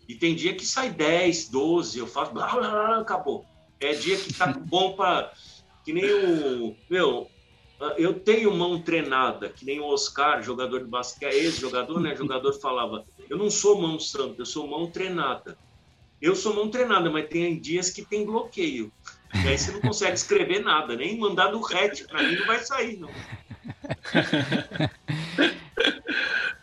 E 0.08 0.14
tem 0.14 0.34
dia 0.34 0.54
que 0.54 0.66
sai 0.66 0.90
10, 0.90 1.50
12, 1.50 1.98
eu 1.98 2.06
faço, 2.06 2.32
blá, 2.32 2.48
blá, 2.48 2.68
blá, 2.68 3.00
acabou. 3.00 3.44
É 3.78 3.92
dia 3.92 4.16
que 4.16 4.34
tá 4.34 4.46
bom 4.52 4.94
para 4.94 5.32
que 5.84 5.92
nem 5.92 6.04
o 6.04 6.76
meu, 6.88 7.30
eu 7.96 8.18
tenho 8.18 8.54
mão 8.54 8.80
treinada, 8.80 9.48
que 9.48 9.64
nem 9.64 9.80
o 9.80 9.86
Oscar, 9.86 10.42
jogador 10.42 10.80
de 10.80 10.86
basquete, 10.86 11.34
ex-jogador, 11.34 12.00
né? 12.00 12.14
Jogador 12.14 12.52
falava: 12.54 13.04
eu 13.28 13.38
não 13.38 13.50
sou 13.50 13.80
mão 13.80 13.98
santa, 13.98 14.42
eu 14.42 14.46
sou 14.46 14.66
mão 14.66 14.90
treinada. 14.90 15.56
Eu 16.20 16.36
sou 16.36 16.54
mão 16.54 16.68
treinada, 16.68 17.08
mas 17.08 17.28
tem 17.28 17.58
dias 17.58 17.88
que 17.88 18.04
tem 18.04 18.26
bloqueio. 18.26 18.92
E 19.32 19.48
aí 19.48 19.56
você 19.56 19.72
não 19.72 19.80
consegue 19.80 20.14
escrever 20.14 20.62
nada, 20.62 20.94
nem 20.94 21.16
mandar 21.16 21.48
do 21.48 21.60
RET, 21.60 22.06
para 22.06 22.22
mim 22.22 22.36
não 22.36 22.46
vai 22.46 22.58
sair, 22.58 22.98
não. 22.98 23.08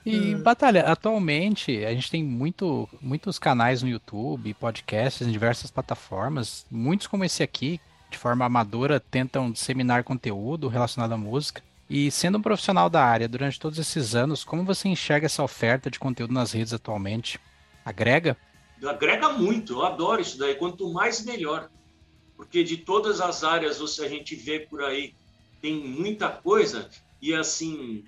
E, 0.10 0.36
Batalha, 0.36 0.84
atualmente 0.84 1.84
a 1.84 1.94
gente 1.94 2.10
tem 2.10 2.24
muito, 2.24 2.88
muitos 3.02 3.38
canais 3.38 3.84
no 3.84 3.90
YouTube, 3.90 4.54
podcasts 4.54 5.28
em 5.28 5.32
diversas 5.32 5.70
plataformas, 5.70 6.66
muitos 6.72 7.08
como 7.08 7.26
esse 7.26 7.44
aqui, 7.44 7.82
de 8.10 8.18
forma 8.18 8.46
amadora, 8.46 9.02
tentam 9.02 9.52
disseminar 9.52 10.06
conteúdo 10.06 10.70
relacionado 10.70 11.12
à 11.12 11.18
música. 11.18 11.62
E 11.90 12.10
sendo 12.10 12.38
um 12.38 12.42
profissional 12.42 12.90
da 12.90 13.04
área 13.04 13.28
durante 13.28 13.60
todos 13.60 13.78
esses 13.80 14.16
anos, 14.16 14.46
como 14.46 14.64
você 14.64 14.88
enxerga 14.88 15.26
essa 15.26 15.44
oferta 15.44 15.92
de 15.92 16.00
conteúdo 16.00 16.34
nas 16.34 16.54
redes 16.54 16.72
atualmente? 16.72 17.38
Agrega? 17.84 18.38
Agrega 18.86 19.34
muito, 19.34 19.74
eu 19.74 19.86
adoro 19.86 20.22
isso 20.22 20.38
daí. 20.38 20.56
Quanto 20.56 20.90
mais, 20.94 21.26
melhor. 21.26 21.70
Porque 22.38 22.64
de 22.64 22.78
todas 22.78 23.20
as 23.20 23.44
áreas 23.44 23.80
você, 23.80 24.06
a 24.06 24.10
gente 24.10 24.36
vê 24.36 24.62
por 24.62 24.82
aí, 24.82 25.14
tem 25.62 25.76
muita 25.76 26.30
coisa, 26.30 26.90
e 27.22 27.34
assim, 27.34 28.06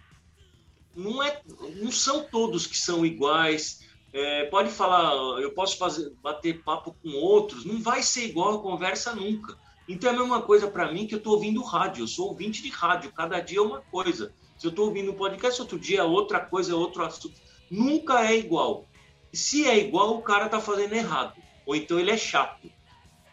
não, 0.95 1.21
é, 1.23 1.41
não 1.75 1.91
são 1.91 2.23
todos 2.23 2.67
que 2.67 2.77
são 2.77 3.05
iguais. 3.05 3.87
É, 4.11 4.45
pode 4.45 4.69
falar, 4.69 5.13
eu 5.39 5.51
posso 5.51 5.77
fazer, 5.77 6.11
bater 6.21 6.63
papo 6.63 6.95
com 7.01 7.11
outros, 7.11 7.63
não 7.63 7.81
vai 7.81 8.01
ser 8.01 8.25
igual 8.25 8.55
a 8.55 8.61
conversa 8.61 9.13
nunca. 9.15 9.57
Então 9.87 10.11
é 10.11 10.13
a 10.13 10.19
mesma 10.19 10.41
coisa 10.41 10.67
para 10.67 10.91
mim 10.91 11.07
que 11.07 11.15
eu 11.15 11.17
estou 11.17 11.33
ouvindo 11.33 11.63
rádio. 11.63 12.03
Eu 12.03 12.07
sou 12.07 12.29
ouvinte 12.29 12.61
de 12.61 12.69
rádio, 12.69 13.11
cada 13.11 13.39
dia 13.39 13.59
é 13.59 13.61
uma 13.61 13.81
coisa. 13.81 14.33
Se 14.57 14.67
eu 14.67 14.69
estou 14.69 14.87
ouvindo 14.87 15.11
um 15.11 15.15
podcast, 15.15 15.59
outro 15.61 15.79
dia 15.79 16.01
é 16.01 16.03
outra 16.03 16.39
coisa, 16.39 16.71
é 16.71 16.75
outro 16.75 17.03
assunto. 17.03 17.39
Nunca 17.71 18.23
é 18.29 18.37
igual. 18.37 18.85
Se 19.31 19.67
é 19.67 19.77
igual, 19.79 20.15
o 20.15 20.21
cara 20.21 20.45
está 20.45 20.59
fazendo 20.59 20.93
errado. 20.93 21.33
Ou 21.65 21.75
então 21.75 21.99
ele 21.99 22.11
é 22.11 22.17
chato. 22.17 22.69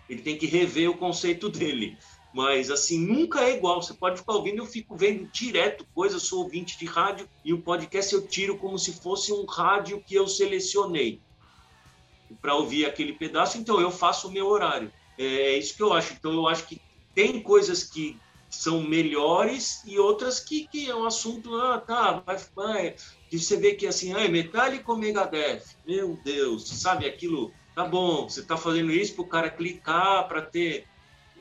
Ele 0.08 0.22
tem 0.22 0.38
que 0.38 0.46
rever 0.46 0.90
o 0.90 0.96
conceito 0.96 1.48
dele. 1.50 1.98
Mas, 2.36 2.70
assim, 2.70 2.98
nunca 2.98 3.40
é 3.40 3.56
igual. 3.56 3.80
Você 3.80 3.94
pode 3.94 4.18
ficar 4.18 4.34
ouvindo, 4.34 4.58
eu 4.58 4.66
fico 4.66 4.94
vendo 4.94 5.26
direto 5.32 5.86
coisa, 5.94 6.18
sou 6.18 6.42
ouvinte 6.42 6.78
de 6.78 6.84
rádio, 6.84 7.26
e 7.42 7.54
o 7.54 7.62
podcast 7.62 8.14
eu 8.14 8.28
tiro 8.28 8.58
como 8.58 8.78
se 8.78 8.92
fosse 8.92 9.32
um 9.32 9.46
rádio 9.46 10.04
que 10.06 10.14
eu 10.14 10.28
selecionei 10.28 11.18
para 12.42 12.54
ouvir 12.54 12.84
aquele 12.84 13.14
pedaço, 13.14 13.56
então 13.56 13.80
eu 13.80 13.90
faço 13.90 14.28
o 14.28 14.30
meu 14.30 14.48
horário. 14.48 14.92
É, 15.16 15.24
é 15.24 15.58
isso 15.58 15.74
que 15.74 15.82
eu 15.82 15.94
acho. 15.94 16.12
Então, 16.12 16.30
eu 16.34 16.46
acho 16.46 16.66
que 16.66 16.78
tem 17.14 17.40
coisas 17.40 17.84
que 17.84 18.20
são 18.50 18.82
melhores 18.82 19.82
e 19.86 19.98
outras 19.98 20.38
que, 20.38 20.68
que 20.68 20.90
é 20.90 20.94
um 20.94 21.06
assunto, 21.06 21.54
ah, 21.56 21.80
tá, 21.80 22.22
vai, 22.26 22.36
vai. 22.54 22.96
Você 23.32 23.56
vê 23.56 23.74
que 23.74 23.86
assim, 23.86 24.12
ah, 24.12 24.28
Metallica 24.28 24.92
ou 24.92 24.98
Megadeth? 24.98 25.62
Meu 25.86 26.20
Deus, 26.22 26.68
sabe 26.68 27.06
aquilo? 27.06 27.50
Tá 27.74 27.86
bom, 27.86 28.28
você 28.28 28.42
tá 28.42 28.58
fazendo 28.58 28.92
isso 28.92 29.14
para 29.14 29.24
o 29.24 29.28
cara 29.28 29.48
clicar, 29.48 30.28
para 30.28 30.42
ter 30.42 30.86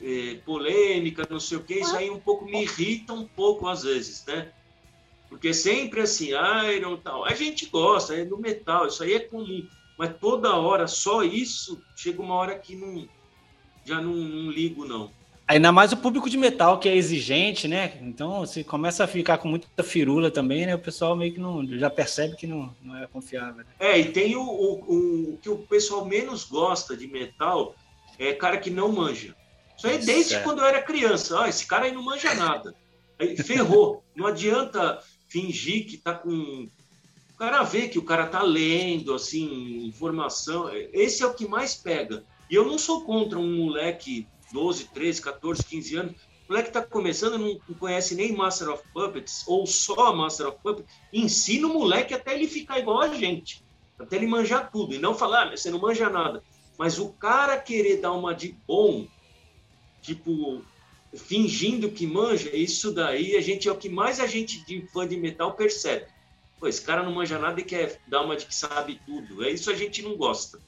é, 0.02 0.34
polêmica, 0.44 1.26
não 1.28 1.40
sei 1.40 1.58
o 1.58 1.62
que, 1.62 1.74
isso 1.74 1.96
aí 1.96 2.10
um 2.10 2.20
pouco 2.20 2.44
me 2.44 2.62
irrita 2.62 3.12
um 3.12 3.26
pouco 3.26 3.68
às 3.68 3.82
vezes, 3.82 4.24
né? 4.26 4.52
Porque 5.28 5.52
sempre 5.52 6.00
assim, 6.00 6.30
Iron 6.74 6.96
tal, 6.96 7.24
a 7.24 7.34
gente 7.34 7.66
gosta, 7.66 8.14
é 8.14 8.24
do 8.24 8.38
metal, 8.38 8.86
isso 8.86 9.02
aí 9.02 9.14
é 9.14 9.20
comum, 9.20 9.66
mas 9.98 10.14
toda 10.20 10.54
hora 10.56 10.86
só 10.86 11.22
isso, 11.22 11.82
chega 11.96 12.22
uma 12.22 12.34
hora 12.34 12.58
que 12.58 12.76
não, 12.76 13.08
já 13.84 14.00
não, 14.00 14.14
não 14.14 14.50
ligo, 14.50 14.84
não. 14.86 15.10
Ainda 15.48 15.70
mais 15.70 15.92
o 15.92 15.96
público 15.96 16.28
de 16.28 16.36
metal 16.36 16.80
que 16.80 16.88
é 16.88 16.96
exigente, 16.96 17.68
né? 17.68 17.98
Então, 18.02 18.44
se 18.44 18.64
começa 18.64 19.04
a 19.04 19.06
ficar 19.06 19.38
com 19.38 19.46
muita 19.46 19.82
firula 19.84 20.28
também, 20.28 20.66
né? 20.66 20.74
O 20.74 20.78
pessoal 20.78 21.14
meio 21.14 21.32
que 21.32 21.38
não 21.38 21.64
já 21.78 21.88
percebe 21.88 22.34
que 22.34 22.48
não, 22.48 22.74
não 22.82 22.96
é 22.96 23.06
confiável. 23.06 23.58
Né? 23.58 23.64
É, 23.78 23.96
e 23.96 24.10
tem 24.10 24.34
o, 24.34 24.42
o, 24.42 25.34
o, 25.34 25.38
que 25.40 25.48
o 25.48 25.58
pessoal 25.58 26.04
menos 26.04 26.42
gosta 26.42 26.96
de 26.96 27.06
metal 27.06 27.76
é 28.18 28.32
cara 28.32 28.58
que 28.58 28.70
não 28.70 28.90
manja. 28.90 29.36
Isso 29.76 29.86
aí 29.86 29.98
desde 29.98 30.36
é. 30.36 30.40
quando 30.40 30.60
eu 30.60 30.66
era 30.66 30.82
criança. 30.82 31.42
Ah, 31.42 31.48
esse 31.48 31.66
cara 31.66 31.86
aí 31.86 31.92
não 31.92 32.02
manja 32.02 32.34
nada. 32.34 32.74
Aí 33.18 33.36
ferrou. 33.36 34.02
Não 34.14 34.26
adianta 34.26 35.00
fingir 35.28 35.86
que 35.86 35.96
tá 35.96 36.14
com. 36.14 36.68
O 37.34 37.36
cara 37.38 37.62
vê 37.62 37.88
que 37.88 37.98
o 37.98 38.04
cara 38.04 38.26
tá 38.26 38.42
lendo, 38.42 39.14
assim, 39.14 39.84
informação. 39.86 40.70
Esse 40.92 41.22
é 41.22 41.26
o 41.26 41.34
que 41.34 41.46
mais 41.46 41.74
pega. 41.74 42.24
E 42.50 42.54
eu 42.54 42.64
não 42.64 42.78
sou 42.78 43.04
contra 43.04 43.38
um 43.38 43.56
moleque 43.64 44.26
12, 44.52 44.86
13, 44.86 45.20
14, 45.20 45.64
15 45.64 45.96
anos. 45.96 46.12
O 46.48 46.52
moleque 46.52 46.68
está 46.68 46.80
começando, 46.80 47.38
não 47.38 47.58
conhece 47.78 48.14
nem 48.14 48.32
Master 48.32 48.70
of 48.70 48.82
Puppets, 48.94 49.42
ou 49.48 49.66
só 49.66 50.14
Master 50.14 50.48
of 50.48 50.58
Puppets. 50.62 50.90
Ensina 51.12 51.66
o 51.66 51.74
moleque 51.74 52.14
até 52.14 52.34
ele 52.34 52.46
ficar 52.46 52.78
igual 52.78 53.00
a 53.00 53.08
gente. 53.08 53.64
Até 53.98 54.16
ele 54.16 54.28
manjar 54.28 54.70
tudo. 54.70 54.94
E 54.94 54.98
não 54.98 55.14
falar, 55.14 55.48
ah, 55.48 55.56
você 55.56 55.70
não 55.70 55.80
manja 55.80 56.08
nada. 56.08 56.42
Mas 56.78 56.98
o 56.98 57.08
cara 57.08 57.58
querer 57.58 58.00
dar 58.00 58.12
uma 58.12 58.34
de 58.34 58.56
bom, 58.66 59.06
tipo, 60.06 60.62
fingindo 61.14 61.90
que 61.90 62.06
manja, 62.06 62.54
isso 62.54 62.92
daí 62.92 63.36
a 63.36 63.40
gente 63.40 63.68
é 63.68 63.72
o 63.72 63.76
que 63.76 63.88
mais 63.88 64.20
a 64.20 64.26
gente 64.26 64.64
de 64.64 64.86
fã 64.92 65.06
de 65.06 65.16
metal 65.16 65.54
percebe. 65.54 66.06
Pô, 66.58 66.68
esse 66.68 66.80
cara 66.80 67.02
não 67.02 67.12
manja 67.12 67.38
nada 67.38 67.60
e 67.60 67.64
quer 67.64 68.00
dar 68.06 68.22
uma 68.22 68.36
de 68.36 68.46
que 68.46 68.54
sabe 68.54 69.00
tudo. 69.04 69.44
É 69.44 69.50
isso 69.50 69.70
a 69.70 69.74
gente 69.74 70.00
não 70.02 70.16
gosta. 70.16 70.58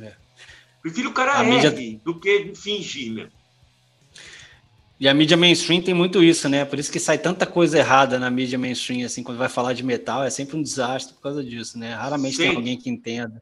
É. 0.00 0.14
Prefiro 0.82 1.10
o 1.10 1.12
cara 1.12 1.42
mídia... 1.44 1.70
do 2.04 2.18
que 2.18 2.52
fingir, 2.54 3.12
meu. 3.12 3.28
E 5.00 5.06
a 5.08 5.14
mídia 5.14 5.36
mainstream 5.36 5.80
tem 5.80 5.94
muito 5.94 6.22
isso, 6.24 6.48
né? 6.48 6.64
Por 6.64 6.78
isso 6.78 6.90
que 6.90 6.98
sai 6.98 7.18
tanta 7.18 7.46
coisa 7.46 7.78
errada 7.78 8.18
na 8.18 8.28
mídia 8.28 8.58
mainstream, 8.58 9.06
assim, 9.06 9.22
quando 9.22 9.38
vai 9.38 9.48
falar 9.48 9.72
de 9.72 9.84
metal, 9.84 10.24
é 10.24 10.30
sempre 10.30 10.56
um 10.56 10.62
desastre 10.62 11.14
por 11.14 11.22
causa 11.22 11.44
disso, 11.44 11.78
né? 11.78 11.94
Raramente 11.94 12.36
Sim. 12.36 12.42
tem 12.42 12.56
alguém 12.56 12.76
que 12.76 12.90
entenda. 12.90 13.40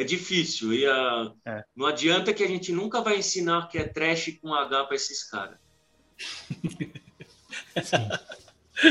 É 0.00 0.04
difícil. 0.04 0.72
E 0.72 0.86
a... 0.86 1.30
É. 1.46 1.62
não 1.76 1.84
adianta 1.84 2.32
que 2.32 2.42
a 2.42 2.48
gente 2.48 2.72
nunca 2.72 3.02
vai 3.02 3.18
ensinar 3.18 3.68
que 3.68 3.76
é 3.76 3.84
trash 3.84 4.38
com 4.40 4.54
H 4.54 4.84
para 4.84 4.96
esses 4.96 5.22
caras. 5.24 5.58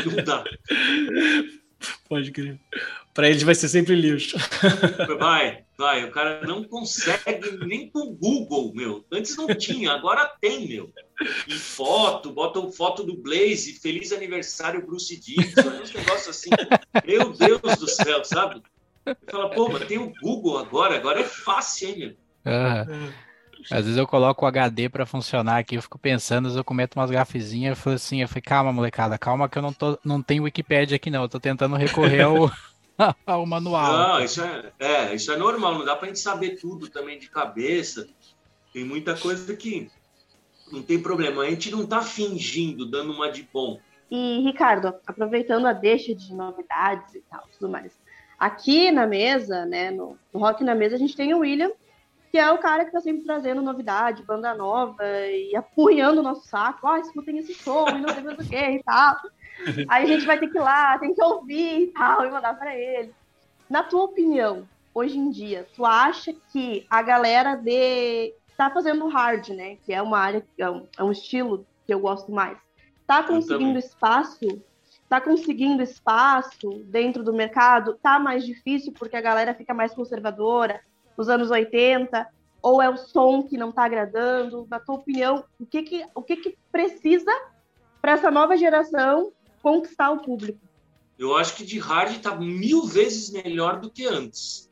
não 0.05 0.23
dá. 0.23 0.43
Pode 2.07 2.31
crer. 2.31 2.59
Para 3.11 3.27
eles 3.27 3.41
vai 3.41 3.55
ser 3.55 3.69
sempre 3.69 3.95
lixo. 3.95 4.37
Vai, 5.17 5.65
vai. 5.75 6.05
O 6.05 6.11
cara 6.11 6.45
não 6.45 6.63
consegue 6.63 7.57
nem 7.65 7.89
com 7.89 7.99
o 8.01 8.13
Google, 8.13 8.71
meu. 8.75 9.03
Antes 9.11 9.35
não 9.35 9.47
tinha, 9.47 9.91
agora 9.91 10.31
tem, 10.39 10.67
meu. 10.67 10.93
E 11.47 11.53
foto, 11.53 12.31
botam 12.31 12.71
foto 12.71 13.03
do 13.03 13.17
Blaze, 13.17 13.79
feliz 13.79 14.11
aniversário 14.11 14.85
Bruce 14.85 15.19
Dixon, 15.19 15.69
uns 15.81 15.91
negócios 15.91 16.27
assim. 16.27 16.51
Meu 17.03 17.33
Deus 17.33 17.61
do 17.79 17.87
céu, 17.87 18.23
sabe? 18.23 18.61
Fala, 19.29 19.49
pô, 19.51 19.69
mas 19.69 19.85
tem 19.85 19.97
o 19.97 20.11
Google 20.21 20.57
agora, 20.57 20.95
agora 20.95 21.21
é 21.21 21.23
fácil, 21.23 21.89
hein, 21.89 21.97
meu. 21.97 22.53
Uhum. 22.53 23.13
Às 23.69 23.85
vezes 23.85 23.97
eu 23.97 24.07
coloco 24.07 24.45
o 24.45 24.47
HD 24.47 24.89
para 24.89 25.05
funcionar 25.05 25.57
aqui, 25.57 25.75
eu 25.75 25.81
fico 25.81 25.99
pensando, 25.99 26.45
às 26.45 26.53
vezes 26.53 26.57
eu 26.57 26.63
cometo 26.63 26.95
umas 26.95 27.11
gafezinhas, 27.11 27.77
eu 27.77 27.83
falo 27.83 27.95
assim, 27.95 28.21
eu 28.21 28.27
falei, 28.27 28.41
calma, 28.41 28.71
molecada, 28.71 29.17
calma 29.17 29.49
que 29.49 29.57
eu 29.57 29.61
não, 29.61 29.73
tô, 29.73 29.99
não 30.03 30.21
tenho 30.21 30.43
Wikipedia 30.43 30.95
aqui 30.95 31.09
não, 31.09 31.23
eu 31.23 31.29
tô 31.29 31.39
tentando 31.39 31.75
recorrer 31.75 32.21
ao, 32.21 32.49
ao 33.25 33.45
manual. 33.45 34.17
Não, 34.17 34.23
isso 34.23 34.41
é, 34.41 34.71
é, 34.79 35.15
isso 35.15 35.31
é 35.31 35.37
normal, 35.37 35.77
não 35.77 35.85
dá 35.85 35.95
pra 35.95 36.07
gente 36.07 36.19
saber 36.19 36.57
tudo 36.59 36.87
também 36.87 37.19
de 37.19 37.29
cabeça. 37.29 38.07
Tem 38.73 38.85
muita 38.85 39.17
coisa 39.17 39.55
que 39.55 39.91
não 40.71 40.81
tem 40.81 41.01
problema, 41.01 41.43
a 41.43 41.49
gente 41.49 41.69
não 41.69 41.85
tá 41.85 42.01
fingindo, 42.01 42.89
dando 42.89 43.11
uma 43.11 43.29
de 43.29 43.47
bom. 43.51 43.79
E, 44.09 44.41
Ricardo, 44.43 44.93
aproveitando 45.05 45.67
a 45.67 45.73
deixa 45.73 46.15
de 46.15 46.33
novidades 46.33 47.13
e 47.13 47.21
tal, 47.29 47.43
tudo 47.59 47.69
mais. 47.69 47.93
Aqui 48.39 48.91
na 48.91 49.05
mesa, 49.05 49.65
né, 49.65 49.91
no, 49.91 50.17
no 50.33 50.39
Rock 50.39 50.63
na 50.63 50.73
Mesa, 50.73 50.95
a 50.95 50.99
gente 50.99 51.15
tem 51.15 51.33
o 51.33 51.39
William, 51.39 51.71
que 52.31 52.37
é 52.37 52.49
o 52.51 52.57
cara 52.59 52.85
que 52.85 52.91
tá 52.91 53.01
sempre 53.01 53.25
trazendo 53.25 53.61
novidade, 53.61 54.23
banda 54.23 54.53
nova, 54.53 55.03
e 55.03 55.55
apunhando 55.55 56.19
o 56.19 56.23
nosso 56.23 56.47
saco, 56.47 56.87
oh, 56.87 57.21
tem 57.21 57.39
esse 57.39 57.53
som, 57.55 57.89
e 57.89 57.99
não 57.99 58.09
sei 58.09 58.23
mais 58.23 58.39
o 58.39 58.49
que 58.49 58.55
e 58.55 58.83
tal. 58.83 59.17
Aí 59.89 60.03
a 60.03 60.07
gente 60.07 60.25
vai 60.25 60.39
ter 60.39 60.47
que 60.47 60.57
ir 60.57 60.61
lá, 60.61 60.97
tem 60.99 61.13
que 61.13 61.23
ouvir 61.23 61.83
e 61.83 61.87
tal, 61.87 62.25
e 62.25 62.31
mandar 62.31 62.57
para 62.57 62.75
ele. 62.75 63.13
Na 63.69 63.83
tua 63.83 64.03
opinião, 64.03 64.67
hoje 64.93 65.17
em 65.17 65.29
dia, 65.29 65.67
tu 65.75 65.85
acha 65.85 66.33
que 66.51 66.85
a 66.89 67.01
galera 67.01 67.55
de 67.55 68.33
tá 68.55 68.69
fazendo 68.69 69.07
hard, 69.07 69.49
né, 69.49 69.77
que 69.85 69.93
é 69.93 70.01
uma 70.01 70.19
área, 70.19 70.45
é 70.57 70.69
um, 70.69 70.87
é 70.97 71.03
um 71.03 71.11
estilo 71.11 71.65
que 71.85 71.93
eu 71.93 71.99
gosto 71.99 72.31
mais. 72.31 72.57
Tá 73.07 73.23
conseguindo 73.23 73.79
espaço? 73.79 74.61
Tá 75.09 75.19
conseguindo 75.19 75.81
espaço 75.81 76.69
dentro 76.85 77.23
do 77.23 77.33
mercado? 77.33 77.95
Tá 77.95 78.19
mais 78.19 78.45
difícil 78.45 78.93
porque 78.93 79.17
a 79.17 79.21
galera 79.21 79.55
fica 79.55 79.73
mais 79.73 79.91
conservadora, 79.91 80.81
nos 81.17 81.27
anos 81.27 81.49
80, 81.49 82.27
ou 82.61 82.79
é 82.79 82.87
o 82.87 82.95
som 82.95 83.41
que 83.41 83.57
não 83.57 83.71
tá 83.71 83.85
agradando? 83.85 84.67
Na 84.69 84.79
tua 84.79 84.95
opinião, 84.95 85.43
o 85.59 85.65
que 85.65 85.81
que, 85.81 86.05
o 86.13 86.21
que, 86.21 86.35
que 86.35 86.57
precisa 86.71 87.31
para 87.99 88.11
essa 88.11 88.29
nova 88.29 88.55
geração 88.55 89.33
conquistar 89.63 90.11
o 90.11 90.21
público? 90.21 90.59
Eu 91.17 91.35
acho 91.35 91.55
que 91.55 91.65
de 91.65 91.79
hard 91.79 92.11
está 92.11 92.35
mil 92.35 92.85
vezes 92.85 93.31
melhor 93.31 93.79
do 93.79 93.89
que 93.89 94.05
antes. 94.05 94.69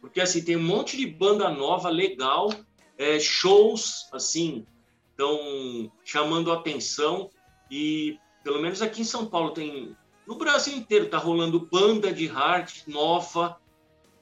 Porque, 0.00 0.20
assim, 0.20 0.42
tem 0.42 0.56
um 0.56 0.62
monte 0.62 0.96
de 0.96 1.06
banda 1.06 1.48
nova, 1.50 1.88
legal, 1.88 2.50
é, 2.96 3.18
shows, 3.18 4.08
assim, 4.12 4.66
estão 5.10 5.90
chamando 6.04 6.52
atenção. 6.52 7.28
E, 7.70 8.18
pelo 8.42 8.60
menos 8.60 8.82
aqui 8.82 9.02
em 9.02 9.04
São 9.04 9.26
Paulo, 9.26 9.50
tem... 9.50 9.96
No 10.26 10.36
Brasil 10.36 10.76
inteiro 10.76 11.06
está 11.06 11.18
rolando 11.18 11.68
banda 11.70 12.12
de 12.12 12.26
hard 12.26 12.70
nova, 12.86 13.58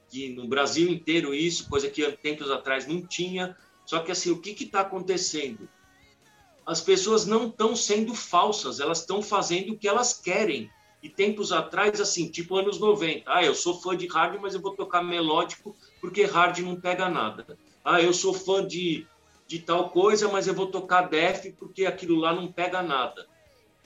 que 0.09 0.29
no 0.29 0.47
Brasil 0.47 0.89
inteiro 0.89 1.33
isso, 1.33 1.69
coisa 1.69 1.89
que 1.89 2.11
tempos 2.13 2.49
atrás 2.49 2.87
não 2.87 3.05
tinha. 3.05 3.55
Só 3.85 3.99
que, 3.99 4.11
assim, 4.11 4.31
o 4.31 4.39
que 4.39 4.51
está 4.63 4.81
acontecendo? 4.81 5.69
As 6.65 6.81
pessoas 6.81 7.25
não 7.25 7.47
estão 7.47 7.75
sendo 7.75 8.13
falsas, 8.13 8.79
elas 8.79 8.99
estão 8.99 9.21
fazendo 9.21 9.73
o 9.73 9.77
que 9.77 9.87
elas 9.87 10.13
querem 10.13 10.69
e 11.01 11.09
tempos 11.09 11.51
atrás, 11.51 11.99
assim, 12.01 12.29
tipo 12.29 12.57
anos 12.57 12.79
90, 12.79 13.23
ah, 13.25 13.43
eu 13.43 13.55
sou 13.55 13.79
fã 13.79 13.95
de 13.95 14.05
hard, 14.07 14.39
mas 14.41 14.53
eu 14.53 14.61
vou 14.61 14.75
tocar 14.75 15.01
melódico 15.01 15.75
porque 16.01 16.23
hard 16.23 16.59
não 16.59 16.79
pega 16.79 17.09
nada. 17.09 17.57
Ah, 17.83 18.01
eu 18.01 18.13
sou 18.13 18.33
fã 18.33 18.65
de, 18.65 19.07
de 19.47 19.59
tal 19.59 19.89
coisa, 19.89 20.27
mas 20.27 20.47
eu 20.47 20.53
vou 20.53 20.67
tocar 20.67 21.03
def 21.03 21.53
porque 21.57 21.85
aquilo 21.85 22.17
lá 22.17 22.33
não 22.33 22.51
pega 22.51 22.81
nada. 22.81 23.27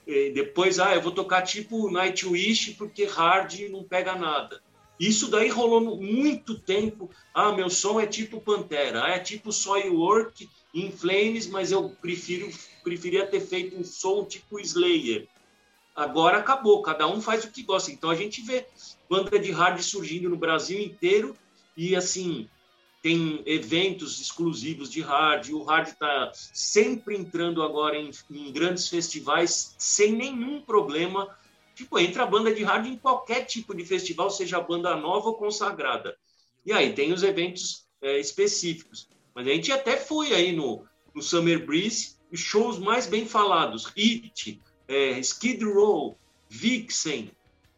E 0.05 0.31
depois, 0.31 0.79
ah, 0.79 0.93
eu 0.93 1.01
vou 1.01 1.11
tocar 1.11 1.41
tipo 1.41 1.89
Nightwish 1.89 2.73
porque 2.73 3.05
hard 3.05 3.69
não 3.69 3.83
pega 3.83 4.15
nada. 4.15 4.61
Isso 4.99 5.29
daí 5.29 5.49
rolou 5.49 5.97
muito 6.01 6.59
tempo. 6.59 7.09
Ah, 7.33 7.51
meu 7.51 7.69
som 7.69 7.99
é 7.99 8.05
tipo 8.05 8.39
Pantera, 8.39 9.05
ah, 9.05 9.09
é 9.09 9.19
tipo 9.19 9.51
Soilwork 9.51 10.47
in 10.73 10.91
Flames, 10.91 11.47
mas 11.47 11.71
eu 11.71 11.89
prefiro 12.01 12.49
preferia 12.83 13.25
ter 13.25 13.41
feito 13.41 13.77
um 13.77 13.83
som 13.83 14.25
tipo 14.25 14.59
Slayer. 14.59 15.27
Agora 15.95 16.39
acabou, 16.39 16.81
cada 16.81 17.07
um 17.07 17.21
faz 17.21 17.43
o 17.43 17.51
que 17.51 17.63
gosta. 17.63 17.91
Então 17.91 18.09
a 18.09 18.15
gente 18.15 18.41
vê 18.41 18.65
banda 19.09 19.37
de 19.37 19.51
hard 19.51 19.79
surgindo 19.81 20.29
no 20.29 20.35
Brasil 20.35 20.79
inteiro 20.79 21.35
e 21.77 21.95
assim 21.95 22.49
tem 23.03 23.43
eventos 23.45 24.21
exclusivos 24.21 24.89
de 24.89 25.01
hard. 25.01 25.49
O 25.49 25.63
hard 25.63 25.89
está 25.89 26.31
sempre 26.33 27.17
entrando 27.17 27.61
agora 27.61 27.97
em, 27.97 28.09
em, 28.31 28.49
grandes 28.49 28.87
festivais 28.87 29.75
sem 29.77 30.13
nenhum 30.13 30.61
problema. 30.61 31.27
Tipo, 31.75 31.99
entra 31.99 32.23
a 32.23 32.25
banda 32.25 32.55
de 32.55 32.63
hard 32.63 32.85
em 32.85 32.97
qualquer 32.97 33.45
tipo 33.45 33.75
de 33.75 33.83
festival, 33.83 34.29
seja 34.29 34.61
banda 34.61 34.95
nova 34.95 35.27
ou 35.27 35.35
consagrada. 35.35 36.15
E 36.65 36.71
aí 36.71 36.93
tem 36.93 37.11
os 37.11 37.23
eventos 37.23 37.85
é, 38.01 38.17
específicos. 38.21 39.09
Mas 39.35 39.47
a 39.47 39.49
gente 39.49 39.69
até 39.69 39.97
foi 39.97 40.33
aí 40.33 40.53
no, 40.53 40.85
no 41.13 41.21
Summer 41.21 41.65
Breeze, 41.65 42.15
shows 42.33 42.79
mais 42.79 43.05
bem 43.05 43.27
falados, 43.27 43.83
Hit, 43.97 44.61
é, 44.87 45.19
Skid 45.19 45.61
Row, 45.65 46.17
Vixen. 46.47 47.31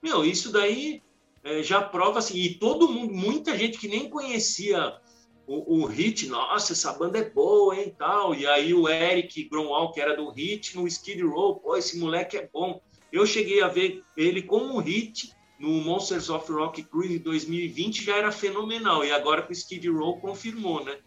Meu, 0.03 0.23
isso 0.23 0.51
daí 0.51 1.01
é, 1.43 1.63
já 1.63 1.81
prova 1.81 2.19
assim. 2.19 2.37
E 2.37 2.53
todo 2.53 2.87
mundo, 2.87 3.11
muita 3.11 3.57
gente 3.57 3.79
que 3.79 3.87
nem 3.87 4.07
conhecia 4.07 4.99
o, 5.47 5.81
o 5.81 5.85
Hit, 5.85 6.27
nossa, 6.27 6.73
essa 6.73 6.93
banda 6.93 7.19
é 7.19 7.29
boa, 7.29 7.75
hein, 7.75 7.95
tal. 7.97 8.33
E 8.33 8.47
aí 8.47 8.73
o 8.73 8.89
Eric 8.89 9.47
Gromwald, 9.49 9.93
que 9.93 10.01
era 10.01 10.15
do 10.15 10.29
Hit, 10.29 10.75
no 10.75 10.87
Skid 10.87 11.21
Row, 11.23 11.55
pô, 11.55 11.77
esse 11.77 11.97
moleque 11.99 12.37
é 12.37 12.49
bom. 12.51 12.81
Eu 13.11 13.25
cheguei 13.25 13.61
a 13.61 13.67
ver 13.67 14.03
ele 14.17 14.41
como 14.41 14.79
Hit 14.79 15.33
no 15.59 15.69
Monsters 15.69 16.29
of 16.29 16.51
Rock 16.51 16.83
Cruise 16.83 17.15
em 17.15 17.19
2020, 17.19 18.03
já 18.03 18.17
era 18.17 18.31
fenomenal. 18.31 19.05
E 19.05 19.11
agora 19.11 19.41
com 19.41 19.49
o 19.49 19.53
Skid 19.53 19.87
Row 19.89 20.19
confirmou, 20.19 20.83
né? 20.83 20.97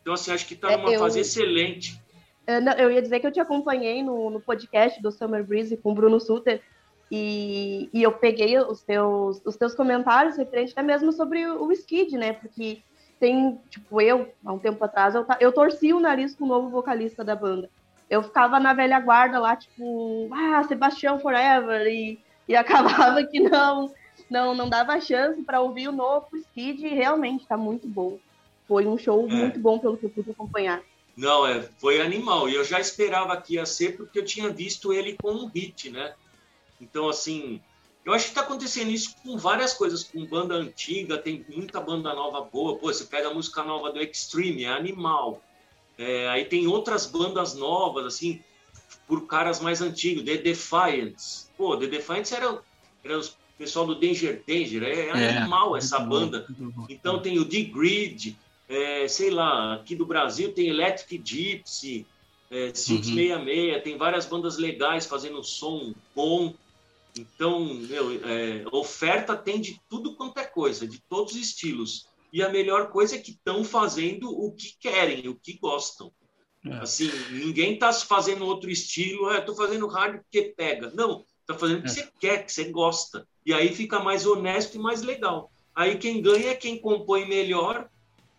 Então, 0.00 0.14
assim, 0.14 0.30
acho 0.30 0.46
que 0.46 0.54
está 0.54 0.72
é, 0.72 0.76
numa 0.76 0.92
é, 0.92 0.96
eu... 0.96 1.00
fase 1.00 1.20
excelente. 1.20 2.00
Eu, 2.46 2.60
não, 2.60 2.72
eu 2.72 2.90
ia 2.90 3.02
dizer 3.02 3.20
que 3.20 3.26
eu 3.26 3.32
te 3.32 3.40
acompanhei 3.40 4.02
no, 4.02 4.30
no 4.30 4.40
podcast 4.40 5.00
do 5.02 5.10
Summer 5.10 5.44
Breeze 5.44 5.76
com 5.76 5.92
o 5.92 5.94
Bruno 5.94 6.20
Suter 6.20 6.62
e, 7.10 7.88
e 7.92 8.02
eu 8.02 8.12
peguei 8.12 8.58
os 8.58 8.82
teus, 8.82 9.40
os 9.44 9.56
teus 9.56 9.74
comentários 9.74 10.36
referente 10.36 10.72
até 10.72 10.82
mesmo 10.82 11.12
sobre 11.12 11.44
o, 11.46 11.64
o 11.64 11.72
Skid, 11.72 12.16
né? 12.16 12.32
Porque 12.32 12.82
tem, 13.20 13.60
tipo, 13.68 14.00
eu, 14.00 14.32
há 14.44 14.52
um 14.52 14.58
tempo 14.58 14.82
atrás, 14.82 15.14
eu, 15.14 15.26
eu 15.38 15.52
torci 15.52 15.92
o 15.92 16.00
nariz 16.00 16.34
com 16.34 16.46
o 16.46 16.48
novo 16.48 16.70
vocalista 16.70 17.22
da 17.22 17.36
banda. 17.36 17.68
Eu 18.08 18.22
ficava 18.22 18.58
na 18.58 18.72
velha 18.72 18.98
guarda 18.98 19.38
lá, 19.38 19.54
tipo, 19.54 20.28
ah, 20.32 20.64
Sebastião 20.64 21.20
Forever, 21.20 21.86
e, 21.86 22.18
e 22.48 22.56
acabava 22.56 23.22
que 23.22 23.38
não, 23.38 23.92
não, 24.28 24.54
não 24.54 24.68
dava 24.68 24.98
chance 25.00 25.42
para 25.42 25.60
ouvir 25.60 25.88
o 25.88 25.92
novo 25.92 26.34
Skid, 26.34 26.84
e 26.84 26.94
realmente 26.94 27.46
tá 27.46 27.58
muito 27.58 27.86
bom. 27.86 28.18
Foi 28.66 28.86
um 28.86 28.96
show 28.96 29.28
é. 29.28 29.32
muito 29.32 29.60
bom 29.60 29.78
pelo 29.78 29.98
que 29.98 30.06
eu 30.06 30.10
pude 30.10 30.30
acompanhar. 30.30 30.82
Não, 31.14 31.46
é, 31.46 31.60
foi 31.78 32.00
animal. 32.00 32.48
E 32.48 32.54
eu 32.54 32.64
já 32.64 32.80
esperava 32.80 33.36
que 33.36 33.54
ia 33.54 33.66
ser 33.66 33.96
porque 33.96 34.18
eu 34.18 34.24
tinha 34.24 34.48
visto 34.48 34.92
ele 34.92 35.16
com 35.20 35.32
um 35.32 35.46
hit, 35.46 35.90
né? 35.90 36.14
Então, 36.80 37.08
assim, 37.08 37.60
eu 38.04 38.12
acho 38.12 38.24
que 38.24 38.30
está 38.30 38.40
acontecendo 38.40 38.90
isso 38.90 39.14
com 39.22 39.36
várias 39.36 39.72
coisas. 39.72 40.04
Com 40.04 40.24
banda 40.24 40.54
antiga, 40.54 41.18
tem 41.18 41.44
muita 41.48 41.80
banda 41.80 42.14
nova 42.14 42.40
boa. 42.42 42.76
Pô, 42.76 42.92
você 42.92 43.04
pega 43.04 43.28
a 43.28 43.34
música 43.34 43.62
nova 43.62 43.92
do 43.92 44.00
Extreme, 44.00 44.64
é 44.64 44.68
animal. 44.68 45.42
É, 45.98 46.28
aí 46.28 46.44
tem 46.44 46.66
outras 46.66 47.06
bandas 47.06 47.54
novas, 47.54 48.06
assim, 48.06 48.42
por 49.06 49.26
caras 49.26 49.60
mais 49.60 49.82
antigos. 49.82 50.24
The 50.24 50.38
Defiants. 50.38 51.50
Pô, 51.56 51.76
The 51.76 51.86
Defiants 51.86 52.32
era, 52.32 52.62
era 53.04 53.18
o 53.18 53.24
pessoal 53.58 53.86
do 53.86 53.94
Danger 53.94 54.42
Danger. 54.46 54.82
É, 54.82 55.08
é 55.08 55.36
animal 55.36 55.76
essa 55.76 55.98
banda. 55.98 56.46
Então 56.88 57.20
tem 57.20 57.38
o 57.38 57.44
The 57.44 57.62
Grid 57.62 58.36
é, 58.70 59.08
sei 59.08 59.30
lá, 59.30 59.74
aqui 59.74 59.96
do 59.96 60.06
Brasil 60.06 60.52
tem 60.52 60.68
Electric 60.68 61.20
Gypsy, 61.24 62.06
é, 62.48 62.72
666, 62.72 63.74
uhum. 63.76 63.82
tem 63.82 63.98
várias 63.98 64.26
bandas 64.26 64.58
legais 64.58 65.06
fazendo 65.06 65.42
som 65.42 65.92
bom. 66.14 66.54
Então, 67.16 67.74
meu, 67.74 68.12
é, 68.24 68.64
oferta 68.72 69.36
tem 69.36 69.60
de 69.60 69.80
tudo 69.88 70.16
quanto 70.16 70.38
é 70.38 70.44
coisa, 70.44 70.86
de 70.86 71.00
todos 71.08 71.34
os 71.34 71.40
estilos. 71.40 72.08
E 72.32 72.42
a 72.42 72.48
melhor 72.48 72.90
coisa 72.90 73.16
é 73.16 73.18
que 73.18 73.32
estão 73.32 73.64
fazendo 73.64 74.30
o 74.30 74.52
que 74.52 74.76
querem, 74.78 75.28
o 75.28 75.34
que 75.34 75.58
gostam. 75.58 76.12
É. 76.64 76.74
Assim, 76.74 77.10
ninguém 77.30 77.74
está 77.74 77.92
fazendo 77.92 78.46
outro 78.46 78.70
estilo, 78.70 79.28
ah, 79.28 79.38
estou 79.38 79.56
fazendo 79.56 79.86
rádio 79.86 80.22
porque 80.22 80.54
pega. 80.56 80.92
Não, 80.94 81.24
está 81.40 81.54
fazendo 81.54 81.80
o 81.80 81.82
que 81.82 81.88
é. 81.88 81.92
você 81.92 82.12
quer, 82.20 82.44
que 82.44 82.52
você 82.52 82.64
gosta. 82.70 83.26
E 83.44 83.52
aí 83.52 83.74
fica 83.74 83.98
mais 83.98 84.26
honesto 84.26 84.76
e 84.76 84.78
mais 84.78 85.02
legal. 85.02 85.50
Aí 85.74 85.96
quem 85.96 86.22
ganha 86.22 86.50
é 86.50 86.54
quem 86.54 86.78
compõe 86.78 87.26
melhor 87.26 87.88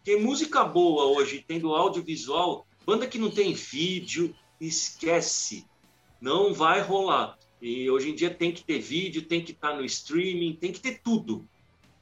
porque 0.01 0.17
música 0.17 0.63
boa 0.63 1.05
hoje, 1.05 1.45
tendo 1.47 1.75
audiovisual, 1.75 2.65
banda 2.83 3.05
que 3.05 3.19
não 3.19 3.29
tem 3.29 3.53
vídeo, 3.53 4.35
esquece. 4.59 5.63
Não 6.19 6.55
vai 6.55 6.81
rolar. 6.81 7.37
E 7.61 7.89
hoje 7.89 8.09
em 8.09 8.15
dia 8.15 8.29
tem 8.29 8.51
que 8.51 8.63
ter 8.63 8.79
vídeo, 8.79 9.21
tem 9.21 9.41
que 9.41 9.51
estar 9.51 9.75
no 9.75 9.85
streaming, 9.85 10.57
tem 10.59 10.71
que 10.71 10.79
ter 10.79 10.99
tudo. 11.03 11.45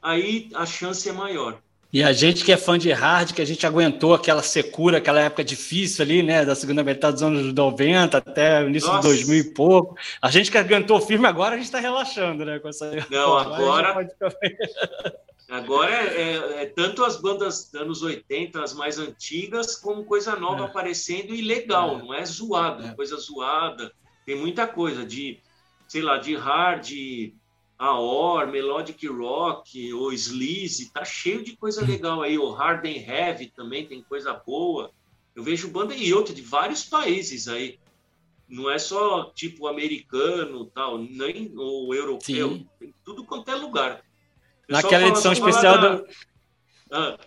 Aí 0.02 0.48
a 0.54 0.64
chance 0.64 1.08
é 1.08 1.12
maior. 1.12 1.60
E 1.92 2.04
a 2.04 2.12
gente 2.12 2.44
que 2.44 2.52
é 2.52 2.56
fã 2.56 2.78
de 2.78 2.92
hard, 2.92 3.32
que 3.32 3.42
a 3.42 3.44
gente 3.44 3.66
aguentou 3.66 4.14
aquela 4.14 4.42
secura, 4.42 4.98
aquela 4.98 5.20
época 5.20 5.42
difícil 5.42 6.04
ali, 6.04 6.22
né? 6.22 6.44
Da 6.44 6.54
segunda 6.54 6.84
metade 6.84 7.14
dos 7.14 7.22
anos 7.24 7.52
90 7.52 8.16
até 8.16 8.62
o 8.62 8.68
início 8.68 8.88
Nossa. 8.88 9.08
de 9.08 9.14
2000 9.14 9.38
e 9.38 9.44
pouco. 9.52 9.96
A 10.22 10.30
gente 10.30 10.52
que 10.52 10.56
aguentou 10.56 11.00
firme 11.00 11.26
agora, 11.26 11.54
a 11.54 11.56
gente 11.56 11.66
está 11.66 11.80
relaxando, 11.80 12.44
né? 12.44 12.60
Com 12.60 12.68
essa... 12.68 12.90
Não, 13.10 13.36
agora. 13.38 14.08
Agora 15.50 15.92
é, 15.92 16.16
é, 16.16 16.62
é, 16.62 16.66
tanto 16.66 17.02
as 17.04 17.16
bandas 17.16 17.64
dos 17.64 17.80
anos 17.80 18.02
80, 18.02 18.62
as 18.62 18.72
mais 18.72 19.00
antigas, 19.00 19.74
como 19.74 20.04
coisa 20.04 20.36
nova 20.36 20.62
é. 20.62 20.66
aparecendo 20.66 21.34
e 21.34 21.42
legal, 21.42 21.98
é. 21.98 22.02
não 22.02 22.14
é 22.14 22.24
zoado, 22.24 22.86
é. 22.86 22.94
coisa 22.94 23.16
zoada. 23.16 23.90
Tem 24.24 24.36
muita 24.36 24.68
coisa 24.68 25.04
de, 25.04 25.40
sei 25.90 26.02
lá, 26.02 26.18
de 26.18 26.36
hard, 26.36 26.88
aor, 27.76 28.46
melodic 28.46 29.08
rock, 29.08 29.92
ou 29.92 30.12
sleaze, 30.12 30.92
tá 30.92 31.04
cheio 31.04 31.42
de 31.42 31.56
coisa 31.56 31.84
legal 31.84 32.22
aí. 32.22 32.38
O 32.38 32.52
hard 32.52 32.86
and 32.86 32.90
heavy 32.90 33.48
também 33.48 33.84
tem 33.84 34.00
coisa 34.00 34.32
boa. 34.34 34.92
Eu 35.34 35.42
vejo 35.42 35.68
banda 35.68 35.92
e 35.92 36.14
outra 36.14 36.32
de 36.32 36.42
vários 36.42 36.84
países 36.84 37.48
aí. 37.48 37.80
Não 38.48 38.70
é 38.70 38.78
só 38.78 39.32
tipo 39.34 39.66
americano, 39.66 40.66
tal, 40.66 40.96
nem 40.96 41.52
o 41.56 41.92
europeu, 41.92 42.50
Sim. 42.50 42.68
tem 42.78 42.94
tudo 43.04 43.24
quanto 43.24 43.50
é 43.50 43.56
lugar. 43.56 44.00
Naquela 44.68 45.08
edição 45.08 45.32
especial 45.32 45.80
da... 45.80 45.94
do. 45.96 46.06
Ah. 46.92 47.18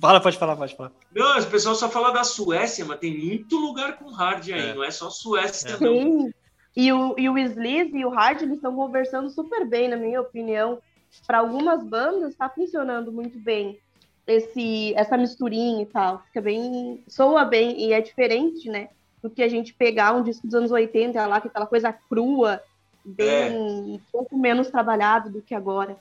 Fala, 0.00 0.20
pode 0.20 0.36
falar, 0.36 0.56
pode 0.56 0.76
falar. 0.76 0.90
Não, 1.14 1.38
o 1.38 1.46
pessoal 1.46 1.76
só 1.76 1.88
fala 1.88 2.10
da 2.10 2.24
Suécia, 2.24 2.84
mas 2.84 2.98
tem 2.98 3.16
muito 3.16 3.56
lugar 3.58 3.96
com 3.96 4.10
hard 4.10 4.50
aí, 4.50 4.70
é. 4.70 4.74
não 4.74 4.82
é 4.82 4.90
só 4.90 5.08
Suécia, 5.08 5.68
é. 5.68 5.78
não. 5.78 6.32
E 6.74 6.92
o, 6.92 7.14
e 7.18 7.28
o 7.28 7.38
Sleaze 7.38 7.96
e 7.96 8.04
o 8.04 8.08
Hard, 8.08 8.42
eles 8.42 8.56
estão 8.56 8.74
conversando 8.74 9.28
super 9.30 9.66
bem, 9.66 9.88
na 9.88 9.96
minha 9.96 10.20
opinião. 10.20 10.78
Para 11.26 11.38
algumas 11.38 11.84
bandas, 11.84 12.30
está 12.30 12.48
funcionando 12.48 13.12
muito 13.12 13.38
bem 13.38 13.78
esse 14.26 14.94
essa 14.94 15.16
misturinha 15.16 15.82
e 15.82 15.86
tal. 15.86 16.22
Fica 16.24 16.40
bem. 16.40 17.02
soa 17.06 17.44
bem 17.44 17.78
e 17.78 17.92
é 17.92 18.00
diferente, 18.00 18.70
né? 18.70 18.88
do 19.22 19.30
que 19.30 19.42
a 19.42 19.48
gente 19.48 19.72
pegar 19.72 20.12
um 20.12 20.22
disco 20.22 20.46
dos 20.46 20.54
anos 20.54 20.72
80 20.72 21.24
lá, 21.26 21.40
que 21.40 21.46
é 21.46 21.50
aquela 21.50 21.66
coisa 21.66 21.92
crua, 21.92 22.60
bem 23.04 23.28
é. 23.28 23.50
um 23.50 24.00
pouco 24.10 24.36
menos 24.36 24.68
trabalhado 24.68 25.30
do 25.30 25.40
que 25.40 25.54
agora. 25.54 25.96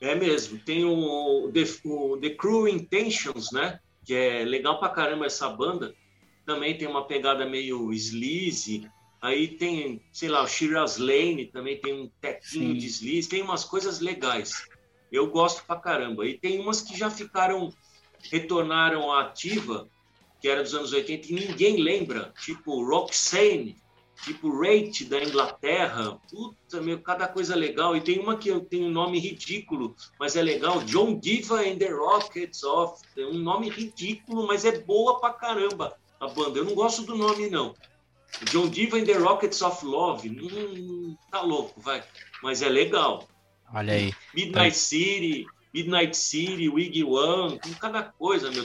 É 0.00 0.14
mesmo. 0.14 0.58
Tem 0.58 0.84
o 0.84 1.50
The, 1.52 1.64
o 1.84 2.16
The 2.18 2.30
Crew 2.30 2.68
Intentions, 2.68 3.50
né? 3.50 3.80
Que 4.04 4.14
é 4.14 4.44
legal 4.44 4.78
pra 4.78 4.90
caramba 4.90 5.26
essa 5.26 5.48
banda. 5.48 5.92
Também 6.44 6.78
tem 6.78 6.86
uma 6.86 7.06
pegada 7.06 7.44
meio 7.44 7.92
sleazy. 7.92 8.88
Aí 9.20 9.48
tem, 9.48 10.00
sei 10.12 10.28
lá, 10.28 10.42
o 10.42 10.48
Shiraz 10.48 10.98
Lane 10.98 11.46
também 11.46 11.80
tem 11.80 11.92
um 11.94 12.10
tequinho 12.20 12.76
de 12.76 12.86
sleaze. 12.86 13.28
Tem 13.28 13.42
umas 13.42 13.64
coisas 13.64 14.00
legais. 14.00 14.66
Eu 15.10 15.28
gosto 15.28 15.64
pra 15.64 15.76
caramba. 15.76 16.26
E 16.26 16.38
tem 16.38 16.60
umas 16.60 16.80
que 16.80 16.96
já 16.96 17.10
ficaram, 17.10 17.72
retornaram 18.30 19.12
à 19.12 19.22
ativa, 19.22 19.88
que 20.40 20.48
era 20.48 20.62
dos 20.62 20.74
anos 20.74 20.92
80 20.92 21.28
e 21.28 21.32
ninguém 21.32 21.82
lembra. 21.82 22.32
Tipo 22.44 22.84
Roxane, 22.84 23.76
tipo 24.24 24.50
Rate 24.50 25.04
da 25.04 25.22
Inglaterra, 25.22 26.18
puta, 26.30 26.80
meu, 26.80 27.00
cada 27.00 27.28
coisa 27.28 27.54
legal. 27.54 27.96
E 27.96 28.00
tem 28.00 28.18
uma 28.18 28.36
que 28.36 28.48
eu 28.48 28.60
tenho 28.60 28.86
um 28.86 28.90
nome 28.90 29.18
ridículo, 29.18 29.94
mas 30.18 30.36
é 30.36 30.42
legal, 30.42 30.82
John 30.82 31.18
Diva 31.18 31.60
and 31.60 31.78
the 31.78 31.90
Rockets 31.90 32.62
of, 32.64 33.02
é 33.16 33.24
um 33.24 33.38
nome 33.38 33.68
ridículo, 33.68 34.46
mas 34.46 34.64
é 34.64 34.78
boa 34.80 35.20
pra 35.20 35.32
caramba 35.32 35.96
a 36.20 36.28
banda. 36.28 36.58
Eu 36.58 36.64
não 36.64 36.74
gosto 36.74 37.02
do 37.02 37.16
nome 37.16 37.48
não. 37.48 37.74
John 38.44 38.68
Diva 38.68 38.98
and 38.98 39.04
the 39.04 39.14
Rockets 39.14 39.62
of 39.62 39.84
Love, 39.84 40.28
hum, 40.28 41.16
tá 41.30 41.40
louco, 41.40 41.80
vai, 41.80 42.02
mas 42.42 42.62
é 42.62 42.68
legal. 42.68 43.28
Olha 43.72 43.94
aí. 43.94 44.12
Midnight 44.34 44.74
tá. 44.74 44.80
City, 44.80 45.46
Midnight 45.72 46.16
City, 46.16 46.68
Wiggy 46.68 47.04
One, 47.04 47.58
tem 47.58 47.72
cada 47.74 48.02
coisa, 48.02 48.50
meu. 48.50 48.64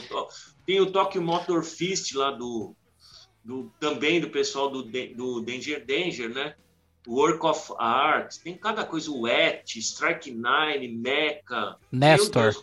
Tem 0.66 0.80
o 0.80 0.90
Tokyo 0.90 1.22
Motor 1.22 1.64
Fist 1.64 2.14
lá 2.14 2.30
do 2.30 2.76
do, 3.44 3.72
também 3.80 4.20
do 4.20 4.30
pessoal 4.30 4.70
do, 4.70 4.82
do 4.82 5.40
Danger 5.40 5.84
Danger, 5.84 6.28
né? 6.28 6.54
Work 7.06 7.44
of 7.44 7.72
Art, 7.78 8.36
tem 8.44 8.56
cada 8.56 8.84
coisa, 8.84 9.10
o 9.10 9.22
Wet, 9.22 9.76
Strike 9.80 10.30
Nine, 10.30 10.88
Mecha. 10.88 11.76
Nestor. 11.90 12.54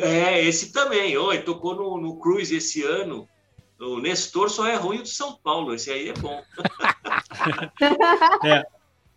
É, 0.00 0.42
esse 0.42 0.72
também. 0.72 1.12
Ele 1.12 1.42
tocou 1.42 1.74
no, 1.74 2.00
no 2.00 2.16
Cruise 2.16 2.54
esse 2.54 2.82
ano. 2.82 3.28
O 3.82 3.98
Nestor 3.98 4.48
só 4.48 4.66
é 4.66 4.76
ruim 4.76 4.98
do 4.98 5.08
São 5.08 5.34
Paulo, 5.34 5.74
esse 5.74 5.90
aí 5.90 6.10
é 6.10 6.12
bom. 6.12 6.40
é. 8.44 8.64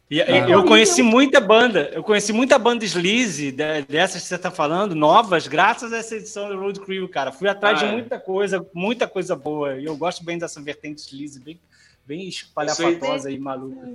E, 0.10 0.22
ah, 0.22 0.48
eu 0.48 0.64
conheci 0.66 1.02
muita 1.02 1.40
banda, 1.40 1.90
eu 1.92 2.04
conheci 2.04 2.32
muita 2.32 2.60
banda 2.60 2.86
sleaze 2.86 3.52
dessas 3.52 4.22
que 4.22 4.28
você 4.28 4.36
está 4.36 4.52
falando, 4.52 4.94
novas, 4.94 5.48
graças 5.48 5.92
a 5.92 5.98
essa 5.98 6.16
edição 6.16 6.48
do 6.48 6.60
Road 6.60 6.80
Crew, 6.80 7.08
cara. 7.10 7.32
Fui 7.32 7.48
atrás 7.48 7.80
ah, 7.80 7.86
de 7.86 7.92
é. 7.92 7.92
muita 7.92 8.20
coisa, 8.20 8.68
muita 8.74 9.08
coisa 9.08 9.36
boa. 9.36 9.80
E 9.80 9.86
eu 9.86 9.96
gosto 9.98 10.24
bem 10.24 10.38
dessa 10.38 10.62
vertente 10.62 11.02
sleaze, 11.02 11.40
bem, 11.40 11.60
bem 12.06 12.28
espalhafatosa 12.28 13.32
e 13.32 13.40
maluca. 13.40 13.88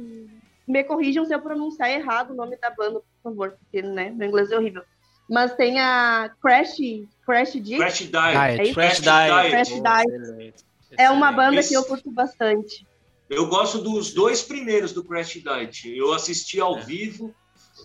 Me 0.66 0.84
corrijam 0.84 1.24
se 1.24 1.34
eu 1.34 1.40
pronunciar 1.40 1.90
errado 1.90 2.30
o 2.30 2.36
nome 2.36 2.56
da 2.56 2.70
banda, 2.70 3.00
por 3.00 3.30
favor, 3.30 3.56
porque 3.60 3.82
né, 3.82 4.10
meu 4.10 4.28
inglês 4.28 4.50
é 4.50 4.56
horrível. 4.56 4.82
Mas 5.30 5.54
tem 5.54 5.78
a 5.78 6.28
Crash, 6.42 6.78
Crash 7.24 7.52
Diet. 7.52 7.76
Crash 7.76 7.98
Diet. 7.98 8.68
É 8.68 8.74
Crash 8.74 9.00
Diet. 9.00 9.50
Crash 9.50 9.68
Diet. 9.68 10.64
É 10.98 11.08
uma 11.08 11.30
banda 11.30 11.62
que 11.62 11.72
eu 11.72 11.84
curto 11.84 12.10
bastante. 12.10 12.84
Eu 13.28 13.46
gosto 13.46 13.78
dos 13.78 14.12
dois 14.12 14.42
primeiros 14.42 14.92
do 14.92 15.04
Crash 15.04 15.34
Diet. 15.34 15.88
Eu 15.88 16.12
assisti 16.12 16.60
ao 16.60 16.78
é. 16.78 16.82
vivo, 16.82 17.32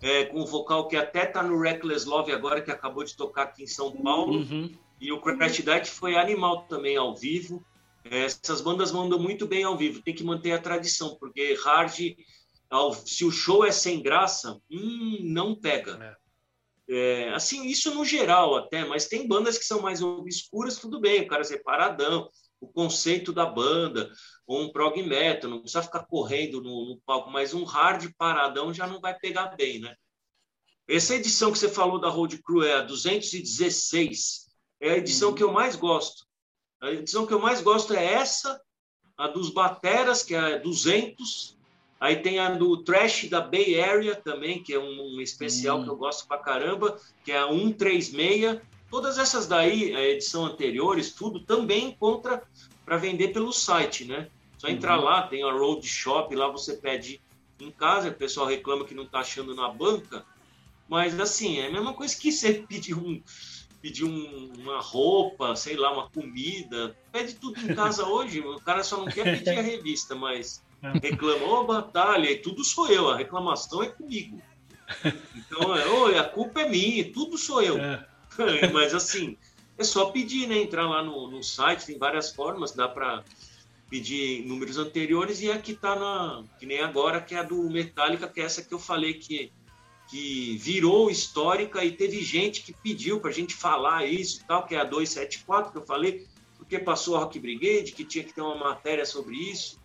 é, 0.02 0.26
com 0.26 0.40
o 0.40 0.46
vocal 0.48 0.88
que 0.88 0.98
até 0.98 1.24
tá 1.24 1.44
no 1.44 1.62
Reckless 1.62 2.08
Love 2.08 2.32
agora, 2.32 2.62
que 2.62 2.72
acabou 2.72 3.04
de 3.04 3.16
tocar 3.16 3.44
aqui 3.44 3.64
em 3.64 3.68
São 3.68 3.92
Paulo. 3.92 4.40
Uhum. 4.40 4.72
E 5.00 5.12
o 5.12 5.22
Crash 5.22 5.58
Diet 5.58 5.88
foi 5.88 6.16
animal 6.16 6.64
também 6.64 6.98
ao 6.98 7.16
vivo. 7.16 7.64
É, 8.04 8.24
essas 8.24 8.60
bandas 8.60 8.92
mandam 8.92 9.20
muito 9.20 9.46
bem 9.46 9.64
ao 9.64 9.78
vivo. 9.78 10.02
Tem 10.02 10.16
que 10.16 10.24
manter 10.24 10.52
a 10.52 10.60
tradição, 10.60 11.16
porque 11.20 11.56
hard, 11.64 11.94
se 13.06 13.24
o 13.24 13.30
show 13.30 13.64
é 13.64 13.72
sem 13.72 14.02
graça, 14.02 14.60
hum, 14.72 15.20
não 15.22 15.54
pega. 15.54 16.04
É. 16.04 16.25
é, 16.88 17.30
assim, 17.30 17.66
isso 17.66 17.94
no 17.94 18.06
geral 18.06 18.56
até, 18.56 18.86
mas 18.86 19.08
tem 19.08 19.28
bandas 19.28 19.58
que 19.58 19.66
são 19.66 19.82
mais 19.82 20.02
obscuras, 20.02 20.78
tudo 20.78 21.00
bem, 21.00 21.22
o 21.22 21.28
cara 21.28 21.42
é 21.42 21.46
separadão, 21.46 22.30
o 22.60 22.68
conceito 22.68 23.34
da 23.34 23.46
banda, 23.46 24.12
ou 24.46 24.62
um 24.62 24.72
prog 24.72 25.02
metal, 25.02 25.50
não 25.50 25.62
precisa 25.62 25.84
ficar 25.84 26.06
correndo 26.06 26.62
no, 26.62 26.90
no, 26.90 27.02
palco, 27.06 27.32
mas 27.32 27.54
um 27.54 27.64
hard 27.64 28.12
paradão 28.18 28.74
já 28.74 28.86
não 28.86 29.00
vai 29.00 29.18
pegar 29.18 29.56
bem, 29.56 29.80
né? 29.80 29.96
Essa 30.88 31.16
edição 31.16 31.52
que 31.52 31.58
você 31.58 31.70
falou 31.70 32.00
da 32.00 32.10
Road 32.10 32.38
Crew 32.44 32.64
é 32.64 32.74
a 32.74 32.82
216, 32.82 34.46
é 34.80 34.92
a 34.92 34.98
edição 34.98 35.30
uhum. 35.30 35.36
que 35.36 35.44
eu 35.44 35.52
mais 35.52 35.76
gosto. 35.76 36.26
A 36.80 36.92
edição 36.92 37.26
que 37.26 37.34
eu 37.34 37.40
mais 37.40 37.62
gosto 37.62 37.94
é 37.94 38.06
essa, 38.06 38.62
a 39.18 39.28
dos 39.28 39.50
Bateras, 39.50 40.22
que 40.22 40.36
é 40.36 40.60
200, 40.60 41.55
aí 42.06 42.18
tem 42.18 42.40
a 42.40 42.50
do 42.50 42.78
Trash 42.78 43.30
da 43.30 43.42
Bay 43.42 43.80
Area 43.80 44.16
também, 44.16 44.62
que 44.62 44.74
é 44.74 44.80
um, 44.80 45.16
um 45.16 45.22
especial 45.22 45.78
uhum. 45.78 45.84
que 45.84 45.90
eu 45.90 45.96
gosto 45.96 46.28
pra 46.28 46.38
caramba, 46.38 47.00
que 47.24 47.32
é 47.32 47.38
a 47.38 47.48
136, 47.48 48.60
Todas 48.90 49.18
essas 49.18 49.48
daí, 49.48 49.96
a 49.96 50.02
edição 50.02 50.46
anteriores, 50.46 51.12
tudo 51.12 51.40
também 51.40 51.88
encontra 51.88 52.44
para 52.86 52.98
vender 52.98 53.30
pelo 53.30 53.52
site, 53.52 54.06
né? 54.06 54.30
Só 54.58 54.68
entrar 54.68 55.00
uhum. 55.00 55.06
lá, 55.06 55.24
tem 55.24 55.44
a 55.44 55.52
Road 55.52 55.86
Shop, 55.86 56.34
lá 56.34 56.48
você 56.48 56.78
pede 56.78 57.20
em 57.60 57.72
casa, 57.72 58.10
o 58.10 58.14
pessoal 58.14 58.46
reclama 58.46 58.86
que 58.86 58.94
não 58.94 59.04
está 59.04 59.20
achando 59.20 59.56
na 59.56 59.68
banca, 59.68 60.26
mas 60.88 61.20
assim, 61.20 61.60
é 61.60 61.68
a 61.68 61.72
mesma 61.72 61.94
coisa 61.94 62.16
que 62.16 62.32
você 62.32 62.54
pedir 62.70 62.94
um 62.94 63.22
pedir 63.82 64.04
um, 64.04 64.52
uma 64.58 64.80
roupa, 64.80 65.56
sei 65.56 65.76
lá, 65.76 65.94
uma 65.94 66.10
comida, 66.10 66.98
pede 67.12 67.36
tudo 67.36 67.60
em 67.60 67.76
casa 67.76 68.04
hoje, 68.10 68.40
o 68.40 68.60
cara 68.60 68.84
só 68.84 68.98
não 68.98 69.06
quer 69.06 69.38
pedir 69.38 69.60
a 69.60 69.62
revista, 69.62 70.16
mas 70.16 70.64
reclama, 71.02 71.46
ô 71.46 71.62
oh, 71.62 71.64
batalha, 71.66 72.30
e 72.30 72.38
tudo 72.38 72.64
sou 72.64 72.88
eu, 72.90 73.10
a 73.10 73.18
reclamação 73.18 73.84
é 73.84 73.88
comigo. 73.88 74.42
Então, 75.36 75.76
é, 75.76 76.20
a 76.20 76.24
culpa 76.24 76.62
é 76.62 76.70
minha, 76.70 77.12
tudo 77.12 77.38
sou 77.38 77.62
eu. 77.62 77.78
É. 77.78 78.06
Mas 78.72 78.94
assim, 78.94 79.38
é 79.78 79.84
só 79.84 80.06
pedir, 80.12 80.48
né? 80.48 80.58
Entrar 80.58 80.88
lá 80.88 81.04
no, 81.04 81.30
no 81.30 81.44
site, 81.44 81.86
tem 81.86 81.98
várias 81.98 82.34
formas, 82.34 82.72
dá 82.72 82.88
para 82.88 83.24
pedir 83.90 84.46
números 84.46 84.78
anteriores 84.78 85.42
e 85.42 85.52
aqui 85.52 85.74
tá 85.74 85.96
na. 85.96 86.44
Que 86.60 86.66
nem 86.66 86.80
agora, 86.80 87.22
que 87.22 87.36
é 87.36 87.40
a 87.40 87.44
do 87.44 87.70
Metallica, 87.70 88.28
que 88.28 88.42
é 88.42 88.44
essa 88.44 88.62
que 88.62 88.74
eu 88.74 88.80
falei 88.80 89.16
que, 89.16 89.52
que 90.10 90.58
virou 90.58 91.10
histórica 91.10 91.84
e 91.84 91.92
teve 91.92 92.22
gente 92.22 92.62
que 92.62 92.74
pediu 92.74 93.20
para 93.20 93.30
a 93.30 93.34
gente 93.34 93.54
falar 93.54 94.06
isso 94.06 94.44
tal, 94.48 94.66
que 94.66 94.76
é 94.76 94.80
a 94.80 94.84
274 94.84 95.72
que 95.72 95.78
eu 95.78 95.86
falei, 95.86 96.28
porque 96.58 96.80
passou 96.80 97.16
a 97.16 97.20
Rock 97.20 97.40
Brigade, 97.40 97.92
que 97.92 98.04
tinha 98.04 98.24
que 98.24 98.34
ter 98.34 98.42
uma 98.42 98.58
matéria 98.58 99.06
sobre 99.06 99.36
isso. 99.36 99.80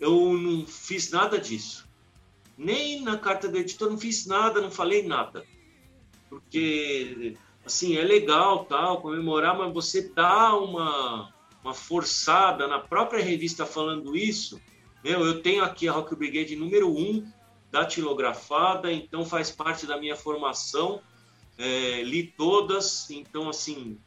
Eu 0.00 0.32
não 0.32 0.66
fiz 0.66 1.10
nada 1.10 1.38
disso. 1.38 1.88
Nem 2.56 3.02
na 3.02 3.18
carta 3.18 3.48
do 3.48 3.58
editor, 3.58 3.90
não 3.90 3.98
fiz 3.98 4.26
nada, 4.26 4.60
não 4.60 4.70
falei 4.70 5.06
nada. 5.06 5.44
Porque 6.28 7.36
assim, 7.64 7.96
é 7.96 8.02
legal 8.02 8.64
tal, 8.64 9.00
comemorar, 9.00 9.56
mas 9.56 9.72
você 9.72 10.08
dá 10.08 10.56
uma, 10.56 11.32
uma 11.62 11.74
forçada 11.74 12.66
na 12.66 12.78
própria 12.78 13.22
revista 13.22 13.66
falando 13.66 14.16
isso. 14.16 14.60
Meu, 15.02 15.24
eu 15.24 15.42
tenho 15.42 15.62
aqui 15.62 15.88
a 15.88 15.92
Rock 15.92 16.14
Brigade 16.14 16.56
número 16.56 16.90
1 16.90 16.98
um, 16.98 17.32
datilografada, 17.70 18.92
então 18.92 19.24
faz 19.24 19.50
parte 19.50 19.86
da 19.86 19.98
minha 19.98 20.16
formação. 20.16 21.00
É, 21.56 22.02
li 22.02 22.26
todas, 22.26 23.10
então 23.10 23.48
assim, 23.48 23.98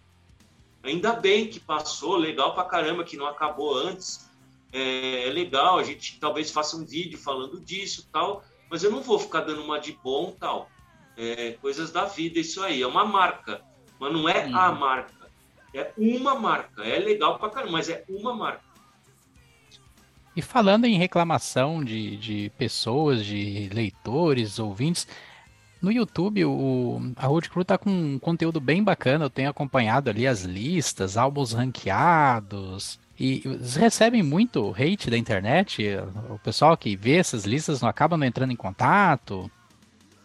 ainda 0.81 1.13
bem 1.13 1.47
que 1.47 1.59
passou, 1.59 2.15
legal 2.15 2.53
pra 2.53 2.63
caramba 2.63 3.03
que 3.03 3.15
não 3.15 3.27
acabou 3.27 3.75
antes. 3.75 4.29
É, 4.73 5.27
é 5.27 5.31
legal, 5.31 5.77
a 5.77 5.83
gente 5.83 6.19
talvez 6.19 6.49
faça 6.49 6.75
um 6.75 6.85
vídeo 6.85 7.17
falando 7.17 7.61
disso 7.61 8.09
tal, 8.11 8.43
mas 8.69 8.83
eu 8.83 8.91
não 8.91 9.01
vou 9.01 9.19
ficar 9.19 9.41
dando 9.41 9.63
uma 9.63 9.79
de 9.79 9.93
bom 10.03 10.35
tal 10.37 10.67
é, 11.17 11.51
coisas 11.61 11.91
da 11.91 12.05
vida, 12.05 12.39
isso 12.39 12.61
aí. 12.61 12.81
É 12.81 12.87
uma 12.87 13.05
marca, 13.05 13.61
mas 13.99 14.11
não 14.11 14.27
é 14.27 14.43
a 14.51 14.71
uhum. 14.71 14.79
marca. 14.79 15.13
É 15.73 15.91
uma 15.97 16.35
marca. 16.35 16.83
É 16.83 16.99
legal 16.99 17.39
pra 17.39 17.49
caramba, 17.49 17.73
mas 17.73 17.89
é 17.89 18.03
uma 18.07 18.33
marca. 18.33 18.63
E 20.35 20.41
falando 20.41 20.85
em 20.85 20.97
reclamação 20.97 21.83
de, 21.83 22.17
de 22.17 22.51
pessoas, 22.57 23.23
de 23.23 23.69
leitores, 23.71 24.57
ouvintes, 24.57 25.07
no 25.81 25.91
YouTube 25.91 26.45
o, 26.45 26.99
a 27.15 27.27
Road 27.27 27.49
Crew 27.49 27.65
tá 27.65 27.77
com 27.77 27.89
um 27.89 28.19
conteúdo 28.19 28.59
bem 28.59 28.83
bacana. 28.83 29.25
Eu 29.25 29.29
tenho 29.29 29.49
acompanhado 29.49 30.09
ali 30.09 30.25
as 30.25 30.43
listas, 30.43 31.17
álbuns 31.17 31.53
ranqueados. 31.53 32.99
E 33.19 33.41
eles 33.45 33.75
recebem 33.75 34.23
muito 34.23 34.71
hate 34.71 35.09
da 35.09 35.17
internet. 35.17 35.83
O 36.29 36.39
pessoal 36.39 36.75
que 36.75 36.95
vê 36.95 37.17
essas 37.17 37.45
listas 37.45 37.81
não 37.81 37.87
acaba 37.87 38.17
não 38.17 38.25
entrando 38.25 38.51
em 38.51 38.55
contato. 38.55 39.49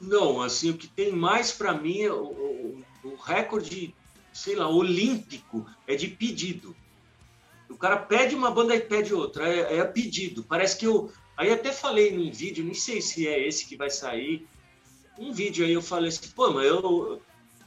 Não, 0.01 0.41
assim, 0.41 0.71
o 0.71 0.77
que 0.77 0.87
tem 0.87 1.13
mais 1.13 1.53
para 1.53 1.75
mim, 1.75 2.01
é 2.01 2.13
o, 2.13 2.83
o, 3.05 3.17
recorde, 3.17 3.95
sei 4.33 4.55
lá, 4.55 4.69
olímpico 4.69 5.67
é 5.87 5.97
de 5.97 6.09
pedido. 6.09 6.75
O 7.69 7.77
cara 7.77 7.97
pede 7.97 8.35
uma 8.35 8.51
banda 8.51 8.75
e 8.75 8.81
pede 8.81 9.13
outra, 9.13 9.47
é, 9.49 9.79
é 9.79 9.85
pedido. 9.85 10.43
Parece 10.43 10.79
que 10.79 10.87
eu. 10.87 11.13
Aí 11.37 11.53
até 11.53 11.73
falei 11.73 12.17
num 12.17 12.33
vídeo, 12.33 12.65
nem 12.65 12.75
sei 12.75 13.01
se 13.01 13.29
é 13.29 13.47
esse 13.47 13.67
que 13.67 13.77
vai 13.77 13.91
sair. 13.91 14.47
Um 15.19 15.33
vídeo 15.33 15.65
aí 15.65 15.73
eu 15.73 15.83
falei 15.83 16.09
assim, 16.09 16.29
pô, 16.31 16.51
mas 16.53 16.67
eu. 16.67 17.21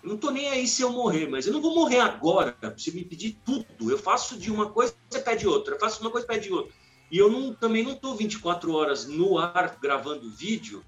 Eu 0.04 0.10
não 0.10 0.18
tô 0.18 0.32
nem 0.32 0.50
aí 0.50 0.68
se 0.68 0.82
eu 0.82 0.92
morrer, 0.92 1.28
mas 1.28 1.46
eu 1.46 1.54
não 1.54 1.62
vou 1.62 1.76
morrer 1.76 2.00
agora. 2.00 2.58
Você 2.76 2.92
me 2.92 3.04
pedir 3.04 3.38
tudo. 3.46 3.92
Eu 3.92 3.98
faço 3.98 4.38
de 4.38 4.52
uma 4.52 4.70
coisa, 4.70 4.96
você 5.10 5.20
pede 5.20 5.48
outra. 5.48 5.76
Eu 5.76 5.80
faço 5.80 6.02
uma 6.02 6.10
coisa, 6.10 6.26
pede 6.26 6.52
outra. 6.52 6.74
E 7.12 7.18
eu 7.18 7.30
não, 7.30 7.54
também 7.54 7.84
não 7.84 7.96
tô 7.96 8.16
24 8.16 8.74
horas 8.74 9.06
no 9.06 9.38
ar 9.38 9.78
gravando 9.82 10.32
vídeo, 10.32 10.84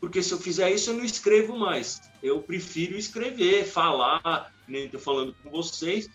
porque 0.00 0.22
se 0.22 0.32
eu 0.32 0.38
fizer 0.38 0.70
isso, 0.70 0.90
eu 0.90 0.94
não 0.94 1.04
escrevo 1.04 1.56
mais. 1.56 2.00
Eu 2.22 2.42
prefiro 2.42 2.96
escrever, 2.96 3.66
falar, 3.66 4.52
nem 4.66 4.88
tô 4.88 4.98
falando 4.98 5.36
com 5.42 5.50
vocês, 5.50 6.08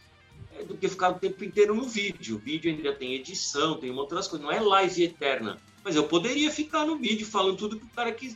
é, 0.52 0.64
do 0.64 0.76
que 0.76 0.90
ficar 0.90 1.10
o 1.10 1.20
tempo 1.20 1.44
inteiro 1.44 1.76
no 1.76 1.84
vídeo. 1.84 2.38
O 2.38 2.40
vídeo 2.40 2.72
ainda 2.72 2.94
tem 2.94 3.14
edição, 3.14 3.80
tem 3.80 3.92
outras 3.92 4.28
coisas. 4.28 4.46
Não 4.46 4.52
é 4.52 4.60
live 4.60 5.04
eterna. 5.04 5.62
Mas 5.84 5.96
eu 5.96 6.08
poderia 6.08 6.50
ficar 6.50 6.84
no 6.84 6.98
vídeo 6.98 7.28
falando 7.28 7.58
tudo 7.58 7.80
que 7.80 7.86
o 7.86 7.90
cara 7.90 8.12
quis, 8.12 8.36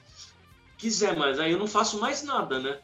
quiser, 0.78 1.18
mas 1.18 1.40
aí 1.40 1.52
eu 1.52 1.58
não 1.58 1.68
faço 1.68 2.00
mais 2.00 2.22
nada, 2.22 2.60
né? 2.60 2.80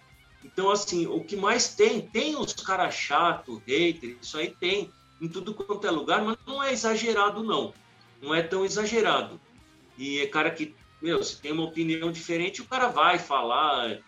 Então, 0.45 0.69
assim, 0.69 1.07
o 1.07 1.23
que 1.23 1.35
mais 1.35 1.73
tem, 1.73 2.01
tem 2.01 2.35
os 2.35 2.53
caras 2.53 2.93
chato, 2.93 3.61
hater, 3.67 4.15
isso 4.21 4.37
aí 4.37 4.49
tem 4.49 4.91
em 5.19 5.27
tudo 5.27 5.55
quanto 5.55 5.87
é 5.87 5.89
lugar, 5.89 6.23
mas 6.23 6.37
não 6.45 6.61
é 6.61 6.71
exagerado, 6.71 7.43
não. 7.43 7.73
Não 8.21 8.33
é 8.33 8.43
tão 8.43 8.63
exagerado. 8.63 9.41
E 9.97 10.19
é 10.19 10.27
cara 10.27 10.51
que, 10.51 10.75
meu, 11.01 11.23
se 11.23 11.41
tem 11.41 11.51
uma 11.51 11.63
opinião 11.63 12.11
diferente, 12.11 12.61
o 12.61 12.65
cara 12.65 12.89
vai 12.89 13.17
falar, 13.17 13.99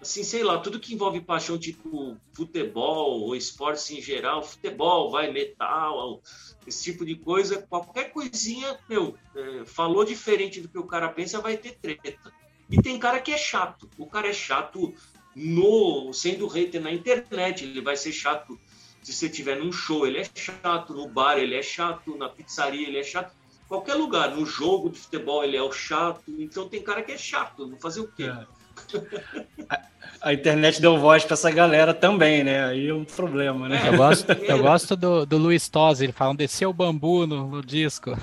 assim, 0.00 0.24
sei 0.24 0.42
lá, 0.42 0.58
tudo 0.58 0.80
que 0.80 0.92
envolve 0.92 1.20
paixão, 1.20 1.56
tipo 1.56 2.16
futebol 2.34 3.20
ou 3.20 3.36
esportes 3.36 3.88
em 3.92 4.00
geral, 4.00 4.42
futebol, 4.42 5.08
vai, 5.10 5.30
metal, 5.30 6.20
esse 6.66 6.82
tipo 6.82 7.06
de 7.06 7.14
coisa, 7.14 7.62
qualquer 7.62 8.10
coisinha, 8.10 8.76
meu, 8.88 9.16
é, 9.36 9.64
falou 9.64 10.04
diferente 10.04 10.60
do 10.60 10.68
que 10.68 10.78
o 10.78 10.86
cara 10.86 11.08
pensa, 11.10 11.40
vai 11.40 11.56
ter 11.56 11.78
treta. 11.78 12.32
E 12.68 12.82
tem 12.82 12.98
cara 12.98 13.20
que 13.20 13.30
é 13.30 13.38
chato. 13.38 13.88
O 13.96 14.06
cara 14.06 14.28
é 14.28 14.32
chato 14.32 14.92
no 15.36 16.12
sendo 16.14 16.48
hater 16.48 16.80
na 16.80 16.90
internet, 16.90 17.62
ele 17.62 17.82
vai 17.82 17.96
ser 17.96 18.12
chato 18.12 18.58
se 19.06 19.12
você 19.12 19.26
estiver 19.26 19.56
num 19.56 19.70
show, 19.70 20.04
ele 20.04 20.18
é 20.18 20.26
chato, 20.34 20.92
no 20.92 21.06
bar 21.06 21.38
ele 21.38 21.54
é 21.54 21.62
chato, 21.62 22.16
na 22.16 22.28
pizzaria 22.28 22.88
ele 22.88 22.98
é 22.98 23.04
chato, 23.04 23.32
qualquer 23.68 23.94
lugar, 23.94 24.34
no 24.34 24.44
jogo 24.44 24.90
de 24.90 24.98
futebol 24.98 25.44
ele 25.44 25.56
é 25.56 25.62
o 25.62 25.70
chato, 25.70 26.24
então 26.40 26.68
tem 26.68 26.82
cara 26.82 27.04
que 27.04 27.12
é 27.12 27.16
chato, 27.16 27.68
vou 27.68 27.78
fazer 27.78 28.00
o 28.00 28.08
quê? 28.08 28.24
É. 28.24 28.46
A, 30.20 30.32
internet 30.32 30.80
deu 30.80 30.98
voz 30.98 31.24
para 31.24 31.34
essa 31.34 31.50
galera 31.52 31.94
também, 31.94 32.42
né? 32.42 32.66
Aí 32.66 32.88
é 32.88 32.94
um 32.94 33.04
problema, 33.04 33.68
né? 33.68 33.80
Eu 33.86 33.96
gosto, 33.96 34.32
eu 34.32 34.58
gosto 34.58 34.96
do, 34.96 35.24
do 35.24 35.38
Luiz 35.38 35.68
Tosi, 35.68 36.04
ele 36.04 36.12
fala, 36.12 36.34
desceu 36.34 36.70
o 36.70 36.74
bambu 36.74 37.28
no, 37.28 37.46
no, 37.46 37.62
disco. 37.62 38.18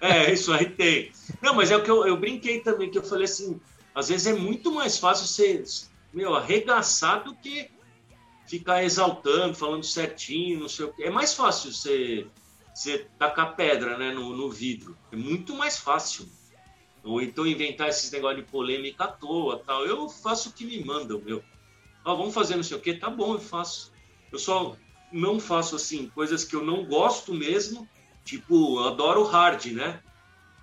É, 0.00 0.32
isso 0.32 0.52
aí 0.52 0.70
tem. 0.70 1.12
Não, 1.42 1.54
mas 1.54 1.70
é 1.70 1.76
o 1.76 1.82
que 1.82 1.90
eu, 1.90 2.06
eu 2.06 2.16
brinquei 2.16 2.60
também, 2.60 2.90
que 2.90 2.98
eu 2.98 3.02
falei 3.02 3.24
assim, 3.24 3.60
às 4.00 4.08
vezes 4.08 4.26
é 4.26 4.32
muito 4.32 4.72
mais 4.72 4.96
fácil 4.96 5.26
ser, 5.26 5.62
meu, 6.10 6.34
arregaçar 6.34 7.22
do 7.22 7.34
que 7.34 7.70
ficar 8.46 8.82
exaltando, 8.82 9.54
falando 9.54 9.84
certinho, 9.84 10.60
não 10.60 10.70
sei 10.70 10.86
o 10.86 10.92
quê. 10.94 11.02
É 11.04 11.10
mais 11.10 11.34
fácil 11.34 11.70
você, 11.70 12.26
você 12.74 13.06
tacar 13.18 13.54
pedra 13.54 13.98
né, 13.98 14.10
no, 14.10 14.34
no 14.34 14.50
vidro. 14.50 14.96
É 15.12 15.16
muito 15.16 15.54
mais 15.54 15.78
fácil. 15.78 16.26
Ou 17.04 17.20
então 17.20 17.46
inventar 17.46 17.90
esses 17.90 18.10
negócios 18.10 18.42
de 18.42 18.50
polêmica 18.50 19.04
à 19.04 19.08
toa, 19.08 19.62
tal. 19.66 19.84
Eu 19.84 20.08
faço 20.08 20.48
o 20.48 20.52
que 20.52 20.64
me 20.64 20.82
mandam, 20.82 21.20
meu. 21.20 21.44
Ah, 22.02 22.14
vamos 22.14 22.32
fazer 22.32 22.56
não 22.56 22.62
sei 22.62 22.78
o 22.78 22.80
quê? 22.80 22.94
Tá 22.94 23.10
bom, 23.10 23.34
eu 23.34 23.38
faço. 23.38 23.92
Eu 24.32 24.38
só 24.38 24.76
não 25.12 25.38
faço, 25.38 25.76
assim, 25.76 26.08
coisas 26.08 26.42
que 26.42 26.56
eu 26.56 26.64
não 26.64 26.86
gosto 26.86 27.34
mesmo. 27.34 27.86
Tipo, 28.24 28.80
eu 28.80 28.88
adoro 28.88 29.24
hard, 29.24 29.66
né? 29.66 30.00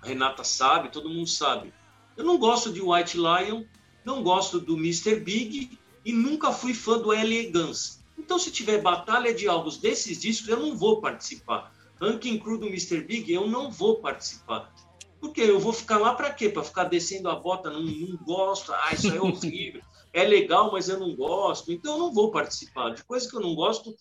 A 0.02 0.08
Renata 0.08 0.42
sabe, 0.42 0.90
todo 0.90 1.08
mundo 1.08 1.28
sabe. 1.28 1.72
Eu 2.18 2.24
não 2.24 2.36
gosto 2.36 2.72
de 2.72 2.82
White 2.82 3.16
Lion, 3.16 3.62
não 4.04 4.24
gosto 4.24 4.58
do 4.58 4.76
Mr. 4.76 5.20
Big 5.20 5.78
e 6.04 6.12
nunca 6.12 6.50
fui 6.52 6.74
fã 6.74 6.98
do. 6.98 7.10
Guns. 7.52 8.00
Então, 8.18 8.40
se 8.40 8.50
tiver 8.50 8.82
batalha 8.82 9.32
de 9.32 9.46
álbuns 9.46 9.76
desses 9.76 10.20
discos, 10.20 10.48
eu 10.48 10.58
não 10.58 10.76
vou 10.76 11.00
participar. 11.00 11.72
Ranking 12.00 12.40
Crew 12.40 12.58
do 12.58 12.66
Mr. 12.66 13.02
Big, 13.02 13.32
eu 13.32 13.46
não 13.46 13.70
vou 13.70 14.00
participar. 14.00 14.74
Porque 15.20 15.42
eu 15.42 15.60
vou 15.60 15.72
ficar 15.72 15.98
lá 15.98 16.12
para 16.12 16.34
quê? 16.34 16.48
Para 16.48 16.64
ficar 16.64 16.84
descendo 16.84 17.30
a 17.30 17.36
bota? 17.36 17.70
Não, 17.70 17.82
não 17.82 18.16
gosto. 18.24 18.72
Ah, 18.72 18.92
isso 18.92 19.12
é 19.14 19.20
horrível. 19.20 19.80
é 20.12 20.24
legal, 20.24 20.72
mas 20.72 20.88
eu 20.88 20.98
não 20.98 21.14
gosto. 21.14 21.70
Então 21.72 21.92
eu 21.94 21.98
não 22.00 22.12
vou 22.12 22.32
participar. 22.32 22.90
De 22.90 23.04
coisas 23.04 23.30
que 23.30 23.36
eu 23.36 23.40
não 23.40 23.54
gosto, 23.54 23.94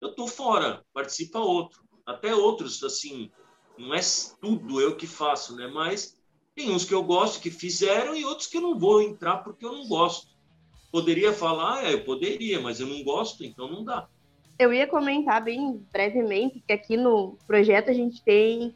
eu 0.00 0.14
tô 0.14 0.28
fora. 0.28 0.84
Participa 0.92 1.40
outro. 1.40 1.82
Até 2.06 2.32
outros, 2.32 2.84
assim, 2.84 3.32
não 3.76 3.92
é 3.92 4.00
tudo 4.40 4.80
eu 4.80 4.96
que 4.96 5.08
faço, 5.08 5.56
né? 5.56 5.66
Mas 5.66 6.16
tem 6.54 6.70
uns 6.70 6.84
que 6.84 6.94
eu 6.94 7.02
gosto 7.02 7.40
que 7.40 7.50
fizeram 7.50 8.14
e 8.14 8.24
outros 8.24 8.46
que 8.46 8.56
eu 8.56 8.62
não 8.62 8.78
vou 8.78 9.02
entrar 9.02 9.38
porque 9.38 9.64
eu 9.64 9.72
não 9.72 9.86
gosto. 9.86 10.28
Poderia 10.90 11.32
falar, 11.32 11.84
é, 11.84 11.92
eu 11.92 12.04
poderia, 12.04 12.60
mas 12.60 12.78
eu 12.78 12.86
não 12.86 13.02
gosto, 13.02 13.44
então 13.44 13.68
não 13.68 13.84
dá. 13.84 14.06
Eu 14.56 14.72
ia 14.72 14.86
comentar 14.86 15.42
bem 15.42 15.84
brevemente 15.92 16.62
que 16.64 16.72
aqui 16.72 16.96
no 16.96 17.36
projeto 17.46 17.90
a 17.90 17.92
gente 17.92 18.22
tem 18.22 18.72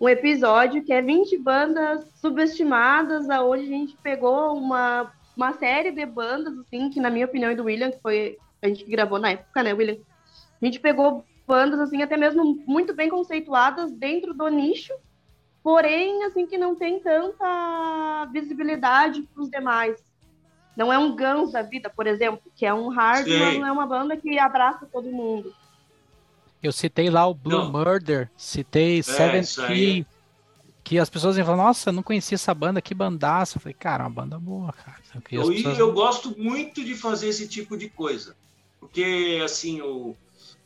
um 0.00 0.08
episódio 0.08 0.82
que 0.82 0.92
é 0.92 1.00
20 1.00 1.38
bandas 1.38 2.04
subestimadas, 2.20 3.30
aonde 3.30 3.62
a 3.62 3.68
gente 3.68 3.96
pegou 4.02 4.52
uma, 4.56 5.12
uma 5.36 5.52
série 5.52 5.92
de 5.92 6.04
bandas, 6.04 6.58
assim, 6.58 6.90
que 6.90 6.98
na 6.98 7.08
minha 7.08 7.26
opinião 7.26 7.52
e 7.52 7.54
do 7.54 7.62
William, 7.62 7.92
que 7.92 8.00
foi 8.00 8.36
a 8.60 8.66
gente 8.66 8.84
que 8.84 8.90
gravou 8.90 9.20
na 9.20 9.30
época, 9.30 9.62
né, 9.62 9.72
William? 9.72 9.98
A 10.60 10.64
gente 10.64 10.80
pegou 10.80 11.24
bandas, 11.46 11.78
assim, 11.78 12.02
até 12.02 12.16
mesmo 12.16 12.64
muito 12.66 12.92
bem 12.92 13.08
conceituadas 13.08 13.92
dentro 13.92 14.34
do 14.34 14.48
nicho, 14.48 14.92
porém, 15.62 16.24
assim, 16.24 16.46
que 16.46 16.58
não 16.58 16.74
tem 16.74 16.98
tanta 17.00 18.28
visibilidade 18.32 19.22
para 19.22 19.42
os 19.42 19.50
demais. 19.50 20.02
Não 20.76 20.92
é 20.92 20.98
um 20.98 21.14
Guns 21.14 21.52
da 21.52 21.62
vida, 21.62 21.90
por 21.90 22.06
exemplo, 22.06 22.40
que 22.56 22.64
é 22.64 22.72
um 22.72 22.88
hard, 22.88 23.24
Sim. 23.24 23.38
mas 23.38 23.58
não 23.58 23.66
é 23.66 23.72
uma 23.72 23.86
banda 23.86 24.16
que 24.16 24.38
abraça 24.38 24.86
todo 24.90 25.10
mundo. 25.10 25.54
Eu 26.62 26.72
citei 26.72 27.10
lá 27.10 27.26
o 27.26 27.34
Blue 27.34 27.58
não. 27.58 27.72
Murder, 27.72 28.30
citei 28.36 29.00
é, 29.00 29.02
Seventh 29.02 29.66
Key, 29.66 30.06
que 30.84 30.98
as 30.98 31.10
pessoas 31.10 31.36
iam 31.36 31.44
falar, 31.44 31.58
nossa, 31.58 31.92
não 31.92 32.02
conhecia 32.02 32.36
essa 32.36 32.54
banda, 32.54 32.80
que 32.80 32.94
bandaça. 32.94 33.56
Eu 33.56 33.60
falei, 33.60 33.74
cara, 33.74 34.04
é 34.04 34.06
uma 34.06 34.14
banda 34.14 34.38
boa, 34.38 34.72
cara. 34.72 34.98
Eu, 35.30 35.48
pessoas... 35.48 35.78
eu 35.78 35.92
gosto 35.92 36.34
muito 36.38 36.84
de 36.84 36.94
fazer 36.94 37.28
esse 37.28 37.48
tipo 37.48 37.76
de 37.76 37.88
coisa. 37.88 38.36
Porque, 38.80 39.40
assim, 39.44 39.80
o, 39.82 40.16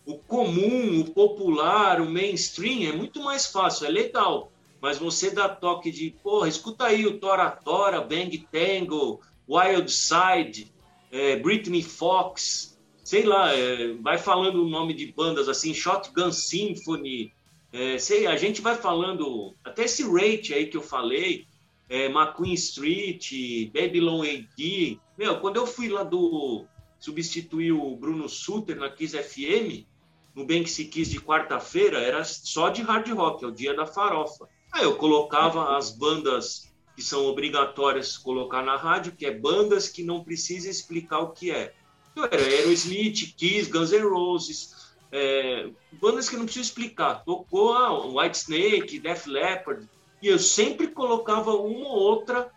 o 0.05 0.18
comum, 0.18 1.01
o 1.01 1.11
popular, 1.11 2.01
o 2.01 2.09
mainstream 2.09 2.88
é 2.88 2.92
muito 2.97 3.22
mais 3.22 3.47
fácil, 3.47 3.86
é 3.86 3.90
legal. 3.90 4.53
Mas 4.87 4.99
você 4.99 5.32
dá 5.32 5.49
toque 5.49 5.91
de, 5.91 6.14
porra, 6.22 6.47
escuta 6.47 6.84
aí 6.84 7.05
o 7.09 7.18
Tora 7.18 7.51
Tora, 7.51 8.01
Bang 8.03 8.47
Tango, 8.53 9.20
Wild 9.49 9.91
Side, 9.91 10.72
é, 11.11 11.34
Britney 11.34 11.82
Fox, 11.82 12.78
sei 13.03 13.24
lá, 13.24 13.53
é, 13.53 13.95
vai 13.95 14.16
falando 14.16 14.62
o 14.62 14.68
nome 14.68 14.95
de 14.95 15.11
bandas 15.11 15.49
assim, 15.49 15.74
Shotgun 15.74 16.30
Symphony, 16.30 17.32
é, 17.72 17.99
sei, 17.99 18.28
a 18.28 18.37
gente 18.37 18.62
vai 18.62 18.76
falando, 18.76 19.57
até 19.64 19.87
esse 19.87 20.05
Rate 20.05 20.55
aí 20.55 20.68
que 20.68 20.76
eu 20.76 20.82
falei, 20.82 21.49
é, 21.89 22.05
McQueen 22.05 22.55
Street, 22.55 23.32
Babylon 23.74 24.22
AD, 24.22 25.01
meu, 25.18 25.41
quando 25.41 25.57
eu 25.57 25.66
fui 25.66 25.89
lá 25.89 26.05
do, 26.05 26.64
substituir 27.01 27.72
o 27.72 27.97
Bruno 27.97 28.28
Suter 28.28 28.76
na 28.76 28.89
Kiss 28.89 29.20
FM, 29.20 29.84
no 30.32 30.47
Bem 30.47 30.62
Que 30.62 30.70
Se 30.70 30.84
Quis 30.84 31.11
de 31.11 31.20
quarta-feira, 31.20 31.99
era 31.99 32.22
só 32.22 32.68
de 32.68 32.82
hard 32.82 33.09
rock, 33.09 33.43
é 33.43 33.49
o 33.49 33.51
dia 33.51 33.74
da 33.74 33.84
farofa. 33.84 34.49
Aí 34.73 34.85
eu 34.85 34.97
colocava 34.97 35.77
as 35.77 35.91
bandas 35.91 36.73
que 36.95 37.03
são 37.03 37.27
obrigatórias 37.27 38.17
colocar 38.17 38.62
na 38.62 38.77
rádio, 38.77 39.12
que 39.12 39.27
é 39.27 39.31
bandas 39.31 39.89
que 39.89 40.03
não 40.03 40.25
precisa 40.25 40.71
explicar 40.71 41.21
o 41.21 41.31
que 41.31 41.51
é. 41.51 41.75
Era 42.31 42.43
Aerosmith, 42.43 43.35
Kiss, 43.37 43.71
Guns 43.71 43.93
N' 43.93 44.09
Roses, 44.09 44.75
é, 45.12 45.69
bandas 45.93 46.29
que 46.29 46.37
não 46.37 46.45
preciso 46.45 46.67
explicar. 46.67 47.23
Tocou 47.25 47.75
ah, 47.75 48.07
White 48.07 48.39
Snake, 48.39 48.99
Def 48.99 49.27
Leppard, 49.27 49.87
e 50.23 50.29
eu 50.29 50.39
sempre 50.39 50.89
colocava 50.89 51.53
uma 51.55 51.89
ou 51.89 51.99
outra 51.99 52.51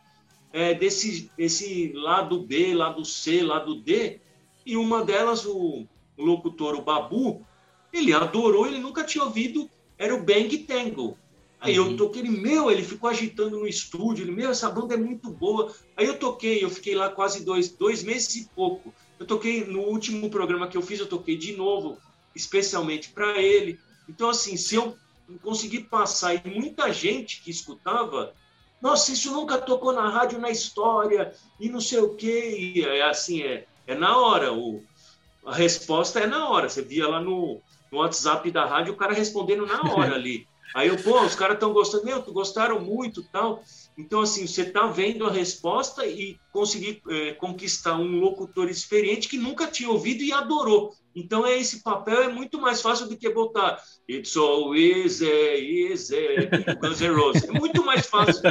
é, 0.53 0.73
desse, 0.73 1.29
desse 1.37 1.91
lado 1.93 2.41
B, 2.41 2.73
lado 2.73 3.03
C, 3.03 3.43
lado 3.43 3.75
D, 3.75 4.21
e 4.65 4.77
uma 4.77 5.03
delas, 5.03 5.45
o, 5.45 5.85
o 6.17 6.23
locutor, 6.23 6.75
o 6.75 6.81
Babu, 6.81 7.45
ele 7.91 8.13
adorou, 8.13 8.67
ele 8.67 8.79
nunca 8.79 9.03
tinha 9.03 9.23
ouvido, 9.23 9.69
era 9.97 10.15
o 10.15 10.23
Bang 10.23 10.57
Tango. 10.59 11.17
Aí 11.61 11.77
uhum. 11.77 11.91
eu 11.91 11.97
toquei, 11.97 12.21
ele, 12.21 12.29
meu, 12.29 12.71
ele 12.71 12.83
ficou 12.83 13.09
agitando 13.09 13.59
no 13.59 13.67
estúdio, 13.67 14.23
ele, 14.23 14.31
meu, 14.31 14.49
essa 14.49 14.69
banda 14.69 14.93
é 14.93 14.97
muito 14.97 15.29
boa. 15.29 15.73
Aí 15.97 16.05
eu 16.05 16.17
toquei, 16.17 16.63
eu 16.63 16.69
fiquei 16.69 16.95
lá 16.95 17.09
quase 17.09 17.43
dois, 17.43 17.69
dois 17.69 18.01
meses 18.01 18.35
e 18.35 18.49
pouco. 18.55 18.93
Eu 19.19 19.25
toquei 19.25 19.65
no 19.65 19.81
último 19.81 20.29
programa 20.29 20.67
que 20.67 20.77
eu 20.77 20.81
fiz, 20.81 20.99
eu 20.99 21.07
toquei 21.07 21.35
de 21.35 21.57
novo, 21.57 21.97
especialmente 22.33 23.09
para 23.09 23.37
ele. 23.41 23.77
Então, 24.07 24.29
assim, 24.29 24.55
se 24.55 24.75
eu 24.75 24.95
conseguir 25.43 25.81
passar 25.81 26.33
e 26.33 26.49
muita 26.49 26.91
gente 26.93 27.41
que 27.41 27.51
escutava, 27.51 28.33
nossa, 28.81 29.11
isso 29.11 29.31
nunca 29.31 29.57
tocou 29.57 29.91
na 29.91 30.09
rádio 30.09 30.39
na 30.39 30.49
história 30.49 31.33
e 31.59 31.69
não 31.69 31.81
sei 31.81 31.99
o 31.99 32.15
quê. 32.15 32.73
E 32.75 32.85
é 32.85 33.03
assim, 33.03 33.43
é, 33.43 33.65
é 33.85 33.95
na 33.95 34.17
hora. 34.17 34.53
O, 34.53 34.81
a 35.45 35.53
resposta 35.53 36.19
é 36.19 36.25
na 36.25 36.49
hora. 36.49 36.69
Você 36.69 36.81
via 36.81 37.07
lá 37.07 37.19
no, 37.19 37.61
no 37.91 37.97
WhatsApp 37.97 38.49
da 38.49 38.65
rádio 38.65 38.93
o 38.93 38.97
cara 38.97 39.13
respondendo 39.13 39.65
na 39.65 39.81
hora 39.93 40.15
ali. 40.15 40.47
Aí 40.75 40.87
eu, 40.87 40.97
pô, 40.97 41.21
os 41.21 41.35
caras 41.35 41.55
estão 41.55 41.73
gostando, 41.73 42.05
meu, 42.05 42.21
gostaram 42.21 42.79
muito 42.79 43.23
tal. 43.31 43.63
Então, 43.97 44.21
assim, 44.21 44.45
você 44.45 44.61
está 44.61 44.87
vendo 44.87 45.25
a 45.25 45.31
resposta 45.31 46.05
e 46.05 46.37
conseguir 46.51 47.01
é, 47.09 47.33
conquistar 47.33 47.95
um 47.95 48.19
locutor 48.19 48.69
experiente 48.69 49.27
que 49.27 49.37
nunca 49.37 49.67
tinha 49.67 49.89
ouvido 49.89 50.23
e 50.23 50.31
adorou. 50.31 50.93
Então, 51.15 51.45
é, 51.45 51.57
esse 51.57 51.81
papel 51.81 52.23
é 52.23 52.27
muito 52.29 52.61
mais 52.61 52.81
fácil 52.81 53.07
do 53.07 53.17
que 53.17 53.29
botar 53.29 53.81
It's 54.07 54.37
always 54.37 55.21
easy, 55.21 56.15
Guns 56.81 57.01
N' 57.01 57.13
Roses. 57.13 57.43
É 57.43 57.51
muito 57.51 57.83
mais 57.83 58.05
fácil. 58.05 58.41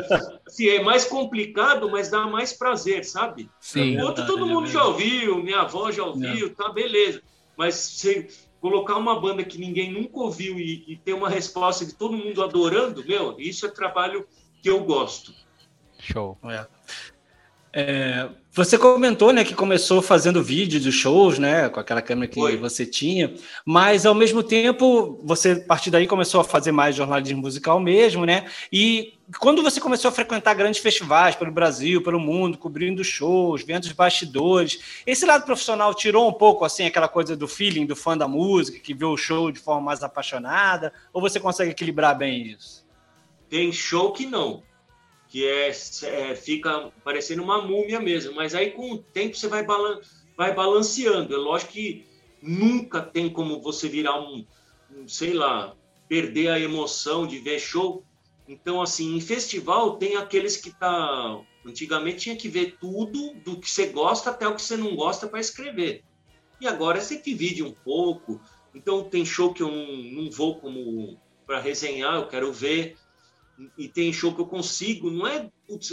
Assim, 0.47 0.69
é 0.69 0.83
mais 0.83 1.05
complicado, 1.05 1.89
mas 1.91 2.11
dá 2.11 2.27
mais 2.27 2.53
prazer, 2.53 3.05
sabe? 3.05 3.49
Sim. 3.61 3.97
O 3.99 4.05
outro 4.05 4.27
todo 4.27 4.47
mundo 4.47 4.67
já 4.67 4.85
ouviu, 4.85 5.43
minha 5.43 5.61
avó 5.61 5.91
já 5.91 6.05
ouviu, 6.05 6.55
tá, 6.55 6.69
beleza. 6.69 7.23
Mas 7.57 7.75
você 7.75 8.29
colocar 8.61 8.97
uma 8.97 9.19
banda 9.21 9.45
que 9.45 9.59
ninguém 9.59 9.93
nunca 9.93 10.19
ouviu 10.19 10.59
e, 10.59 10.85
e 10.87 10.97
ter 10.97 11.13
uma 11.13 11.29
resposta 11.29 11.85
de 11.85 11.95
todo 11.95 12.17
mundo 12.17 12.43
adorando, 12.43 13.05
meu, 13.05 13.39
isso 13.39 13.67
é 13.67 13.71
trabalho 13.71 14.27
que 14.63 14.69
eu 14.69 14.85
gosto. 14.85 15.33
Show. 15.99 16.39
É. 16.45 16.67
É, 17.81 18.29
você 18.51 18.77
comentou, 18.77 19.33
né, 19.33 19.45
que 19.45 19.55
começou 19.55 20.03
fazendo 20.03 20.43
vídeos 20.43 20.83
dos 20.83 20.97
shows, 20.97 21.39
né, 21.39 21.69
com 21.69 21.79
aquela 21.79 22.03
câmera 22.03 22.27
que 22.27 22.41
Foi. 22.41 22.57
você 22.57 22.85
tinha, 22.85 23.33
mas 23.65 24.05
ao 24.05 24.17
mesmo 24.17 24.43
tempo 24.43 25.21
você 25.23 25.53
a 25.53 25.61
partir 25.61 25.89
daí 25.89 26.05
começou 26.05 26.41
a 26.41 26.45
fazer 26.45 26.73
mais 26.73 26.97
jornalismo 26.97 27.41
musical 27.41 27.79
mesmo, 27.79 28.27
né? 28.27 28.47
E 28.73 29.15
quando 29.39 29.63
você 29.63 29.81
começou 29.81 30.09
a 30.09 30.13
frequentar 30.13 30.55
grandes 30.55 30.81
festivais 30.81 31.37
pelo 31.37 31.53
Brasil, 31.53 32.03
pelo 32.03 32.19
mundo, 32.19 32.59
cobrindo 32.59 33.05
shows, 33.05 33.63
vendo 33.63 33.85
os 33.85 33.93
bastidores, 33.93 34.81
esse 35.07 35.25
lado 35.25 35.45
profissional 35.45 35.95
tirou 35.95 36.29
um 36.29 36.33
pouco 36.33 36.65
assim 36.65 36.85
aquela 36.85 37.07
coisa 37.07 37.37
do 37.37 37.47
feeling 37.47 37.87
do 37.87 37.95
fã 37.95 38.19
da 38.19 38.27
música, 38.27 38.81
que 38.81 38.93
vê 38.93 39.05
o 39.05 39.17
show 39.17 39.53
de 39.53 39.61
forma 39.61 39.83
mais 39.83 40.03
apaixonada, 40.03 40.93
ou 41.13 41.21
você 41.21 41.39
consegue 41.39 41.71
equilibrar 41.71 42.19
bem 42.19 42.43
isso? 42.43 42.85
Tem 43.49 43.71
show 43.71 44.11
que 44.11 44.27
não 44.27 44.65
que 45.29 45.47
é, 45.47 45.69
é, 45.69 46.35
fica 46.35 46.91
parecendo 47.05 47.43
uma 47.43 47.61
múmia 47.61 48.01
mesmo. 48.01 48.35
Mas 48.35 48.55
aí 48.55 48.71
com 48.71 48.93
o 48.93 48.99
tempo 48.99 49.37
você 49.37 49.47
vai, 49.47 49.63
balan 49.63 50.01
vai 50.37 50.55
balanceando. 50.55 51.35
É 51.35 51.37
lógico 51.37 51.73
que 51.73 52.07
nunca 52.41 53.03
tem 53.03 53.29
como 53.29 53.61
você 53.61 53.89
virar 53.89 54.19
um, 54.21 54.47
um, 54.95 55.07
sei 55.07 55.35
lá, 55.35 55.75
perder 56.09 56.49
a 56.49 56.59
emoção 56.61 57.27
de 57.27 57.39
ver 57.39 57.61
show. 57.61 58.03
Então, 58.49 58.81
assim, 58.81 59.17
em 59.17 59.21
festival 59.21 59.97
tem 59.97 60.17
aqueles 60.17 60.57
que 60.57 60.71
tá. 60.71 61.41
Antigamente 61.67 62.19
tinha 62.19 62.37
que 62.37 62.49
ver 62.49 62.79
tudo 62.81 63.35
do 63.45 63.61
que 63.61 63.71
você 63.71 63.89
gosta 63.89 64.31
até 64.31 64.49
o 64.49 64.55
que 64.55 64.63
você 64.63 64.77
não 64.77 64.97
gosta 64.97 65.27
para 65.27 65.41
escrever. 65.41 66.03
E 66.59 66.67
agora 66.67 67.01
você 67.01 67.21
divide 67.21 67.63
um 67.63 67.73
pouco. 67.73 68.41
Então 68.75 69.05
tem 69.05 69.25
show 69.25 69.53
que 69.53 69.63
eu 69.63 69.71
não, 69.71 70.23
não 70.23 70.31
vou 70.31 70.59
como 70.59 71.19
para 71.47 71.61
resenhar, 71.61 72.15
eu 72.15 72.29
quero 72.29 72.53
ver 72.53 72.97
e 73.77 73.89
tem 73.89 74.13
show 74.13 74.35
que 74.35 74.41
eu 74.41 74.47
consigo, 74.47 75.11
não 75.11 75.27
é. 75.27 75.51
Putz, 75.67 75.93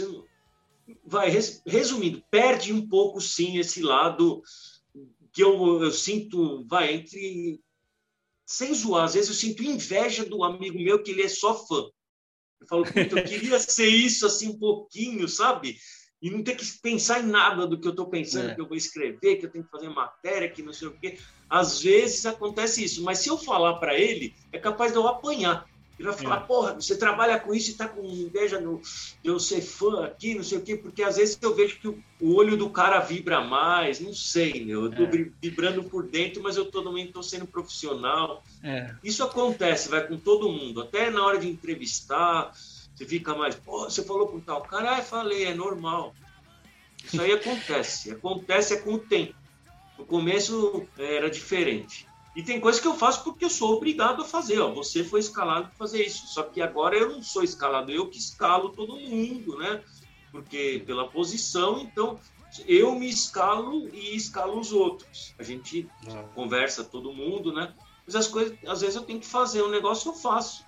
vai, 1.04 1.30
resumindo, 1.66 2.22
perde 2.30 2.72
um 2.72 2.86
pouco 2.86 3.20
sim 3.20 3.58
esse 3.58 3.82
lado 3.82 4.42
que 5.32 5.42
eu, 5.42 5.82
eu 5.82 5.90
sinto, 5.90 6.64
vai, 6.66 6.94
entre. 6.94 7.60
Sem 8.48 8.72
zoar, 8.72 9.04
às 9.04 9.14
vezes 9.14 9.28
eu 9.28 9.34
sinto 9.34 9.64
inveja 9.64 10.24
do 10.24 10.44
amigo 10.44 10.78
meu 10.78 11.02
que 11.02 11.10
ele 11.10 11.22
é 11.22 11.28
só 11.28 11.66
fã. 11.66 11.84
Eu 12.60 12.66
falo, 12.68 12.84
eu 12.84 13.24
queria 13.24 13.58
ser 13.60 13.88
isso 13.88 14.24
assim 14.24 14.50
um 14.50 14.58
pouquinho, 14.58 15.28
sabe? 15.28 15.76
E 16.22 16.30
não 16.30 16.44
ter 16.44 16.54
que 16.54 16.64
pensar 16.80 17.20
em 17.20 17.26
nada 17.26 17.66
do 17.66 17.78
que 17.78 17.86
eu 17.86 17.90
estou 17.90 18.08
pensando, 18.08 18.50
é. 18.50 18.54
que 18.54 18.60
eu 18.60 18.68
vou 18.68 18.76
escrever, 18.76 19.36
que 19.36 19.46
eu 19.46 19.50
tenho 19.50 19.64
que 19.64 19.70
fazer 19.70 19.88
matéria, 19.88 20.48
que 20.48 20.62
não 20.62 20.72
sei 20.72 20.88
o 20.88 20.98
quê. 20.98 21.18
Às 21.50 21.82
vezes 21.82 22.24
acontece 22.24 22.84
isso, 22.84 23.02
mas 23.02 23.18
se 23.18 23.28
eu 23.28 23.36
falar 23.36 23.74
para 23.74 23.98
ele, 23.98 24.34
é 24.52 24.58
capaz 24.58 24.92
de 24.92 24.98
eu 24.98 25.08
apanhar. 25.08 25.68
Ele 25.98 26.08
vai 26.08 26.18
falar, 26.18 26.36
é. 26.42 26.46
porra, 26.46 26.74
você 26.74 26.96
trabalha 26.96 27.40
com 27.40 27.54
isso 27.54 27.70
e 27.70 27.72
está 27.72 27.88
com 27.88 28.04
inveja 28.04 28.60
de 28.60 29.28
eu 29.28 29.40
ser 29.40 29.62
fã 29.62 30.04
aqui, 30.04 30.34
não 30.34 30.44
sei 30.44 30.58
o 30.58 30.62
quê, 30.62 30.76
porque 30.76 31.02
às 31.02 31.16
vezes 31.16 31.38
eu 31.40 31.54
vejo 31.54 31.80
que 31.80 31.88
o, 31.88 31.98
o 32.20 32.34
olho 32.34 32.54
do 32.54 32.68
cara 32.68 33.00
vibra 33.00 33.40
mais, 33.40 33.98
não 33.98 34.12
sei, 34.12 34.62
meu. 34.62 34.84
Eu 34.84 34.90
estou 34.90 35.06
é. 35.06 35.30
vibrando 35.40 35.82
por 35.84 36.06
dentro, 36.06 36.42
mas 36.42 36.56
eu 36.56 36.70
também 36.70 37.06
estou 37.06 37.22
sendo 37.22 37.46
profissional. 37.46 38.44
É. 38.62 38.94
Isso 39.02 39.24
acontece, 39.24 39.88
vai 39.88 40.06
com 40.06 40.18
todo 40.18 40.52
mundo. 40.52 40.82
Até 40.82 41.10
na 41.10 41.24
hora 41.24 41.38
de 41.38 41.48
entrevistar, 41.48 42.52
você 42.94 43.06
fica 43.06 43.34
mais, 43.34 43.54
porra, 43.54 43.88
você 43.88 44.04
falou 44.04 44.28
com 44.28 44.38
tal 44.38 44.62
cara, 44.62 44.98
ah, 44.98 45.02
falei, 45.02 45.44
é 45.44 45.54
normal. 45.54 46.14
Isso 47.02 47.20
aí 47.22 47.32
acontece. 47.32 48.10
acontece 48.10 48.74
é 48.74 48.76
com 48.78 48.94
o 48.94 48.98
tempo. 48.98 49.34
No 49.98 50.04
começo 50.04 50.86
era 50.98 51.30
diferente. 51.30 52.06
E 52.36 52.42
tem 52.42 52.60
coisas 52.60 52.78
que 52.78 52.86
eu 52.86 52.94
faço 52.94 53.24
porque 53.24 53.46
eu 53.46 53.50
sou 53.50 53.72
obrigado 53.72 54.20
a 54.20 54.24
fazer. 54.26 54.60
Ó. 54.60 54.70
Você 54.74 55.02
foi 55.02 55.20
escalado 55.20 55.68
para 55.68 55.78
fazer 55.78 56.04
isso. 56.04 56.26
Só 56.26 56.42
que 56.42 56.60
agora 56.60 56.94
eu 56.94 57.10
não 57.10 57.22
sou 57.22 57.42
escalado, 57.42 57.90
eu 57.90 58.08
que 58.08 58.18
escalo 58.18 58.68
todo 58.68 58.94
mundo, 58.94 59.56
né? 59.56 59.80
Porque 60.30 60.82
pela 60.86 61.08
posição, 61.08 61.80
então 61.80 62.20
eu 62.68 62.94
me 62.94 63.08
escalo 63.08 63.88
e 63.88 64.14
escalo 64.14 64.60
os 64.60 64.70
outros. 64.70 65.34
A 65.38 65.42
gente 65.42 65.88
é. 66.06 66.24
conversa 66.34 66.84
todo 66.84 67.10
mundo, 67.10 67.54
né? 67.54 67.72
Mas 68.06 68.14
as 68.14 68.28
coisas, 68.28 68.54
às 68.66 68.82
vezes 68.82 68.96
eu 68.96 69.02
tenho 69.02 69.18
que 69.18 69.26
fazer 69.26 69.62
um 69.62 69.70
negócio, 69.70 70.10
eu 70.10 70.14
faço. 70.14 70.62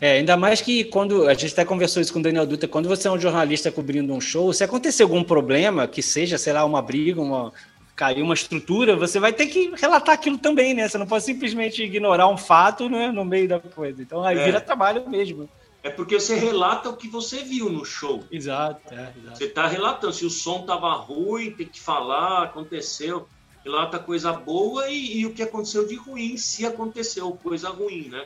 É, 0.00 0.12
ainda 0.12 0.36
mais 0.36 0.62
que 0.62 0.84
quando 0.84 1.28
a 1.28 1.34
gente 1.34 1.52
até 1.52 1.64
conversou 1.64 2.00
isso 2.00 2.12
com 2.12 2.20
o 2.20 2.22
Daniel 2.22 2.46
Dutra, 2.46 2.68
quando 2.68 2.88
você 2.88 3.06
é 3.08 3.10
um 3.10 3.18
jornalista 3.18 3.70
cobrindo 3.70 4.14
um 4.14 4.20
show, 4.20 4.50
se 4.52 4.64
acontecer 4.64 5.02
algum 5.02 5.22
problema, 5.22 5.86
que 5.86 6.00
seja, 6.00 6.38
sei 6.38 6.52
lá, 6.52 6.64
uma 6.64 6.80
briga, 6.80 7.20
uma, 7.20 7.52
caiu 8.00 8.24
uma 8.24 8.32
estrutura, 8.32 8.96
você 8.96 9.20
vai 9.20 9.30
ter 9.30 9.46
que 9.48 9.74
relatar 9.76 10.14
aquilo 10.14 10.38
também, 10.38 10.72
né? 10.72 10.88
Você 10.88 10.96
não 10.96 11.06
pode 11.06 11.22
simplesmente 11.22 11.82
ignorar 11.82 12.28
um 12.28 12.36
fato 12.38 12.88
né, 12.88 13.12
no 13.12 13.26
meio 13.26 13.46
da 13.46 13.60
coisa. 13.60 14.00
Então 14.00 14.24
aí 14.24 14.38
é. 14.38 14.42
vira 14.42 14.58
trabalho 14.58 15.06
mesmo. 15.06 15.46
É 15.82 15.90
porque 15.90 16.18
você 16.18 16.34
relata 16.34 16.88
o 16.88 16.96
que 16.96 17.06
você 17.06 17.44
viu 17.44 17.68
no 17.68 17.84
show. 17.84 18.24
Exato, 18.32 18.94
é, 18.94 19.12
exato. 19.18 19.36
Você 19.36 19.44
está 19.44 19.66
relatando. 19.66 20.14
Se 20.14 20.24
o 20.24 20.30
som 20.30 20.60
estava 20.60 20.94
ruim, 20.94 21.50
tem 21.50 21.66
que 21.66 21.78
falar, 21.78 22.44
aconteceu. 22.44 23.28
Relata 23.62 23.98
coisa 23.98 24.32
boa 24.32 24.88
e, 24.88 25.18
e, 25.18 25.26
o 25.26 25.34
que 25.34 25.42
aconteceu 25.42 25.86
de 25.86 25.96
ruim, 25.96 26.38
se 26.38 26.64
aconteceu 26.64 27.30
coisa 27.32 27.68
ruim, 27.68 28.08
né? 28.08 28.24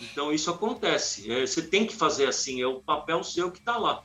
Então 0.00 0.32
isso 0.32 0.50
acontece. 0.50 1.30
É, 1.30 1.46
você 1.46 1.62
tem 1.62 1.86
que 1.86 1.94
fazer 1.94 2.26
assim, 2.26 2.60
é 2.60 2.66
o 2.66 2.80
papel 2.80 3.22
seu 3.22 3.48
que 3.52 3.60
está 3.60 3.76
lá. 3.76 4.02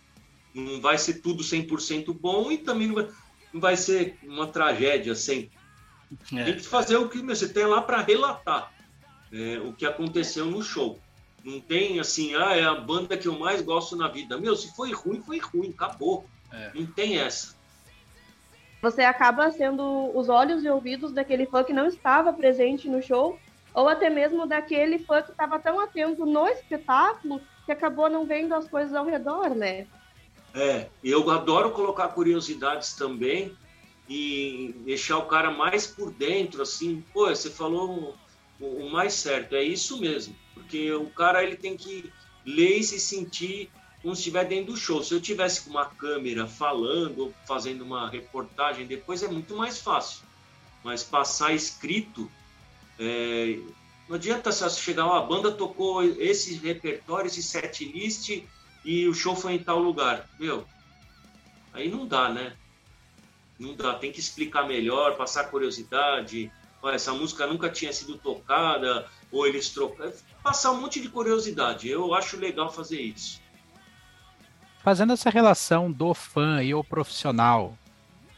Não 0.54 0.80
vai 0.80 1.00
ser 1.00 1.16
tudo 1.16 1.42
100% 1.42 2.14
bom 2.14 2.52
e 2.52 2.60
também 2.60 2.86
não 2.86 2.94
vai 2.94 3.08
não 3.54 3.62
vai 3.62 3.78
ser 3.78 4.18
uma 4.24 4.48
tragédia 4.48 5.14
sempre. 5.16 5.52
É. 6.34 6.44
Tem 6.44 6.56
que 6.56 6.64
fazer 6.64 6.98
o 6.98 7.08
que 7.08 7.22
você 7.22 7.48
tem 7.48 7.66
lá 7.66 7.82
para 7.82 8.02
relatar 8.02 8.72
é, 9.32 9.60
o 9.60 9.74
que 9.74 9.86
aconteceu 9.86 10.46
no 10.46 10.62
show. 10.62 11.00
Não 11.44 11.60
tem 11.60 12.00
assim, 12.00 12.36
ah, 12.36 12.56
é 12.56 12.64
a 12.64 12.76
banda 12.76 13.18
que 13.18 13.28
eu 13.28 13.38
mais 13.38 13.62
gosto 13.62 13.96
na 13.96 14.08
vida. 14.08 14.38
Meu, 14.38 14.56
se 14.56 14.74
foi 14.76 14.94
ruim, 14.94 15.22
foi 15.22 15.40
ruim, 15.40 15.70
acabou. 15.70 16.26
É. 16.52 16.72
Não 16.74 16.86
tem 16.86 17.18
essa. 17.18 17.56
Você 18.82 19.02
acaba 19.02 19.52
sendo 19.52 20.12
os 20.14 20.30
olhos 20.30 20.64
e 20.64 20.70
ouvidos 20.70 21.12
daquele 21.12 21.46
fã 21.46 21.64
que 21.64 21.74
não 21.74 21.88
estava 21.88 22.32
presente 22.32 22.88
no 22.90 23.02
show, 23.02 23.40
ou 23.74 23.88
até 23.88 24.10
mesmo 24.10 24.46
daquele 24.46 25.00
fã 25.00 25.22
que 25.22 25.32
estava 25.32 25.58
tão 25.60 25.80
atento 25.80 26.26
no 26.26 26.48
espetáculo 26.48 27.42
que 27.66 27.72
acabou 27.72 28.10
não 28.10 28.26
vendo 28.26 28.54
as 28.54 28.68
coisas 28.68 28.94
ao 28.94 29.06
redor, 29.06 29.50
né? 29.56 29.88
É, 30.54 30.88
eu 31.04 31.30
adoro 31.32 31.72
colocar 31.72 32.10
curiosidades 32.10 32.94
também 32.94 33.56
e 34.08 34.76
deixar 34.86 35.18
o 35.18 35.26
cara 35.26 35.50
mais 35.50 35.88
por 35.88 36.12
dentro, 36.12 36.62
assim, 36.62 37.04
pô, 37.14 37.28
você 37.28 37.50
falou 37.50 38.16
o, 38.60 38.66
o 38.66 38.92
mais 38.92 39.14
certo, 39.14 39.56
é 39.56 39.64
isso 39.64 40.00
mesmo, 40.00 40.36
porque 40.54 40.92
o 40.92 41.10
cara 41.10 41.44
ele 41.44 41.56
tem 41.56 41.76
que 41.76 42.12
ler 42.46 42.78
e 42.78 42.84
se 42.84 43.00
sentir 43.00 43.72
como 44.02 44.14
se 44.14 44.22
estiver 44.22 44.46
dentro 44.46 44.74
do 44.74 44.78
show. 44.78 45.02
Se 45.02 45.14
eu 45.14 45.22
tivesse 45.22 45.62
com 45.62 45.72
uma 45.72 45.86
câmera 45.86 46.46
falando 46.46 47.34
fazendo 47.48 47.84
uma 47.84 48.10
reportagem 48.10 48.86
depois 48.86 49.24
é 49.24 49.28
muito 49.28 49.56
mais 49.56 49.80
fácil, 49.80 50.24
mas 50.84 51.04
passar 51.04 51.54
escrito 51.54 52.30
é, 53.00 53.58
não 54.08 54.18
adianta 54.18 54.52
se 54.52 54.80
chegar 54.80 55.06
uma 55.06 55.22
banda 55.22 55.52
tocou 55.52 56.04
esse 56.04 56.56
repertório, 56.56 57.28
esse 57.28 57.42
set 57.42 57.86
list 57.86 58.44
e 58.84 59.08
o 59.08 59.14
show 59.14 59.36
foi 59.36 59.54
em 59.54 59.60
tal 59.60 59.80
lugar. 59.80 60.28
Meu, 60.40 60.66
aí 61.74 61.90
não 61.90 62.06
dá, 62.06 62.30
né? 62.30 62.54
Não 63.60 63.76
dá, 63.76 63.94
tem 63.94 64.12
que 64.12 64.20
explicar 64.20 64.68
melhor, 64.68 65.16
passar 65.16 65.46
curiosidade. 65.46 66.52
Olha, 66.82 66.96
essa 66.96 67.14
música 67.14 67.48
nunca 67.48 67.70
tinha 67.70 67.94
sido 67.94 68.18
tocada, 68.18 69.08
ou 69.32 69.48
eles 69.48 69.70
trocaram. 69.70 70.12
Passar 70.44 70.72
um 70.72 70.82
monte 70.82 71.00
de 71.00 71.08
curiosidade. 71.08 71.88
Eu 71.88 72.14
acho 72.14 72.38
legal 72.38 72.70
fazer 72.70 73.02
isso. 73.02 73.42
Fazendo 74.84 75.14
essa 75.14 75.30
relação 75.30 75.90
do 75.90 76.14
fã 76.14 76.62
e 76.62 76.74
o 76.74 76.84
profissional, 76.84 77.78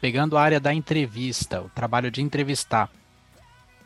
pegando 0.00 0.36
a 0.36 0.42
área 0.42 0.60
da 0.60 0.72
entrevista, 0.72 1.60
o 1.60 1.68
trabalho 1.70 2.08
de 2.08 2.22
entrevistar. 2.22 2.88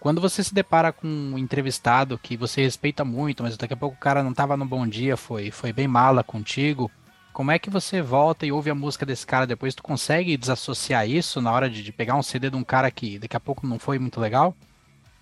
Quando 0.01 0.21
você 0.21 0.43
se 0.43 0.55
depara 0.55 0.93
com 0.93 1.07
um 1.07 1.39
entrevistado 1.39 2.19
que 2.19 2.37
você 2.37 2.63
respeita 2.63 3.05
muito, 3.05 3.43
mas 3.43 3.57
daqui 3.57 3.75
a 3.75 3.77
pouco 3.77 3.97
o 3.97 4.01
cara 4.01 4.23
não 4.23 4.31
estava 4.31 4.57
no 4.57 4.65
bom 4.65 4.87
dia, 4.87 5.15
foi, 5.17 5.51
foi 5.51 5.73
bem 5.75 5.87
mala 5.87 6.25
contigo, 6.25 6.91
como 7.33 7.51
é 7.51 7.59
que 7.59 7.71
você 7.71 8.03
volta 8.03 8.45
e 8.45 8.53
ouve 8.53 8.71
a 8.71 8.75
música 8.75 9.07
desse 9.07 9.27
cara 9.27 9.47
depois? 9.47 9.75
Tu 9.75 9.83
consegue 9.83 10.37
desassociar 10.37 11.09
isso 11.09 11.41
na 11.41 11.53
hora 11.53 11.71
de, 11.71 11.83
de 11.83 11.93
pegar 11.93 12.17
um 12.17 12.23
CD 12.23 12.51
de 12.51 12.57
um 12.57 12.65
cara 12.65 12.91
que 12.91 13.19
daqui 13.19 13.37
a 13.37 13.41
pouco 13.41 13.67
não 13.67 13.79
foi 13.79 13.99
muito 13.99 14.19
legal? 14.19 14.57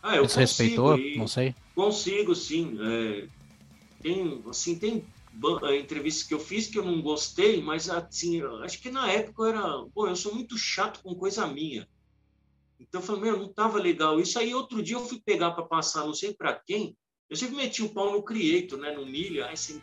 Ah, 0.03 0.16
eu? 0.16 0.29
Consigo, 0.29 0.97
não 1.16 1.29
sei. 1.29 1.55
Consigo, 1.74 2.35
sim. 2.35 2.79
É, 2.81 3.26
tem, 4.01 4.43
assim, 4.49 4.79
tem 4.79 5.05
eh, 5.64 5.76
entrevistas 5.79 6.26
que 6.26 6.35
eu 6.35 6.41
fiz 6.41 6.66
que 6.66 6.79
eu 6.79 6.85
não 6.85 7.03
gostei, 7.03 7.61
mas 7.62 7.91
assim, 7.91 8.43
acho 8.62 8.81
que 8.81 8.91
na 8.91 9.11
época 9.11 9.43
eu 9.43 9.47
era, 9.47 9.85
pô, 9.95 10.07
eu 10.09 10.16
sou 10.16 10.35
muito 10.35 10.57
chato 10.57 11.01
com 11.03 11.14
coisa 11.14 11.47
minha. 11.47 11.87
Então 12.89 13.01
eu 13.01 13.07
falei, 13.07 13.22
meu, 13.22 13.39
não 13.39 13.49
tava 13.49 13.78
legal. 13.78 14.18
Isso 14.18 14.39
aí 14.39 14.55
outro 14.55 14.82
dia 14.82 14.97
eu 14.97 15.05
fui 15.05 15.20
pegar 15.20 15.51
para 15.51 15.64
passar, 15.64 16.07
não 16.07 16.14
sei 16.14 16.32
para 16.32 16.55
quem. 16.55 16.97
Eu 17.28 17.36
sempre 17.36 17.57
meti 17.57 17.82
o 17.82 17.91
pau 17.91 18.12
no 18.12 18.22
Creator, 18.22 18.78
né, 18.78 18.93
no 18.93 19.05
Milha, 19.05 19.47
aí 19.47 19.53
essa 19.53 19.80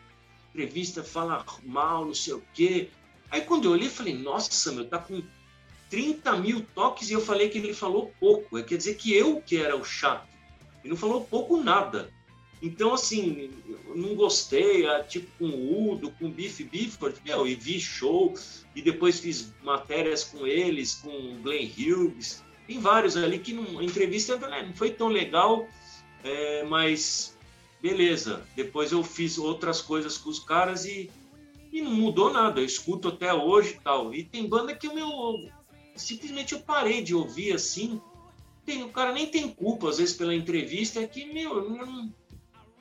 entrevista 0.50 1.04
fala 1.04 1.44
mal, 1.62 2.04
não 2.04 2.14
sei 2.14 2.34
o 2.34 2.42
quê. 2.52 2.88
Aí 3.30 3.40
quando 3.42 3.66
eu 3.66 3.72
olhei, 3.72 3.88
falei, 3.88 4.14
nossa, 4.14 4.72
meu, 4.72 4.88
tá 4.88 4.98
com 4.98 5.22
30 5.88 6.36
mil 6.38 6.66
toques 6.74 7.10
e 7.10 7.12
eu 7.12 7.20
falei 7.20 7.48
que 7.48 7.58
ele 7.58 7.72
falou 7.72 8.12
pouco. 8.18 8.58
É, 8.58 8.62
quer 8.62 8.76
dizer 8.76 8.96
que 8.96 9.14
eu 9.14 9.40
que 9.40 9.56
era 9.56 9.76
o 9.76 9.84
chato. 9.84 10.26
Ele 10.82 10.90
não 10.90 10.96
falou 10.96 11.24
pouco 11.24 11.56
nada. 11.56 12.10
Então, 12.62 12.94
assim, 12.94 13.50
não 13.94 14.14
gostei, 14.14 14.86
é, 14.86 15.02
tipo 15.02 15.30
com 15.38 15.44
o 15.44 15.92
Udo, 15.92 16.10
com 16.12 16.26
o 16.26 16.30
Biff 16.30 16.64
Bifford, 16.64 17.20
meu, 17.24 17.46
e 17.46 17.54
vi 17.54 17.78
show, 17.78 18.34
e 18.74 18.80
depois 18.80 19.20
fiz 19.20 19.52
matérias 19.62 20.24
com 20.24 20.46
eles, 20.46 20.94
com 20.94 21.10
o 21.10 21.38
Glenn 21.42 21.68
Hughes, 21.68 22.42
tem 22.66 22.78
vários 22.80 23.16
ali 23.16 23.38
que 23.38 23.56
a 23.78 23.82
entrevista 23.82 24.36
né, 24.36 24.64
não 24.66 24.74
foi 24.74 24.90
tão 24.90 25.08
legal, 25.08 25.68
é, 26.24 26.64
mas 26.64 27.36
beleza. 27.80 28.42
Depois 28.54 28.92
eu 28.92 29.02
fiz 29.02 29.38
outras 29.38 29.80
coisas 29.80 30.18
com 30.18 30.30
os 30.30 30.38
caras 30.38 30.84
e, 30.84 31.10
e 31.72 31.80
não 31.80 31.92
mudou 31.92 32.32
nada, 32.32 32.60
eu 32.60 32.64
escuto 32.64 33.08
até 33.08 33.32
hoje 33.32 33.78
tal. 33.82 34.14
E 34.14 34.24
tem 34.24 34.48
banda 34.48 34.74
que 34.74 34.86
eu, 34.86 34.94
meu, 34.94 35.48
simplesmente 35.94 36.54
eu 36.54 36.60
parei 36.60 37.02
de 37.02 37.14
ouvir 37.14 37.52
assim, 37.52 38.00
tem, 38.64 38.82
o 38.82 38.88
cara 38.88 39.12
nem 39.12 39.26
tem 39.26 39.48
culpa, 39.48 39.88
às 39.88 39.98
vezes, 39.98 40.14
pela 40.14 40.34
entrevista, 40.34 41.00
é 41.00 41.06
que, 41.06 41.24
meu, 41.24 41.56
eu 41.58 41.70
não 41.70 42.12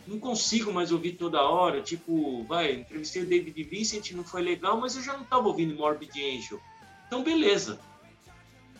não 0.07 0.19
consigo 0.19 0.71
mais 0.71 0.91
ouvir 0.91 1.13
toda 1.13 1.41
hora. 1.41 1.81
Tipo, 1.81 2.43
vai, 2.43 2.73
entrevistei 2.73 3.23
o 3.23 3.25
David 3.25 3.63
Vincent, 3.63 4.11
não 4.11 4.23
foi 4.23 4.41
legal, 4.41 4.79
mas 4.79 4.95
eu 4.95 5.01
já 5.01 5.13
não 5.13 5.23
estava 5.23 5.47
ouvindo 5.47 5.75
Morbid 5.75 6.11
Angel. 6.21 6.59
Então, 7.07 7.23
beleza. 7.23 7.79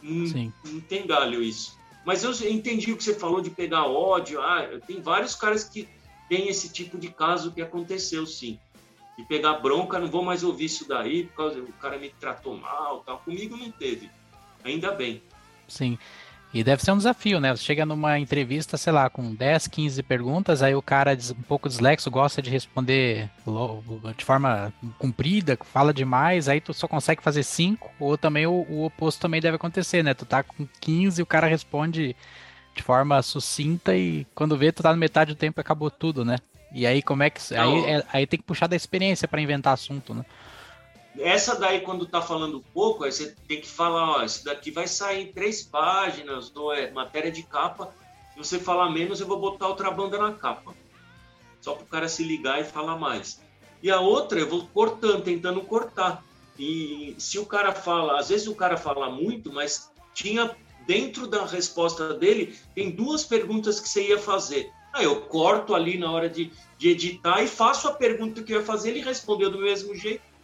Não, 0.02 0.28
Sim. 0.28 0.54
não 0.66 0.80
tem 0.82 1.06
galho 1.06 1.41
isso. 1.41 1.78
Mas 2.06 2.24
eu 2.24 2.32
entendi 2.50 2.91
o 2.91 2.98
que 2.98 3.04
você 3.04 3.16
falou 3.16 3.41
de 3.41 3.50
pegar 3.50 3.86
ódio. 3.86 4.39
Ah, 4.41 4.80
tem 4.86 5.02
vários 5.02 5.34
caras 5.34 5.64
que 5.64 5.89
têm 6.30 6.48
esse 6.48 6.72
tipo 6.72 6.98
de 6.98 7.10
caso 7.10 7.52
que 7.52 7.62
aconteceu, 7.62 8.26
sim. 8.28 8.60
De 9.18 9.26
pegar 9.26 9.54
bronca, 9.56 9.98
não 9.98 10.08
vou 10.08 10.24
mais 10.24 10.43
ouvir 10.43 10.66
isso 10.66 10.88
daí, 10.88 11.26
porque 11.26 11.60
o 11.60 11.74
cara 11.74 11.98
me 11.98 12.10
tratou 12.10 12.56
mal, 12.58 13.00
tal. 13.00 13.20
Comigo 13.20 13.58
não 13.58 13.72
teve. 13.72 14.12
Ainda 14.64 14.91
bem. 14.91 15.24
Sim. 15.68 15.98
E 16.56 16.64
deve 16.64 16.82
ser 16.82 16.93
um 16.93 16.97
desafio, 16.97 17.41
né? 17.41 17.53
Você 17.53 17.64
chega 17.64 17.86
numa 17.86 18.18
entrevista, 18.18 18.78
sei 18.78 18.93
lá, 18.93 19.10
com 19.10 19.36
10, 19.36 19.68
15 19.68 20.01
perguntas, 20.03 20.64
aí 20.64 20.74
o 20.74 20.82
cara 20.82 21.12
um 21.38 21.41
pouco 21.41 21.68
dislexo 21.68 22.10
gosta 22.10 22.41
de 22.41 22.49
responder 22.49 23.30
de 24.16 24.24
forma 24.24 24.74
comprida, 24.97 25.60
fala 25.66 25.93
demais, 25.93 26.47
aí 26.47 26.62
tu 26.62 26.74
só 26.74 26.88
consegue 26.88 27.22
fazer 27.22 27.43
5, 27.43 27.91
ou 27.99 28.18
também 28.18 28.47
o, 28.47 28.66
o, 28.70 28.86
oposto 28.86 29.20
também 29.20 29.41
deve 29.41 29.58
acontecer, 29.58 30.01
né? 30.01 30.14
Tu 30.14 30.26
tá 30.26 30.43
com 30.43 30.66
15 30.80 31.20
e 31.20 31.24
o 31.24 31.26
cara 31.26 31.45
responde 31.45 32.16
de 32.74 32.82
forma 32.82 33.22
sucinta 33.22 33.93
e 33.93 34.26
quando 34.34 34.58
vê, 34.58 34.72
tu 34.72 34.82
tá 34.82 34.93
no 34.93 34.97
metade 34.97 35.34
do 35.34 35.38
tempo 35.38 35.60
e 35.60 35.62
acabou 35.62 35.91
tudo, 35.91 36.24
né? 36.24 36.38
E 36.72 36.88
aí 36.88 37.01
como 37.01 37.22
é 37.22 37.30
que. 37.30 37.53
Aí, 37.53 37.84
é, 37.84 38.03
aí 38.14 38.26
tem 38.26 38.39
que 38.39 38.45
puxar 38.45 38.68
da 38.68 38.78
experiência 38.78 39.28
para 39.28 39.41
inventar 39.41 39.74
assunto, 39.74 40.14
né? 40.14 40.24
Essa 41.18 41.55
daí, 41.55 41.82
quando 41.82 42.05
tá 42.05 42.22
falando 42.22 42.63
pouco, 42.74 43.03
aí 43.03 43.11
você 43.11 43.36
tem 43.47 43.61
que 43.61 43.68
falar, 43.68 44.18
ó, 44.18 44.24
isso 44.24 44.43
daqui 44.43 44.70
vai 44.70 44.88
sair 44.88 45.32
três 45.34 45.63
páginas, 45.63 46.53
ou 46.55 46.74
é 46.74 46.91
matéria 46.91 47.32
de 47.32 47.43
capa. 47.43 47.93
Se 48.34 48.38
você 48.38 48.59
falar 48.59 48.89
menos, 48.89 49.22
eu 49.22 49.28
vou 49.28 49.39
botar 49.39 49.68
outra 49.68 49.89
banda 49.89 50.18
na 50.18 50.34
capa. 50.34 50.74
Só 51.61 51.74
para 51.74 51.84
o 51.84 51.88
cara 51.88 52.09
se 52.09 52.24
ligar 52.24 52.59
e 52.59 52.66
falar 52.66 52.97
mais. 52.97 53.41
E 53.82 53.89
a 53.89 53.99
outra, 53.99 54.39
eu 54.39 54.49
vou 54.49 54.68
cortando, 54.68 55.24
tentando 55.24 55.61
cortar. 55.61 56.24
E 56.59 57.16
se 57.18 57.39
o 57.39 57.45
cara 57.45 57.72
fala, 57.72 58.20
às 58.20 58.30
vezes 58.30 58.47
o 58.47 58.55
cara 58.55 58.78
fala 58.78 59.09
muito, 59.09 59.53
mas 59.53 59.89
tinha 60.13 60.55
dentro 60.86 61.28
da 61.28 61.45
resposta 61.45 62.13
dele, 62.13 62.57
tem 62.74 62.91
duas 62.91 63.24
perguntas 63.24 63.80
que 63.80 63.88
você 63.88 64.09
ia 64.09 64.20
fazer. 64.20 64.70
Aí 64.93 65.05
eu 65.05 65.22
corto 65.22 65.74
ali 65.74 65.97
na 65.97 66.11
hora 66.11 66.30
de, 66.30 66.51
de 66.78 66.89
editar 66.89 67.41
e 67.41 67.47
faço 67.47 67.88
a 67.88 67.93
pergunta 67.93 68.43
que 68.43 68.53
eu 68.53 68.59
ia 68.59 68.66
fazer, 68.66 68.89
ele 68.89 69.01
respondeu 69.01 69.49
do 69.49 69.59
mesmo 69.59 69.95
jeito 69.95 70.35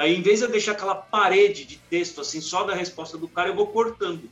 Aí, 0.00 0.16
em 0.16 0.22
vez 0.22 0.38
de 0.38 0.46
eu 0.46 0.50
deixar 0.50 0.72
aquela 0.72 0.94
parede 0.94 1.66
de 1.66 1.76
texto, 1.76 2.22
assim, 2.22 2.40
só 2.40 2.64
da 2.64 2.74
resposta 2.74 3.18
do 3.18 3.28
cara, 3.28 3.50
eu 3.50 3.54
vou 3.54 3.66
cortando, 3.66 4.30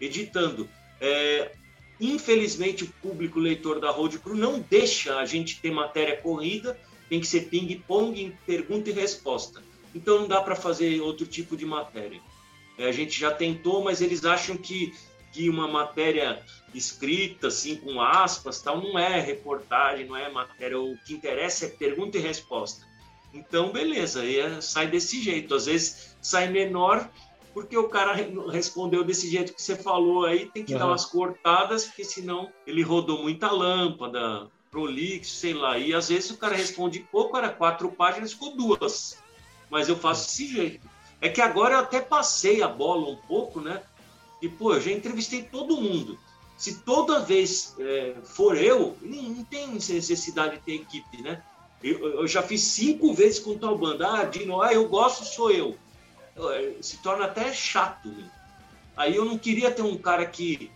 editando. 0.00 0.68
É, 1.00 1.52
infelizmente, 2.00 2.82
o 2.82 2.92
público 3.00 3.38
leitor 3.38 3.78
da 3.78 3.92
Road 3.92 4.18
Crew 4.18 4.34
não 4.34 4.58
deixa 4.58 5.20
a 5.20 5.24
gente 5.24 5.60
ter 5.60 5.70
matéria 5.70 6.16
corrida, 6.16 6.76
tem 7.08 7.20
que 7.20 7.28
ser 7.28 7.42
ping-pong, 7.42 8.36
pergunta 8.44 8.90
e 8.90 8.92
resposta. 8.92 9.62
Então, 9.94 10.18
não 10.18 10.26
dá 10.26 10.40
para 10.40 10.56
fazer 10.56 11.00
outro 11.00 11.24
tipo 11.26 11.56
de 11.56 11.64
matéria. 11.64 12.20
É, 12.76 12.88
a 12.88 12.92
gente 12.92 13.20
já 13.20 13.30
tentou, 13.30 13.84
mas 13.84 14.02
eles 14.02 14.24
acham 14.24 14.56
que, 14.56 14.92
que 15.32 15.48
uma 15.48 15.68
matéria 15.68 16.42
escrita, 16.74 17.46
assim, 17.46 17.76
com 17.76 18.00
aspas, 18.00 18.60
tal, 18.60 18.80
não 18.80 18.98
é 18.98 19.20
reportagem, 19.20 20.06
não 20.06 20.16
é 20.16 20.28
matéria. 20.28 20.76
O 20.76 20.98
que 21.06 21.14
interessa 21.14 21.66
é 21.66 21.68
pergunta 21.68 22.18
e 22.18 22.20
resposta. 22.20 22.87
Então, 23.32 23.70
beleza, 23.70 24.22
aí 24.22 24.38
é, 24.38 24.60
sai 24.60 24.86
desse 24.86 25.22
jeito. 25.22 25.54
Às 25.54 25.66
vezes 25.66 26.16
sai 26.20 26.48
menor 26.48 27.08
porque 27.52 27.76
o 27.76 27.88
cara 27.88 28.14
respondeu 28.52 29.02
desse 29.02 29.28
jeito 29.28 29.52
que 29.52 29.60
você 29.60 29.74
falou 29.74 30.24
aí, 30.24 30.46
tem 30.46 30.64
que 30.64 30.74
uhum. 30.74 30.78
dar 30.78 30.86
umas 30.86 31.04
cortadas, 31.04 31.86
porque 31.86 32.04
senão 32.04 32.52
ele 32.66 32.82
rodou 32.82 33.22
muita 33.22 33.50
lâmpada, 33.50 34.46
prolixo, 34.70 35.34
sei 35.34 35.54
lá. 35.54 35.76
E 35.76 35.92
às 35.92 36.08
vezes 36.08 36.30
o 36.30 36.36
cara 36.36 36.54
responde 36.54 37.00
pouco, 37.00 37.36
era 37.36 37.48
quatro 37.48 37.90
páginas, 37.90 38.32
ficou 38.32 38.56
duas. 38.56 39.18
Mas 39.68 39.88
eu 39.88 39.96
faço 39.96 40.26
desse 40.26 40.46
jeito. 40.46 40.88
É 41.20 41.28
que 41.28 41.40
agora 41.40 41.74
eu 41.74 41.78
até 41.80 42.00
passei 42.00 42.62
a 42.62 42.68
bola 42.68 43.10
um 43.10 43.16
pouco, 43.16 43.60
né? 43.60 43.82
E, 44.40 44.48
pô, 44.48 44.74
eu 44.74 44.80
já 44.80 44.92
entrevistei 44.92 45.42
todo 45.42 45.80
mundo. 45.80 46.18
Se 46.56 46.80
toda 46.82 47.20
vez 47.20 47.74
é, 47.78 48.14
for 48.22 48.56
eu, 48.56 48.96
não, 49.02 49.22
não 49.22 49.44
tem 49.44 49.66
necessidade 49.68 50.56
de 50.56 50.62
ter 50.62 50.74
equipe, 50.74 51.22
né? 51.22 51.42
Eu, 51.82 52.20
eu, 52.20 52.26
já 52.26 52.42
fiz 52.42 52.62
cinco 52.62 53.12
vezes 53.14 53.38
com 53.38 53.56
tal 53.56 53.78
banda. 53.78 54.08
Ah, 54.08 54.24
Dino, 54.24 54.60
ah, 54.60 54.72
eu 54.72 54.88
gosto, 54.88 55.24
sou 55.24 55.50
eu. 55.50 55.76
Eh, 56.36 56.74
se 56.80 56.98
torna 56.98 57.26
até 57.26 57.52
chato. 57.52 58.12
Aí 58.96 59.14
eu 59.14 59.24
não 59.24 59.38
queria 59.38 59.70
ter 59.70 59.82
um 59.82 59.96
cara 59.96 60.26
que, 60.26 60.70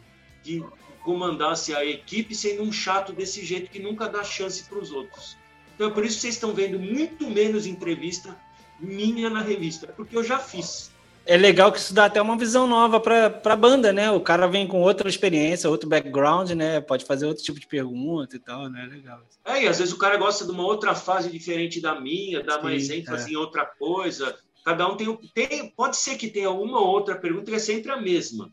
que 0.44 0.64
comandasse 1.02 1.74
a 1.74 1.84
equipe 1.84 2.34
sendo 2.34 2.62
um 2.62 2.72
chato 2.72 3.12
desse 3.12 3.44
jeito 3.44 3.70
que 3.70 3.80
nunca 3.80 4.08
dá 4.08 4.22
chance 4.22 4.62
para 4.64 4.78
os 4.78 4.92
outros. 4.92 5.36
Então 5.74 5.88
é 5.88 5.90
por 5.90 6.04
isso 6.04 6.16
que 6.16 6.22
vocês 6.22 6.34
estão 6.34 6.54
vendo 6.54 6.78
muito 6.78 7.28
menos 7.28 7.66
entrevista 7.66 8.36
minha 8.78 9.28
na 9.28 9.40
revista, 9.40 9.88
porque 9.88 10.16
eu 10.16 10.22
já 10.22 10.38
fiz 10.38 10.92
é 11.24 11.36
legal 11.36 11.70
que 11.70 11.78
isso 11.78 11.94
dá 11.94 12.06
até 12.06 12.20
uma 12.20 12.36
visão 12.36 12.66
nova 12.66 12.98
para 12.98 13.40
a 13.44 13.56
banda, 13.56 13.92
né? 13.92 14.10
O 14.10 14.20
cara 14.20 14.46
vem 14.46 14.66
com 14.66 14.80
outra 14.80 15.08
experiência, 15.08 15.70
outro 15.70 15.88
background, 15.88 16.50
né? 16.50 16.80
Pode 16.80 17.04
fazer 17.04 17.26
outro 17.26 17.44
tipo 17.44 17.60
de 17.60 17.66
pergunta 17.66 18.36
e 18.36 18.38
tal, 18.38 18.68
né? 18.68 18.88
Legal. 18.90 19.20
É, 19.44 19.64
e 19.64 19.68
às 19.68 19.78
vezes 19.78 19.94
o 19.94 19.98
cara 19.98 20.16
gosta 20.16 20.44
de 20.44 20.50
uma 20.50 20.64
outra 20.64 20.94
fase 20.94 21.30
diferente 21.30 21.80
da 21.80 22.00
minha, 22.00 22.42
dá 22.42 22.56
Sim, 22.56 22.62
mais 22.62 22.90
ênfase 22.90 23.30
é. 23.30 23.32
em 23.32 23.36
outra 23.36 23.64
coisa. 23.64 24.36
Cada 24.64 24.88
um 24.88 24.96
tem, 24.96 25.16
tem. 25.34 25.70
Pode 25.70 25.96
ser 25.96 26.16
que 26.16 26.28
tenha 26.28 26.50
uma 26.50 26.80
ou 26.80 26.88
outra 26.88 27.14
pergunta 27.14 27.50
que 27.50 27.56
é 27.56 27.60
sempre 27.60 27.90
a 27.90 28.00
mesma. 28.00 28.50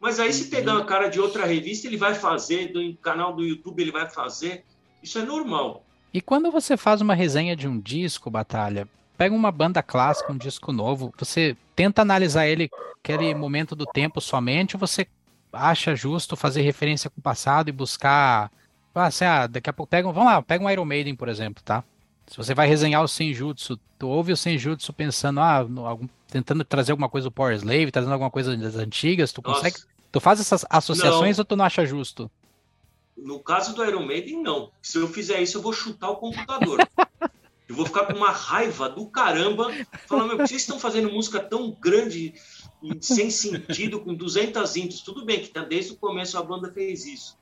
Mas 0.00 0.18
aí, 0.18 0.32
se 0.32 0.48
pegar 0.48 0.74
uma 0.74 0.84
cara 0.84 1.08
de 1.08 1.20
outra 1.20 1.44
revista, 1.44 1.86
ele 1.86 1.96
vai 1.96 2.14
fazer, 2.14 2.72
do 2.72 2.96
canal 2.96 3.34
do 3.34 3.44
YouTube 3.44 3.82
ele 3.82 3.92
vai 3.92 4.08
fazer. 4.08 4.64
Isso 5.02 5.18
é 5.18 5.22
normal. 5.22 5.84
E 6.12 6.20
quando 6.20 6.50
você 6.50 6.76
faz 6.76 7.00
uma 7.00 7.14
resenha 7.14 7.54
de 7.54 7.68
um 7.68 7.78
disco, 7.78 8.30
Batalha, 8.30 8.88
pega 9.20 9.34
uma 9.34 9.52
banda 9.52 9.82
clássica, 9.82 10.32
um 10.32 10.38
disco 10.38 10.72
novo, 10.72 11.12
você 11.18 11.54
tenta 11.76 12.00
analisar 12.00 12.46
ele 12.46 12.70
aquele 13.04 13.34
momento 13.34 13.76
do 13.76 13.84
tempo 13.84 14.18
somente, 14.18 14.76
ou 14.76 14.80
você 14.80 15.06
acha 15.52 15.94
justo 15.94 16.36
fazer 16.36 16.62
referência 16.62 17.10
com 17.10 17.20
o 17.20 17.22
passado 17.22 17.68
e 17.68 17.72
buscar. 17.72 18.50
Ah, 18.94 19.04
assim, 19.04 19.26
ah, 19.26 19.46
daqui 19.46 19.68
a 19.68 19.74
pouco 19.74 19.90
pega, 19.90 20.10
vamos 20.10 20.32
lá, 20.32 20.40
pega 20.40 20.64
um 20.64 20.70
Iron 20.70 20.86
Maiden, 20.86 21.14
por 21.14 21.28
exemplo, 21.28 21.62
tá? 21.62 21.84
Se 22.26 22.34
você 22.34 22.54
vai 22.54 22.66
resenhar 22.66 23.02
o 23.04 23.08
Senjutsu, 23.08 23.78
tu 23.98 24.08
ouve 24.08 24.32
o 24.32 24.36
Senjutsu 24.38 24.90
pensando, 24.90 25.40
ah, 25.40 25.64
no, 25.64 25.84
algum, 25.84 26.08
tentando 26.26 26.64
trazer 26.64 26.92
alguma 26.92 27.10
coisa 27.10 27.28
do 27.28 27.30
Power 27.30 27.54
Slave, 27.54 27.92
trazendo 27.92 28.14
alguma 28.14 28.30
coisa 28.30 28.56
das 28.56 28.76
antigas, 28.76 29.32
tu 29.32 29.42
consegue. 29.42 29.76
Nossa. 29.76 29.86
Tu 30.10 30.18
faz 30.18 30.40
essas 30.40 30.64
associações 30.70 31.36
não. 31.36 31.42
ou 31.42 31.44
tu 31.44 31.56
não 31.56 31.66
acha 31.66 31.84
justo? 31.84 32.30
No 33.14 33.38
caso 33.38 33.74
do 33.74 33.84
Iron 33.84 34.06
Maiden, 34.06 34.42
não. 34.42 34.70
Se 34.80 34.96
eu 34.96 35.06
fizer 35.06 35.42
isso, 35.42 35.58
eu 35.58 35.62
vou 35.62 35.74
chutar 35.74 36.08
o 36.08 36.16
computador. 36.16 36.78
Eu 37.70 37.76
vou 37.76 37.86
ficar 37.86 38.06
com 38.06 38.14
uma 38.14 38.32
raiva 38.32 38.88
do 38.88 39.06
caramba, 39.06 39.70
falando, 40.08 40.26
meu, 40.26 40.38
vocês 40.38 40.62
estão 40.62 40.76
fazendo 40.76 41.08
música 41.08 41.38
tão 41.38 41.70
grande, 41.70 42.34
sem 43.00 43.30
sentido, 43.30 44.00
com 44.00 44.12
200 44.12 44.76
intros. 44.76 45.02
Tudo 45.02 45.24
bem 45.24 45.38
que 45.38 45.50
tá, 45.50 45.62
desde 45.62 45.92
o 45.92 45.96
começo 45.96 46.36
a 46.36 46.42
banda 46.42 46.72
fez 46.72 47.06
isso. 47.06 47.38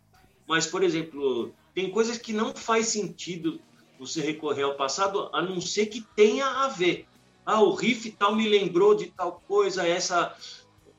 Mas, 0.47 0.67
por 0.67 0.83
exemplo, 0.83 1.55
tem 1.75 1.91
coisas 1.91 2.19
que 2.19 2.35
não 2.35 2.55
faz 2.55 2.89
sentido 2.89 3.59
você 3.99 4.21
recorrer 4.21 4.65
ao 4.65 4.75
passado, 4.75 5.31
a 5.33 5.41
não 5.41 5.63
ser 5.63 5.87
que 5.87 6.03
tenha 6.15 6.45
a 6.45 6.69
ver. 6.69 7.07
Ah, 7.47 7.63
o 7.63 7.73
riff 7.73 8.11
tal 8.11 8.37
me 8.37 8.47
lembrou 8.47 8.95
de 8.95 9.07
tal 9.07 9.43
coisa, 9.49 9.89
essa, 9.89 10.37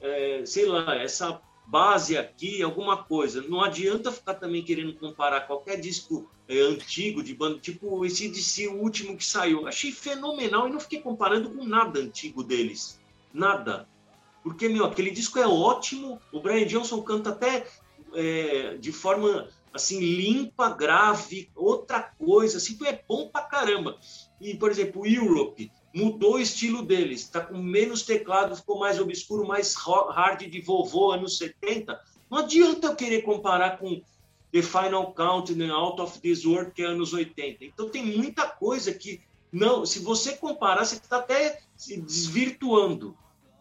é, 0.01 0.41
sei 0.43 0.65
lá, 0.65 0.95
essa 0.95 1.39
base 1.69 2.17
aqui, 2.17 2.63
alguma 2.63 2.97
coisa. 3.03 3.41
Não 3.43 3.61
adianta 3.61 4.11
ficar 4.11 4.33
também 4.33 4.63
querendo 4.63 4.93
comparar 4.95 5.41
qualquer 5.41 5.79
disco 5.79 6.29
é, 6.47 6.59
antigo 6.61 7.21
de 7.21 7.35
banda, 7.35 7.59
tipo 7.59 8.03
esse 8.05 8.27
DC, 8.27 8.67
o 8.67 8.81
último 8.81 9.15
que 9.15 9.25
saiu. 9.25 9.67
Achei 9.67 9.91
fenomenal 9.91 10.67
e 10.67 10.71
não 10.71 10.79
fiquei 10.79 10.99
comparando 10.99 11.51
com 11.51 11.63
nada 11.63 11.99
antigo 11.99 12.43
deles. 12.43 12.99
Nada. 13.31 13.87
Porque, 14.43 14.67
meu, 14.67 14.85
aquele 14.85 15.11
disco 15.11 15.37
é 15.37 15.47
ótimo. 15.47 16.19
O 16.31 16.39
Brian 16.39 16.65
Johnson 16.65 17.01
canta 17.03 17.29
até 17.29 17.67
é, 18.13 18.75
de 18.77 18.91
forma 18.91 19.47
assim 19.71 19.99
limpa, 19.99 20.71
grave, 20.71 21.51
outra 21.55 22.01
coisa, 22.01 22.57
assim, 22.57 22.75
é 22.85 22.99
bom 23.07 23.29
pra 23.29 23.43
caramba. 23.43 23.97
E, 24.41 24.55
por 24.55 24.71
exemplo, 24.71 25.05
Europe 25.05 25.71
mudou 25.93 26.35
o 26.35 26.39
estilo 26.39 26.83
deles, 26.83 27.21
está 27.21 27.41
com 27.41 27.57
menos 27.57 28.03
teclado, 28.03 28.55
ficou 28.55 28.79
mais 28.79 28.99
obscuro, 28.99 29.47
mais 29.47 29.73
hard 29.75 30.41
de 30.41 30.61
vovô, 30.61 31.11
anos 31.11 31.37
70. 31.37 31.99
Não 32.29 32.39
adianta 32.39 32.87
eu 32.87 32.95
querer 32.95 33.23
comparar 33.23 33.77
com 33.79 34.01
The 34.51 34.61
Final 34.61 35.13
Countdown, 35.13 35.71
Out 35.71 36.01
of 36.01 36.19
This 36.19 36.45
World, 36.45 36.71
que 36.71 36.81
é 36.81 36.85
anos 36.85 37.13
80. 37.13 37.65
Então 37.65 37.89
tem 37.89 38.05
muita 38.05 38.47
coisa 38.47 38.93
que 38.93 39.21
não, 39.51 39.85
se 39.85 39.99
você 39.99 40.35
comparar, 40.37 40.85
você 40.85 40.95
está 40.95 41.17
até 41.17 41.59
se 41.75 41.99
desvirtuando 41.99 43.17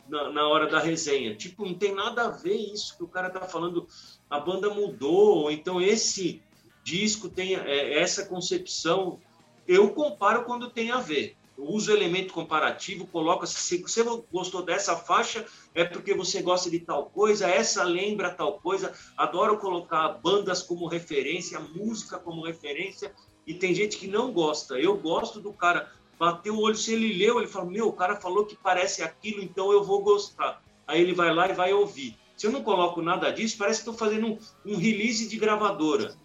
na, 0.07 0.31
na, 0.31 0.49
hora 0.49 0.67
da 0.67 0.79
resenha. 0.79 1.35
Tipo, 1.35 1.65
não 1.65 1.75
tem 1.75 1.95
nada 1.95 2.27
a 2.27 2.31
ver 2.31 2.57
isso 2.57 2.97
que 2.97 3.05
o 3.05 3.09
cara 3.09 3.31
tá 3.31 3.41
falando. 3.43 3.87
A 4.29 4.39
banda 4.39 4.69
mudou, 4.69 5.39
ou 5.39 5.51
então 5.51 5.81
esse 5.81 6.43
disco 6.85 7.29
tem 7.29 7.55
é, 7.55 7.99
essa 7.99 8.27
concepção. 8.27 9.19
Eu 9.67 9.91
comparo 9.91 10.45
quando 10.45 10.71
tem 10.71 10.91
a 10.91 11.01
ver. 11.01 11.38
Eu 11.59 11.65
uso 11.65 11.91
o 11.91 11.95
elemento 11.95 12.33
comparativo, 12.33 13.05
coloco 13.09 13.45
se 13.45 13.83
você 13.83 14.05
gostou 14.31 14.63
dessa 14.63 14.95
faixa 14.95 15.45
é 15.75 15.83
porque 15.85 16.15
você 16.15 16.41
gosta 16.41 16.71
de 16.71 16.79
tal 16.79 17.07
coisa, 17.07 17.49
essa 17.49 17.83
lembra 17.83 18.31
tal 18.31 18.61
coisa. 18.61 18.93
Adoro 19.17 19.59
colocar 19.59 20.09
bandas 20.23 20.63
como 20.63 20.87
referência, 20.87 21.59
música 21.59 22.17
como 22.17 22.47
referência. 22.47 23.13
E 23.45 23.53
tem 23.53 23.75
gente 23.75 23.97
que 23.97 24.07
não 24.07 24.33
gosta. 24.33 24.79
Eu 24.79 24.97
gosto 24.97 25.41
do 25.41 25.53
cara 25.53 25.91
bateu 26.17 26.55
o 26.55 26.61
olho, 26.61 26.77
se 26.77 26.93
ele 26.93 27.13
leu, 27.15 27.39
ele 27.39 27.49
fala, 27.49 27.65
meu, 27.65 27.89
o 27.89 27.93
cara 27.93 28.15
falou 28.15 28.47
que 28.47 28.57
parece 28.57 29.03
aquilo, 29.03 29.43
então 29.43 29.73
eu 29.73 29.83
vou 29.83 30.01
gostar. 30.01 30.63
Aí 30.87 31.01
ele 31.01 31.13
vai 31.13 31.35
lá 31.35 31.49
e 31.49 31.55
vai 31.55 31.73
ouvir. 31.73 32.17
Se 32.37 32.47
eu 32.47 32.53
não 32.53 32.63
coloco 32.63 33.03
nada 33.03 33.33
disso, 33.33 33.59
parece 33.59 33.83
que 33.83 33.91
estou 33.91 33.95
fazendo 33.95 34.29
um, 34.29 34.39
um, 34.65 34.77
release 34.77 35.29
de 35.29 35.37
gravadora. 35.37 36.17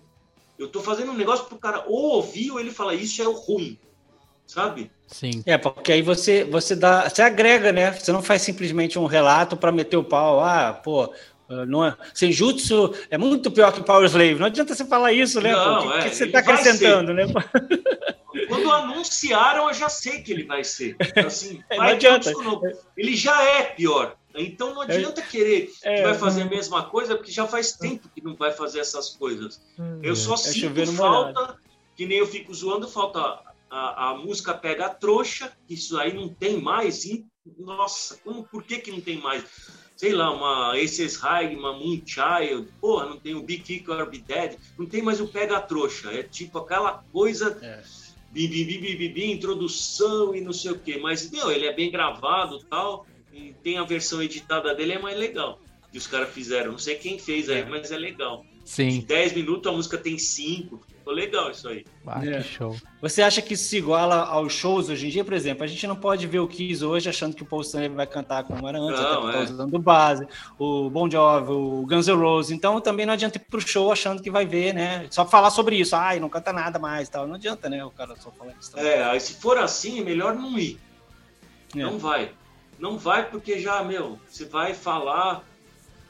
Eu 0.59 0.67
estou 0.67 0.83
fazendo 0.83 1.11
um 1.11 1.17
negócio 1.17 1.45
para 1.45 1.55
o 1.55 1.59
cara 1.59 1.85
ou 1.87 2.17
ouvir 2.17 2.51
ou 2.51 2.59
ele 2.59 2.71
fala, 2.71 2.93
isso 2.93 3.19
é 3.19 3.25
ruim, 3.25 3.79
sabe? 4.53 4.91
Sim. 5.07 5.43
É, 5.45 5.57
porque 5.57 5.91
aí 5.91 6.01
você, 6.01 6.43
você 6.43 6.75
dá, 6.75 7.09
você 7.09 7.21
agrega, 7.21 7.71
né? 7.71 7.91
Você 7.91 8.11
não 8.11 8.21
faz 8.21 8.41
simplesmente 8.43 8.99
um 8.99 9.05
relato 9.05 9.57
para 9.57 9.71
meter 9.71 9.97
o 9.97 10.03
pau, 10.03 10.39
ah, 10.39 10.73
pô, 10.73 11.11
não 11.67 11.85
é, 11.85 11.95
Senjutsu 12.13 12.93
é 13.09 13.17
muito 13.17 13.51
pior 13.51 13.71
que 13.73 13.83
Power 13.83 14.05
Slave. 14.05 14.35
Não 14.35 14.45
adianta 14.45 14.73
você 14.73 14.85
falar 14.85 15.11
isso, 15.11 15.41
né? 15.41 15.51
Não, 15.51 15.83
porque 15.83 16.07
é, 16.07 16.09
você 16.09 16.25
está 16.25 16.39
acrescentando, 16.39 17.13
né? 17.13 17.25
Quando 18.47 18.71
anunciaram, 18.71 19.67
eu 19.67 19.73
já 19.73 19.89
sei 19.89 20.21
que 20.21 20.31
ele 20.31 20.43
vai 20.43 20.63
ser. 20.63 20.95
Assim, 21.25 21.61
é, 21.69 21.77
não 21.77 21.83
adianta. 21.83 22.31
Ele 22.97 23.15
já 23.15 23.43
é 23.43 23.63
pior. 23.63 24.15
Então 24.35 24.73
não 24.73 24.81
adianta 24.81 25.21
é, 25.21 25.23
querer 25.23 25.67
que 25.67 25.87
é, 25.87 26.01
vai 26.01 26.15
fazer 26.15 26.41
a 26.41 26.45
mesma 26.45 26.83
coisa, 26.83 27.15
porque 27.15 27.31
já 27.31 27.45
faz 27.45 27.73
tempo 27.73 28.09
que 28.13 28.23
não 28.23 28.35
vai 28.35 28.51
fazer 28.51 28.79
essas 28.79 29.09
coisas. 29.09 29.61
Hum, 29.77 29.99
eu 30.01 30.15
só 30.15 30.33
é 30.33 30.37
sinto 30.37 30.85
falta, 30.93 31.55
que 31.95 32.07
nem 32.07 32.17
eu 32.17 32.25
fico 32.25 32.51
zoando, 32.51 32.87
falta 32.87 33.39
a, 33.73 34.09
a, 34.09 34.17
música 34.17 34.53
pega 34.53 34.85
a 34.85 34.89
trouxa, 34.89 35.51
isso 35.69 35.97
aí 35.97 36.13
não 36.13 36.29
tem 36.29 36.61
mais. 36.61 37.05
E, 37.05 37.25
nossa, 37.57 38.17
como, 38.23 38.43
por 38.43 38.63
que, 38.63 38.77
que 38.77 38.91
não 38.91 39.01
tem 39.01 39.17
mais? 39.17 39.43
sei 39.95 40.11
lá, 40.11 40.31
uma 40.31 40.75
Aces 40.75 41.15
High, 41.15 41.55
uma 41.55 41.71
Moonchild, 41.71 42.67
porra, 42.81 43.05
não 43.05 43.17
tem 43.17 43.35
o 43.35 43.43
Big 43.43 43.63
Kick 43.63 43.89
or 43.89 44.09
Be 44.09 44.17
Dead, 44.17 44.57
não 44.77 44.85
tem 44.87 45.01
mais 45.01 45.21
o 45.21 45.27
Pega 45.27 45.61
Trouxa, 45.61 46.11
é 46.11 46.23
tipo 46.23 46.57
aquela 46.57 47.03
coisa 47.13 47.57
é 47.61 47.83
bi, 48.33 48.47
bi, 48.47 48.95
bi, 48.95 49.09
bi, 49.09 49.31
introdução 49.31 50.35
e 50.35 50.41
não 50.41 50.51
sei 50.51 50.71
o 50.71 50.79
quê. 50.79 50.97
Mas, 51.01 51.29
meu, 51.29 51.51
ele 51.51 51.67
é 51.67 51.73
bem 51.73 51.91
gravado 51.91 52.59
tal. 52.69 53.05
E 53.31 53.53
tem 53.63 53.77
a 53.77 53.83
versão 53.83 54.21
editada 54.21 54.75
dele, 54.75 54.93
é 54.93 54.99
mais 54.99 55.17
legal. 55.17 55.59
Que 55.91 55.97
os 55.97 56.07
caras 56.07 56.29
fizeram. 56.33 56.71
Não 56.71 56.79
sei 56.79 56.95
quem 56.95 57.17
fez 57.19 57.49
aí, 57.49 57.61
é. 57.61 57.65
mas 57.65 57.91
é 57.91 57.97
legal. 57.97 58.45
Sim. 58.65 58.89
De 58.89 59.05
10 59.05 59.33
minutos 59.33 59.71
a 59.71 59.75
música 59.75 59.97
tem 59.97 60.17
5. 60.17 60.81
Ficou 61.03 61.15
legal 61.15 61.51
isso 61.51 61.67
aí. 61.67 61.85
Ah, 62.07 62.25
é. 62.25 62.37
que 62.37 62.43
show. 62.43 62.77
Você 63.01 63.21
acha 63.21 63.41
que 63.41 63.55
isso 63.55 63.65
se 63.65 63.75
iguala 63.75 64.23
aos 64.23 64.53
shows 64.53 64.87
hoje 64.87 65.05
em 65.05 65.09
dia? 65.09 65.25
Por 65.25 65.33
exemplo, 65.33 65.61
a 65.61 65.67
gente 65.67 65.85
não 65.85 65.97
pode 65.97 66.25
ver 66.25 66.39
o 66.39 66.47
Kiss 66.47 66.83
hoje 66.83 67.09
achando 67.09 67.35
que 67.35 67.43
o 67.43 67.45
Paul 67.45 67.61
Stanley 67.61 67.89
vai 67.89 68.07
cantar 68.07 68.45
como 68.45 68.65
era 68.69 68.79
antes, 68.79 69.01
não, 69.01 69.27
até 69.27 69.33
tá 69.33 69.39
é. 69.39 69.43
usando 69.43 69.79
base, 69.79 70.25
o 70.57 70.89
Bon 70.89 71.11
Jovi, 71.11 71.51
o 71.51 71.85
Guns 71.85 72.07
N' 72.07 72.15
Roses. 72.15 72.51
Então 72.53 72.79
também 72.79 73.05
não 73.05 73.11
adianta 73.11 73.37
ir 73.37 73.41
pro 73.41 73.59
show 73.59 73.91
achando 73.91 74.23
que 74.23 74.31
vai 74.31 74.45
ver, 74.45 74.73
né? 74.73 75.05
Só 75.09 75.25
falar 75.25 75.49
sobre 75.51 75.75
isso. 75.75 75.93
Ai, 75.93 76.21
não 76.21 76.29
canta 76.29 76.53
nada 76.53 76.79
mais 76.79 77.09
tal. 77.09 77.27
Não 77.27 77.35
adianta, 77.35 77.67
né? 77.67 77.83
O 77.83 77.91
cara 77.91 78.15
só 78.15 78.31
falar 78.31 78.53
isso. 78.57 78.79
É, 78.79 79.03
aí 79.03 79.19
se 79.19 79.33
for 79.33 79.57
assim, 79.57 79.99
é 79.99 80.03
melhor 80.05 80.33
não 80.33 80.57
ir. 80.57 80.79
É. 81.75 81.79
Não 81.79 81.99
vai. 81.99 82.31
Não 82.79 82.97
vai 82.97 83.29
porque 83.29 83.59
já, 83.59 83.83
meu, 83.83 84.17
você 84.25 84.45
vai 84.45 84.73
falar, 84.73 85.43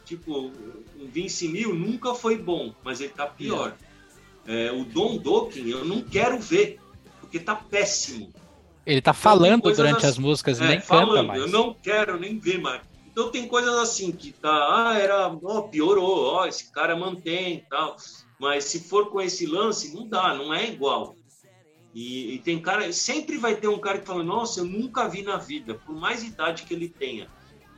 tipo, 0.05 0.51
um 0.95 1.07
Vince 1.07 1.47
Mil 1.47 1.73
nunca 1.73 2.13
foi 2.13 2.37
bom, 2.37 2.75
mas 2.83 3.01
ele 3.01 3.09
tá 3.09 3.25
pior. 3.25 3.73
É. 3.89 3.92
É, 4.45 4.71
o 4.71 4.83
Don 4.83 5.17
Dokken 5.17 5.69
eu 5.69 5.85
não 5.85 6.01
quero 6.01 6.39
ver, 6.39 6.79
porque 7.21 7.39
tá 7.39 7.55
péssimo. 7.55 8.31
Ele 8.85 9.01
tá 9.01 9.13
falando 9.13 9.71
durante 9.73 9.97
assim, 9.97 10.07
as 10.07 10.17
músicas 10.17 10.59
e 10.59 10.63
é, 10.63 10.67
nem 10.67 10.81
falando, 10.81 11.09
canta 11.09 11.23
mais. 11.23 11.41
Eu 11.41 11.47
não 11.47 11.73
quero 11.73 12.19
nem 12.19 12.37
ver 12.37 12.59
mais. 12.59 12.81
Então 13.11 13.29
tem 13.29 13.47
coisas 13.47 13.75
assim 13.75 14.11
que 14.11 14.31
tá, 14.31 14.49
ah, 14.49 14.97
era, 14.97 15.27
ó, 15.43 15.61
piorou, 15.61 16.33
ó, 16.33 16.47
esse 16.47 16.71
cara 16.71 16.95
mantém 16.95 17.57
e 17.57 17.61
tal. 17.69 17.95
Mas 18.39 18.65
se 18.65 18.81
for 18.81 19.09
com 19.09 19.21
esse 19.21 19.45
lance, 19.45 19.93
não 19.95 20.07
dá, 20.07 20.33
não 20.33 20.53
é 20.53 20.67
igual. 20.67 21.15
E, 21.93 22.33
e, 22.33 22.39
tem 22.39 22.59
cara, 22.59 22.91
sempre 22.91 23.37
vai 23.37 23.55
ter 23.55 23.67
um 23.67 23.77
cara 23.77 23.99
que 23.99 24.07
fala, 24.07 24.23
nossa, 24.23 24.59
eu 24.59 24.65
nunca 24.65 25.07
vi 25.07 25.21
na 25.21 25.37
vida, 25.37 25.75
por 25.75 25.95
mais 25.95 26.23
idade 26.23 26.63
que 26.63 26.73
ele 26.73 26.89
tenha. 26.89 27.27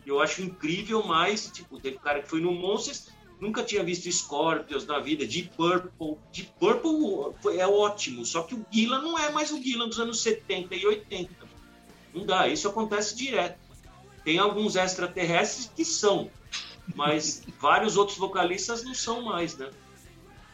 Eu 0.05 0.21
acho 0.21 0.41
incrível, 0.41 1.03
mas, 1.03 1.51
tipo, 1.51 1.79
teve 1.79 1.97
cara 1.97 2.21
que 2.21 2.29
foi 2.29 2.39
no 2.39 2.53
Monsters, 2.53 3.09
Nunca 3.39 3.63
tinha 3.63 3.83
visto 3.83 4.09
Scorpions 4.11 4.85
na 4.85 4.99
vida, 4.99 5.25
Deep 5.25 5.51
Purple. 5.55 6.17
Deep 6.31 6.51
Purple 6.59 7.33
foi, 7.41 7.57
é 7.57 7.67
ótimo, 7.67 8.25
só 8.25 8.43
que 8.43 8.55
o 8.55 8.65
Gillan 8.71 9.01
não 9.01 9.17
é 9.19 9.31
mais 9.31 9.51
o 9.51 9.61
Gillan 9.61 9.89
dos 9.89 9.99
anos 9.99 10.21
70 10.21 10.73
e 10.75 10.85
80. 10.85 11.33
Não 12.13 12.25
dá, 12.25 12.47
isso 12.47 12.67
acontece 12.69 13.15
direto. 13.15 13.59
Tem 14.23 14.39
alguns 14.39 14.75
extraterrestres 14.75 15.71
que 15.75 15.83
são, 15.83 16.29
mas 16.95 17.43
vários 17.59 17.97
outros 17.97 18.17
vocalistas 18.17 18.83
não 18.83 18.93
são 18.93 19.21
mais, 19.21 19.57
né? 19.57 19.69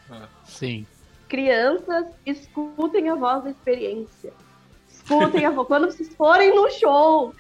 Ah, 0.09 0.27
sim. 0.45 0.85
Crianças, 1.29 2.07
escutem 2.25 3.09
a 3.09 3.15
voz 3.15 3.43
da 3.43 3.51
experiência. 3.51 4.33
Escutem 4.89 5.45
a 5.45 5.51
voz. 5.51 5.67
Quando 5.67 5.85
vocês 5.85 6.13
forem 6.15 6.53
no 6.53 6.69
show, 6.71 7.33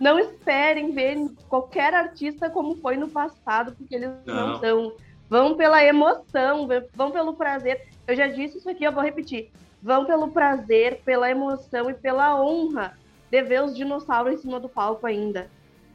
não 0.00 0.18
esperem 0.18 0.92
ver 0.92 1.16
qualquer 1.48 1.94
artista 1.94 2.50
como 2.50 2.76
foi 2.76 2.96
no 2.96 3.08
passado, 3.08 3.74
porque 3.76 3.94
eles 3.94 4.10
não, 4.26 4.48
não 4.48 4.60
são. 4.60 4.92
Vão 5.28 5.56
pela 5.56 5.82
emoção, 5.82 6.68
vão 6.94 7.10
pelo 7.10 7.34
prazer. 7.34 7.88
Eu 8.06 8.14
já 8.14 8.26
disse 8.26 8.58
isso 8.58 8.68
aqui, 8.68 8.84
eu 8.84 8.92
vou 8.92 9.02
repetir. 9.02 9.50
Vão 9.82 10.04
pelo 10.04 10.28
prazer, 10.28 11.00
pela 11.04 11.30
emoção 11.30 11.88
e 11.88 11.94
pela 11.94 12.40
honra 12.40 12.96
de 13.30 13.42
ver 13.42 13.62
os 13.62 13.74
dinossauros 13.74 14.34
em 14.34 14.36
cima 14.36 14.60
do 14.60 14.68
palco 14.68 15.06
ainda. 15.06 15.50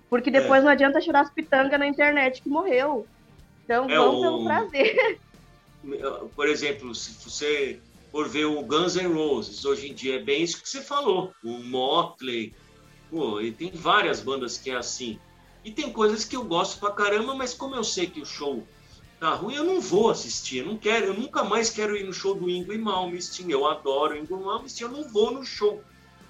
Porque 0.10 0.32
depois 0.32 0.62
é. 0.62 0.66
não 0.66 0.72
adianta 0.72 1.02
chorar 1.02 1.22
as 1.22 1.30
pitangas 1.30 1.80
na 1.80 1.88
internet 1.88 2.41
que 2.41 2.50
morreu. 2.50 3.06
Então 3.64 3.89
é 3.89 3.95
vão 3.95 4.18
o... 4.18 4.22
pelo 4.22 4.43
prazer. 4.43 5.20
Por 6.36 6.48
exemplo, 6.48 6.95
se 6.95 7.12
você 7.24 7.80
for 8.12 8.28
ver 8.28 8.45
o 8.45 8.62
Guns 8.64 8.95
N' 8.95 9.14
Roses, 9.14 9.64
hoje 9.64 9.89
em 9.89 9.93
dia 9.93 10.16
é 10.16 10.24
bem 10.24 10.41
isso 10.41 10.62
que 10.62 10.68
você 10.68 10.82
falou. 10.82 11.32
O 11.43 11.60
Motley, 11.60 12.54
Pô, 13.10 13.39
e 13.41 13.51
tem 13.51 13.72
várias 13.72 14.20
bandas 14.20 14.58
que 14.58 14.70
é 14.70 14.76
assim. 14.76 15.20
E 15.64 15.72
tem 15.72 15.91
coisas 15.91 16.24
que 16.24 16.36
eu 16.36 16.43
gosto 16.43 16.80
pra 16.80 16.91
caramba, 16.91 17.36
mas 17.36 17.53
como 17.53 17.76
eu 17.76 17.84
sei 17.84 18.08
que 18.08 18.22
o 18.22 18.26
show 18.26 18.66
tá 19.20 19.34
ruim, 19.34 19.55
eu 19.55 19.64
não 19.64 19.82
vou 19.82 20.10
assistir. 20.10 20.60
Eu 20.60 20.66
não 20.66 20.78
quero, 20.78 21.08
eu 21.08 21.14
nunca 21.14 21.43
mais 21.43 21.70
quero 21.70 21.95
ir 21.95 22.03
no 22.03 22.14
show 22.14 22.36
do 22.36 22.49
Ingo 22.49 22.74
e 22.74 22.78
Malmsteen. 22.78 23.51
Eu 23.51 23.66
adoro 23.66 24.14
o 24.14 24.18
Ingo 24.18 24.38
Malmsteen, 24.43 24.89
eu 24.89 24.97
não 24.97 25.10
vou 25.10 25.32
no 25.32 25.43
show. 25.43 25.82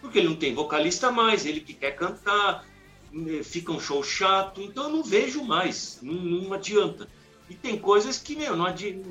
Porque 0.02 0.20
ele 0.20 0.30
não 0.30 0.36
tem 0.36 0.54
vocalista 0.54 1.12
mais, 1.12 1.46
ele 1.46 1.60
que 1.60 1.74
quer 1.74 1.92
cantar, 1.96 2.66
né, 3.12 3.42
fica 3.44 3.72
um 3.72 3.80
show 3.80 4.04
chato, 4.04 4.62
então 4.62 4.86
eu 4.86 4.90
não 4.90 5.04
vejo 5.04 5.44
mais, 5.44 6.00
não, 6.02 6.14
não 6.14 6.54
adianta. 6.54 7.08
E 7.50 7.56
tem 7.56 7.78
coisas 7.78 8.18
que, 8.18 8.36
meu, 8.36 8.56
não 8.56 8.66
adianta 8.66 9.10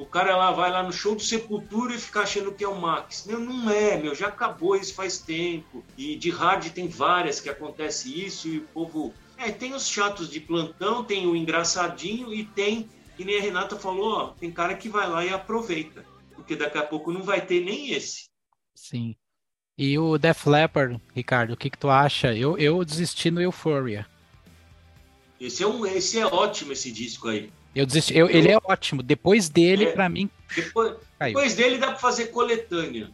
o 0.00 0.06
cara 0.06 0.34
lá 0.34 0.50
vai 0.50 0.70
lá 0.70 0.82
no 0.82 0.94
show 0.94 1.14
do 1.14 1.20
Sepultura 1.20 1.94
e 1.94 1.98
fica 1.98 2.20
achando 2.20 2.54
que 2.54 2.64
é 2.64 2.68
o 2.68 2.80
Max. 2.80 3.26
Meu, 3.26 3.38
não 3.38 3.68
é, 3.68 3.98
meu, 3.98 4.14
já 4.14 4.28
acabou 4.28 4.74
isso 4.74 4.94
faz 4.94 5.18
tempo. 5.18 5.84
E 5.94 6.16
de 6.16 6.30
hard 6.30 6.70
tem 6.70 6.88
várias 6.88 7.38
que 7.38 7.50
acontece 7.50 8.18
isso 8.18 8.48
e 8.48 8.58
o 8.58 8.62
povo. 8.62 9.12
É, 9.36 9.52
tem 9.52 9.74
os 9.74 9.86
chatos 9.86 10.30
de 10.30 10.40
plantão, 10.40 11.04
tem 11.04 11.26
o 11.26 11.36
engraçadinho 11.36 12.32
e 12.32 12.46
tem, 12.46 12.88
que 13.14 13.26
nem 13.26 13.38
a 13.38 13.42
Renata 13.42 13.76
falou, 13.76 14.10
ó, 14.14 14.26
tem 14.28 14.50
cara 14.50 14.74
que 14.74 14.88
vai 14.88 15.06
lá 15.06 15.22
e 15.22 15.28
aproveita. 15.28 16.02
Porque 16.34 16.56
daqui 16.56 16.78
a 16.78 16.82
pouco 16.82 17.12
não 17.12 17.22
vai 17.22 17.44
ter 17.44 17.62
nem 17.62 17.92
esse. 17.92 18.24
Sim. 18.74 19.14
E 19.76 19.98
o 19.98 20.16
Def 20.16 20.46
Leppard, 20.46 20.98
Ricardo, 21.14 21.52
o 21.52 21.56
que, 21.58 21.68
que 21.68 21.78
tu 21.78 21.90
acha? 21.90 22.34
Eu, 22.34 22.56
eu 22.56 22.82
desisti 22.86 23.30
no 23.30 23.40
Euphoria. 23.40 24.06
Esse 25.38 25.62
é, 25.62 25.66
um, 25.66 25.84
esse 25.84 26.18
é 26.18 26.24
ótimo, 26.24 26.72
esse 26.72 26.90
disco 26.90 27.28
aí. 27.28 27.52
Eu 27.74 27.86
desisti. 27.86 28.16
Eu, 28.16 28.28
ele 28.28 28.50
é 28.50 28.58
ótimo. 28.64 29.02
Depois 29.02 29.48
dele, 29.48 29.84
é, 29.86 29.92
para 29.92 30.08
mim. 30.08 30.28
Depois, 30.54 30.94
depois, 31.18 31.54
dele 31.54 31.78
dá 31.78 31.88
para 31.88 31.96
fazer 31.96 32.26
coletânea. 32.26 33.10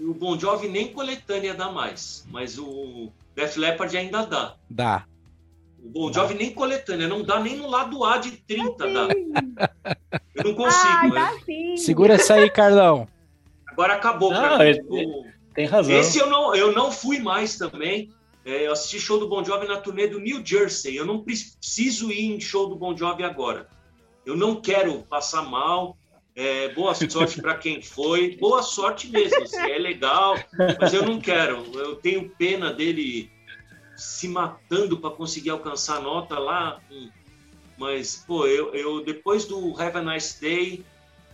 O 0.00 0.14
Bon 0.14 0.38
Jovi 0.38 0.68
nem 0.68 0.92
coletânea 0.92 1.54
dá 1.54 1.70
mais. 1.70 2.24
Mas 2.30 2.58
o 2.58 3.10
Def 3.34 3.56
Leppard 3.56 3.96
ainda 3.96 4.24
dá. 4.24 4.54
Dá. 4.70 5.04
O 5.82 5.88
Bon 5.90 6.12
Jovi 6.12 6.34
nem 6.34 6.52
coletânea, 6.52 7.06
não 7.06 7.22
dá 7.22 7.40
nem 7.40 7.56
no 7.56 7.68
lado 7.68 8.04
A 8.04 8.18
de 8.18 8.32
30 8.32 8.76
dá. 8.78 9.08
Eu 10.34 10.44
não 10.44 10.54
consigo. 10.54 11.16
Ah, 11.16 11.32
sim. 11.44 11.76
Segura 11.76 12.14
essa 12.14 12.34
aí, 12.34 12.48
Carlão. 12.50 13.06
Agora 13.66 13.94
acabou. 13.94 14.32
Não, 14.32 14.62
ele, 14.62 14.82
o... 14.88 15.26
Tem 15.54 15.66
razão. 15.66 15.94
Esse 15.94 16.18
eu 16.18 16.28
não, 16.28 16.54
eu 16.54 16.72
não 16.72 16.90
fui 16.90 17.18
mais 17.18 17.56
também. 17.56 18.10
É, 18.44 18.66
eu 18.66 18.72
assisti 18.72 18.98
show 18.98 19.18
do 19.18 19.28
Bon 19.28 19.44
Jovi 19.44 19.66
na 19.66 19.76
turnê 19.76 20.06
do 20.06 20.18
New 20.18 20.44
Jersey. 20.44 20.96
Eu 20.96 21.04
não 21.04 21.20
preciso 21.20 22.10
ir 22.10 22.32
em 22.32 22.40
show 22.40 22.68
do 22.68 22.76
Bon 22.76 22.96
Jovi 22.96 23.22
agora. 23.22 23.68
Eu 24.28 24.36
não 24.36 24.56
quero 24.56 24.98
passar 25.04 25.40
mal. 25.40 25.96
É, 26.36 26.68
boa 26.74 26.94
sorte 26.94 27.40
para 27.40 27.56
quem 27.56 27.80
foi. 27.80 28.36
Boa 28.36 28.62
sorte 28.62 29.08
mesmo. 29.08 29.42
Assim, 29.42 29.56
é 29.56 29.78
legal, 29.78 30.38
mas 30.78 30.92
eu 30.92 31.02
não 31.02 31.18
quero. 31.18 31.64
Eu 31.72 31.96
tenho 31.96 32.28
pena 32.36 32.70
dele 32.70 33.30
se 33.96 34.28
matando 34.28 34.98
para 34.98 35.12
conseguir 35.12 35.48
alcançar 35.48 35.96
a 35.96 36.00
nota 36.02 36.38
lá. 36.38 36.78
Mas, 37.78 38.22
pô, 38.26 38.46
eu, 38.46 38.74
eu 38.74 39.02
depois 39.02 39.46
do 39.46 39.74
Have 39.80 39.96
a 39.96 40.02
Nice 40.02 40.38
Day, 40.38 40.84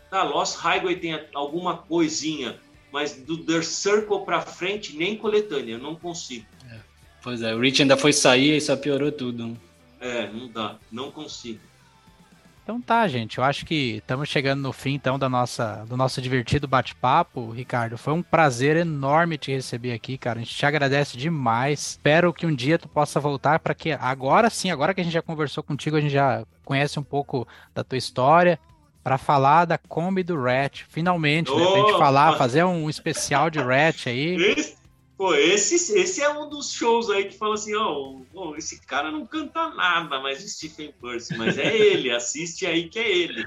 tá, 0.09 0.23
Lost 0.23 0.57
Highway 0.59 0.95
tem 0.95 1.21
alguma 1.35 1.79
coisinha, 1.79 2.61
mas 2.93 3.13
do 3.13 3.39
The 3.39 3.61
Circle 3.63 4.25
para 4.25 4.41
frente, 4.41 4.97
nem 4.97 5.17
coletânea, 5.17 5.73
eu 5.73 5.79
não 5.81 5.97
consigo. 5.97 6.47
É, 6.71 6.79
pois 7.21 7.43
é, 7.43 7.53
o 7.53 7.59
Rich 7.59 7.83
ainda 7.83 7.97
foi 7.97 8.13
sair 8.13 8.57
e 8.57 8.61
só 8.61 8.77
piorou 8.77 9.11
tudo. 9.11 9.59
É, 9.99 10.29
não 10.29 10.47
dá, 10.47 10.79
não 10.93 11.11
consigo. 11.11 11.59
Então 12.65 12.81
tá, 12.81 13.07
gente. 13.07 13.37
Eu 13.37 13.45
acho 13.45 13.67
que 13.67 13.99
estamos 13.99 14.27
chegando 14.27 14.63
no 14.63 14.73
fim 14.73 14.95
então 14.95 15.19
da 15.19 15.29
nossa, 15.29 15.85
do 15.87 15.99
nosso 15.99 16.21
divertido 16.23 16.67
bate-papo, 16.67 17.51
Ricardo. 17.51 17.99
Foi 17.99 18.15
um 18.15 18.23
prazer 18.23 18.75
enorme 18.79 19.37
te 19.37 19.53
receber 19.53 19.93
aqui, 19.93 20.17
cara. 20.17 20.39
A 20.41 20.43
gente 20.43 20.57
te 20.57 20.65
agradece 20.65 21.19
demais. 21.19 21.91
Espero 21.91 22.33
que 22.33 22.47
um 22.47 22.55
dia 22.55 22.79
tu 22.79 22.89
possa 22.89 23.21
voltar 23.21 23.59
para 23.59 23.75
que 23.75 23.93
agora 23.93 24.49
sim, 24.49 24.71
agora 24.71 24.95
que 24.95 25.03
a 25.03 25.05
gente 25.05 25.13
já 25.13 25.21
conversou 25.21 25.63
contigo, 25.63 25.97
a 25.97 26.01
gente 26.01 26.13
já 26.13 26.43
conhece 26.65 26.99
um 26.99 27.03
pouco 27.03 27.47
da 27.75 27.85
tua 27.85 27.99
história 27.99 28.59
para 29.03 29.19
falar 29.19 29.67
da 29.67 29.77
Kombi 29.77 30.23
do 30.23 30.43
Rat. 30.43 30.85
Finalmente, 30.89 31.51
oh, 31.51 31.59
né? 31.59 31.67
Pra 31.67 31.81
gente 31.83 31.99
falar, 31.99 32.39
fazer 32.39 32.65
um 32.65 32.89
especial 32.89 33.51
de 33.51 33.61
Rat 33.61 34.07
aí. 34.07 34.75
Esse, 35.15 35.17
Pô, 35.17 35.35
esse, 35.35 35.99
esse 35.99 36.23
é 36.23 36.29
um 36.29 36.49
dos 36.49 36.73
shows 36.73 37.09
aí 37.09 37.27
que 37.27 37.39
fala 37.39 37.55
assim, 37.55 37.75
ó, 37.75 38.21
oh, 38.33 38.57
esse 38.57 38.81
cara 38.81 39.11
não 39.13 39.27
canta 39.27 39.71
nada, 39.71 40.21
mas 40.21 40.43
o 40.43 40.49
Stephen 40.49 40.93
Percy, 41.01 41.37
mas 41.37 41.57
é 41.57 41.75
ele, 41.75 42.11
assiste 42.11 42.67
aí 42.67 42.89
que 42.89 42.99
é 42.99 43.09
ele. 43.09 43.45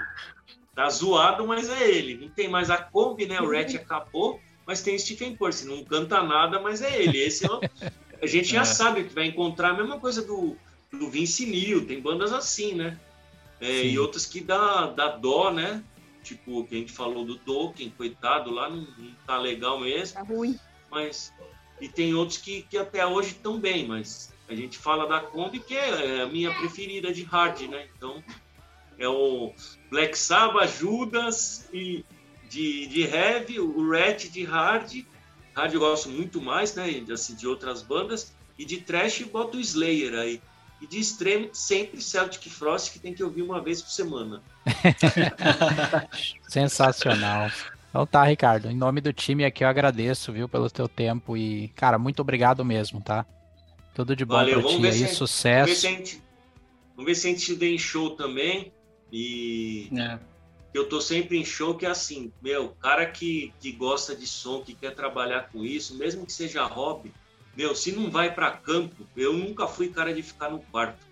Tá 0.73 0.89
zoado, 0.89 1.45
mas 1.45 1.69
é 1.69 1.89
ele. 1.89 2.17
Não 2.17 2.29
tem 2.29 2.47
mais 2.47 2.69
a 2.69 2.77
Kombi, 2.77 3.25
né? 3.25 3.41
O 3.41 3.51
Rat 3.51 3.75
acabou, 3.75 4.39
mas 4.65 4.81
tem 4.81 4.95
o 4.95 4.99
Stephen 4.99 5.35
Percy. 5.35 5.65
Não 5.65 5.83
canta 5.83 6.21
nada, 6.21 6.59
mas 6.59 6.81
é 6.81 7.01
ele. 7.01 7.17
Esse 7.17 7.45
é 7.45 7.51
o... 7.51 7.59
A 8.21 8.27
gente 8.27 8.49
já 8.49 8.61
é. 8.61 8.65
sabe 8.65 9.03
que 9.03 9.13
vai 9.13 9.25
encontrar 9.25 9.71
a 9.71 9.73
mesma 9.73 9.99
coisa 9.99 10.21
do, 10.21 10.55
do 10.91 11.09
Vince 11.09 11.45
Neil, 11.45 11.85
tem 11.85 11.99
bandas 11.99 12.31
assim, 12.31 12.73
né? 12.73 12.97
É, 13.59 13.85
e 13.85 13.97
outras 13.97 14.25
que 14.25 14.39
dá, 14.39 14.87
dá 14.87 15.09
dó, 15.09 15.51
né? 15.51 15.83
Tipo, 16.23 16.63
que 16.65 16.75
a 16.75 16.77
gente 16.77 16.91
falou 16.91 17.25
do 17.25 17.37
Tolkien, 17.37 17.89
coitado, 17.89 18.51
lá 18.51 18.69
não, 18.69 18.87
não 18.97 19.11
tá 19.25 19.37
legal 19.37 19.79
mesmo. 19.79 20.15
Tá 20.15 20.23
ruim. 20.23 20.59
Mas 20.91 21.33
e 21.79 21.87
tem 21.87 22.13
outros 22.13 22.37
que, 22.37 22.63
que 22.63 22.77
até 22.77 23.05
hoje 23.05 23.29
estão 23.29 23.59
bem, 23.59 23.87
mas 23.87 24.33
a 24.49 24.55
gente 24.55 24.77
fala 24.77 25.07
da 25.07 25.19
Kombi 25.19 25.59
que 25.59 25.75
é 25.75 26.21
a 26.21 26.27
minha 26.27 26.53
preferida 26.53 27.13
de 27.13 27.23
hard, 27.23 27.61
né? 27.61 27.87
Então 27.95 28.23
é 28.97 29.07
o 29.07 29.53
Black 29.91 30.17
Sabbath, 30.17 30.79
Judas 30.79 31.69
e 31.71 32.03
de, 32.49 32.87
de 32.87 33.01
heavy, 33.03 33.59
o 33.59 33.89
Rat 33.89 34.29
de 34.29 34.43
hard. 34.43 35.05
Hard 35.53 35.73
eu 35.73 35.79
gosto 35.79 36.09
muito 36.09 36.41
mais, 36.41 36.73
né? 36.75 37.03
Assim, 37.11 37.35
de 37.35 37.47
outras 37.47 37.81
bandas. 37.81 38.33
E 38.57 38.65
de 38.65 38.77
trash 38.77 39.21
boto 39.23 39.57
o 39.57 39.61
Slayer 39.61 40.15
aí. 40.15 40.41
E 40.81 40.87
de 40.87 40.99
extremo, 40.99 41.49
sempre 41.53 42.01
Celtic 42.01 42.49
Frost, 42.49 42.91
que 42.91 42.99
tem 42.99 43.13
que 43.13 43.23
ouvir 43.23 43.41
uma 43.41 43.61
vez 43.61 43.81
por 43.81 43.91
semana. 43.91 44.41
Sensacional. 46.47 47.51
Então 47.97 48.05
tá, 48.05 48.23
Ricardo. 48.25 48.69
Em 48.69 48.77
nome 48.77 49.01
do 49.01 49.11
time 49.11 49.43
aqui 49.43 49.63
eu 49.63 49.67
agradeço, 49.67 50.31
viu, 50.31 50.47
pelo 50.47 50.69
teu 50.69 50.87
tempo 50.87 51.35
e, 51.35 51.69
cara, 51.69 51.97
muito 51.97 52.19
obrigado 52.19 52.63
mesmo, 52.63 53.01
tá? 53.01 53.25
Tudo 53.95 54.15
de 54.15 54.23
bom 54.23 54.35
Valeu, 54.35 54.61
pra 54.61 54.69
ti 54.69 54.85
aí, 54.85 54.91
gente, 54.91 55.15
sucesso. 55.15 55.65
Vamos 55.65 55.69
ver, 55.69 55.75
se 55.75 55.87
a 55.87 55.89
gente, 55.89 56.23
vamos 56.95 57.05
ver 57.07 57.15
se 57.15 57.27
a 57.27 57.31
gente 57.31 57.65
em 57.65 57.79
show 57.79 58.11
também. 58.11 58.71
E 59.11 59.89
é. 59.97 60.19
eu 60.75 60.87
tô 60.87 61.01
sempre 61.01 61.39
em 61.39 61.43
show 61.43 61.73
que 61.73 61.87
é 61.87 61.89
assim, 61.89 62.31
meu, 62.39 62.69
cara 62.79 63.03
que, 63.07 63.51
que 63.59 63.71
gosta 63.71 64.15
de 64.15 64.27
som, 64.27 64.61
que 64.61 64.75
quer 64.75 64.93
trabalhar 64.93 65.49
com 65.51 65.65
isso, 65.65 65.97
mesmo 65.97 66.23
que 66.23 66.33
seja 66.33 66.63
hobby, 66.65 67.11
meu, 67.55 67.73
se 67.73 67.91
não 67.91 68.11
vai 68.11 68.31
para 68.31 68.51
campo, 68.51 69.07
eu 69.17 69.33
nunca 69.33 69.65
fui 69.67 69.87
cara 69.89 70.13
de 70.13 70.21
ficar 70.21 70.51
no 70.51 70.59
quarto. 70.59 71.03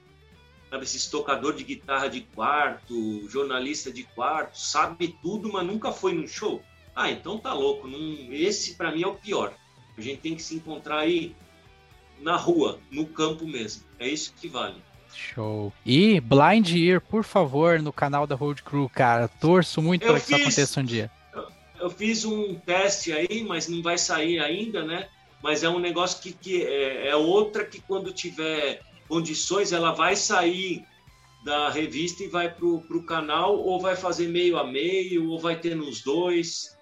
Sabe, 0.70 0.84
esse 0.84 1.10
tocador 1.10 1.56
de 1.56 1.64
guitarra 1.64 2.08
de 2.08 2.22
quarto, 2.22 3.28
jornalista 3.28 3.92
de 3.92 4.04
quarto, 4.04 4.60
sabe 4.60 5.18
tudo, 5.24 5.52
mas 5.52 5.66
nunca 5.66 5.92
foi 5.92 6.14
no 6.14 6.28
show. 6.28 6.62
Ah, 6.96 7.12
então 7.12 7.38
tá 7.38 7.54
louco. 7.54 7.88
Não... 7.88 8.32
Esse 8.32 8.76
para 8.76 8.92
mim 8.92 9.04
é 9.04 9.08
o 9.08 9.16
pior. 9.16 9.54
A 9.98 10.02
gente 10.02 10.22
tem 10.22 10.36
que 10.36 10.42
se 10.42 10.56
encontrar 10.56 11.00
aí 11.00 11.36
na 12.22 12.38
rua, 12.38 12.80
no 12.90 13.06
campo 13.06 13.46
mesmo. 13.46 13.84
É 14.00 14.08
isso 14.08 14.34
que 14.40 14.48
vale. 14.48 14.82
Show. 15.14 15.72
E 15.86 16.20
Blind 16.20 16.70
Ear, 16.76 17.02
por 17.02 17.24
favor, 17.24 17.82
no 17.82 17.94
canal 17.94 18.28
da 18.28 18.36
Road 18.36 18.64
Crew, 18.64 18.90
cara. 18.90 19.28
Torço 19.28 19.82
muito 19.82 20.06
para 20.06 20.20
que 20.20 20.34
isso 20.34 20.36
aconteça 20.36 20.80
um 20.82 20.84
dia. 20.84 21.12
Eu, 21.34 21.48
eu, 21.82 21.90
fiz 21.90 22.26
um 22.26 22.56
teste 22.56 23.12
aí, 23.12 23.44
mas 23.44 23.68
não 23.68 23.82
vai 23.82 23.98
sair 23.98 24.40
ainda, 24.40 24.84
né? 24.84 25.08
Mas 25.42 25.64
é 25.64 25.70
um 25.70 25.80
negócio 25.80 26.22
que, 26.22 26.34
que 26.34 26.64
é, 26.64 27.10
é 27.10 27.16
outra 27.16 27.64
que 27.66 27.80
quando 27.80 28.12
tiver 28.12 28.82
condições, 29.08 29.72
ela 29.72 29.92
vai 29.92 30.16
sair 30.16 30.84
da 31.46 31.70
revista 31.70 32.24
e 32.24 32.28
vai 32.28 32.50
para 32.50 32.66
o 32.66 33.04
canal, 33.06 33.56
ou 33.58 33.80
vai 33.80 33.96
fazer 33.96 34.28
meio 34.28 34.58
a 34.58 34.66
meio, 34.66 35.30
ou 35.30 35.40
vai 35.40 35.56
ter 35.56 35.76
nos 35.76 36.02
dois 36.02 36.76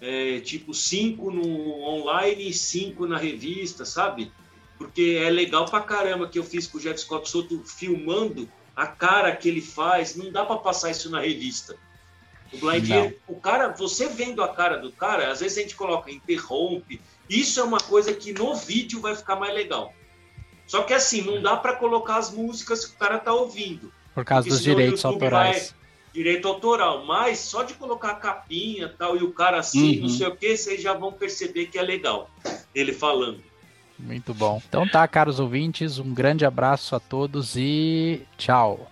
é, 0.00 0.40
tipo 0.40 0.72
cinco 0.74 1.30
no 1.30 1.82
online 1.82 2.48
e 2.48 2.52
cinco 2.52 3.06
na 3.06 3.18
revista, 3.18 3.84
sabe? 3.84 4.32
Porque 4.76 5.20
é 5.22 5.30
legal 5.30 5.66
pra 5.66 5.80
caramba 5.80 6.28
que 6.28 6.38
eu 6.38 6.44
fiz 6.44 6.66
com 6.66 6.78
o 6.78 6.80
Jeff 6.80 7.00
Scott 7.00 7.28
Soto 7.28 7.62
filmando 7.64 8.48
a 8.76 8.86
cara 8.86 9.34
que 9.34 9.48
ele 9.48 9.60
faz, 9.60 10.14
não 10.14 10.30
dá 10.30 10.44
para 10.44 10.56
passar 10.56 10.90
isso 10.90 11.10
na 11.10 11.20
revista. 11.20 11.76
O 12.52 12.58
Blind 12.58 13.12
o 13.26 13.36
cara, 13.36 13.68
você 13.68 14.08
vendo 14.08 14.42
a 14.42 14.48
cara 14.48 14.78
do 14.78 14.90
cara, 14.92 15.30
às 15.30 15.40
vezes 15.40 15.58
a 15.58 15.62
gente 15.62 15.74
coloca 15.74 16.10
interrompe. 16.10 17.00
Isso 17.28 17.60
é 17.60 17.64
uma 17.64 17.80
coisa 17.80 18.14
que 18.14 18.32
no 18.32 18.54
vídeo 18.54 19.00
vai 19.00 19.14
ficar 19.14 19.36
mais 19.36 19.52
legal. 19.52 19.92
Só 20.66 20.82
que 20.82 20.94
assim, 20.94 21.22
não 21.22 21.42
dá 21.42 21.56
para 21.56 21.74
colocar 21.76 22.16
as 22.16 22.30
músicas 22.30 22.84
que 22.84 22.94
o 22.94 22.98
cara 22.98 23.18
tá 23.18 23.32
ouvindo. 23.32 23.92
Por 24.14 24.24
causa 24.24 24.48
dos 24.48 24.62
direitos 24.62 25.04
autorais. 25.04 25.74
Direito 26.12 26.48
autoral, 26.48 27.04
mas 27.04 27.38
só 27.38 27.62
de 27.62 27.74
colocar 27.74 28.10
a 28.10 28.14
capinha 28.14 28.92
tal 28.98 29.16
e 29.16 29.22
o 29.22 29.32
cara 29.32 29.58
assim, 29.58 29.96
uhum. 29.96 30.02
não 30.02 30.08
sei 30.08 30.26
o 30.26 30.36
que, 30.36 30.56
vocês 30.56 30.82
já 30.82 30.94
vão 30.94 31.12
perceber 31.12 31.66
que 31.66 31.78
é 31.78 31.82
legal 31.82 32.30
ele 32.74 32.92
falando. 32.92 33.42
Muito 33.98 34.32
bom. 34.32 34.62
Então 34.68 34.86
tá, 34.86 35.06
caros 35.08 35.40
ouvintes, 35.40 35.98
um 35.98 36.14
grande 36.14 36.44
abraço 36.44 36.94
a 36.94 37.00
todos 37.00 37.56
e 37.56 38.22
tchau. 38.36 38.88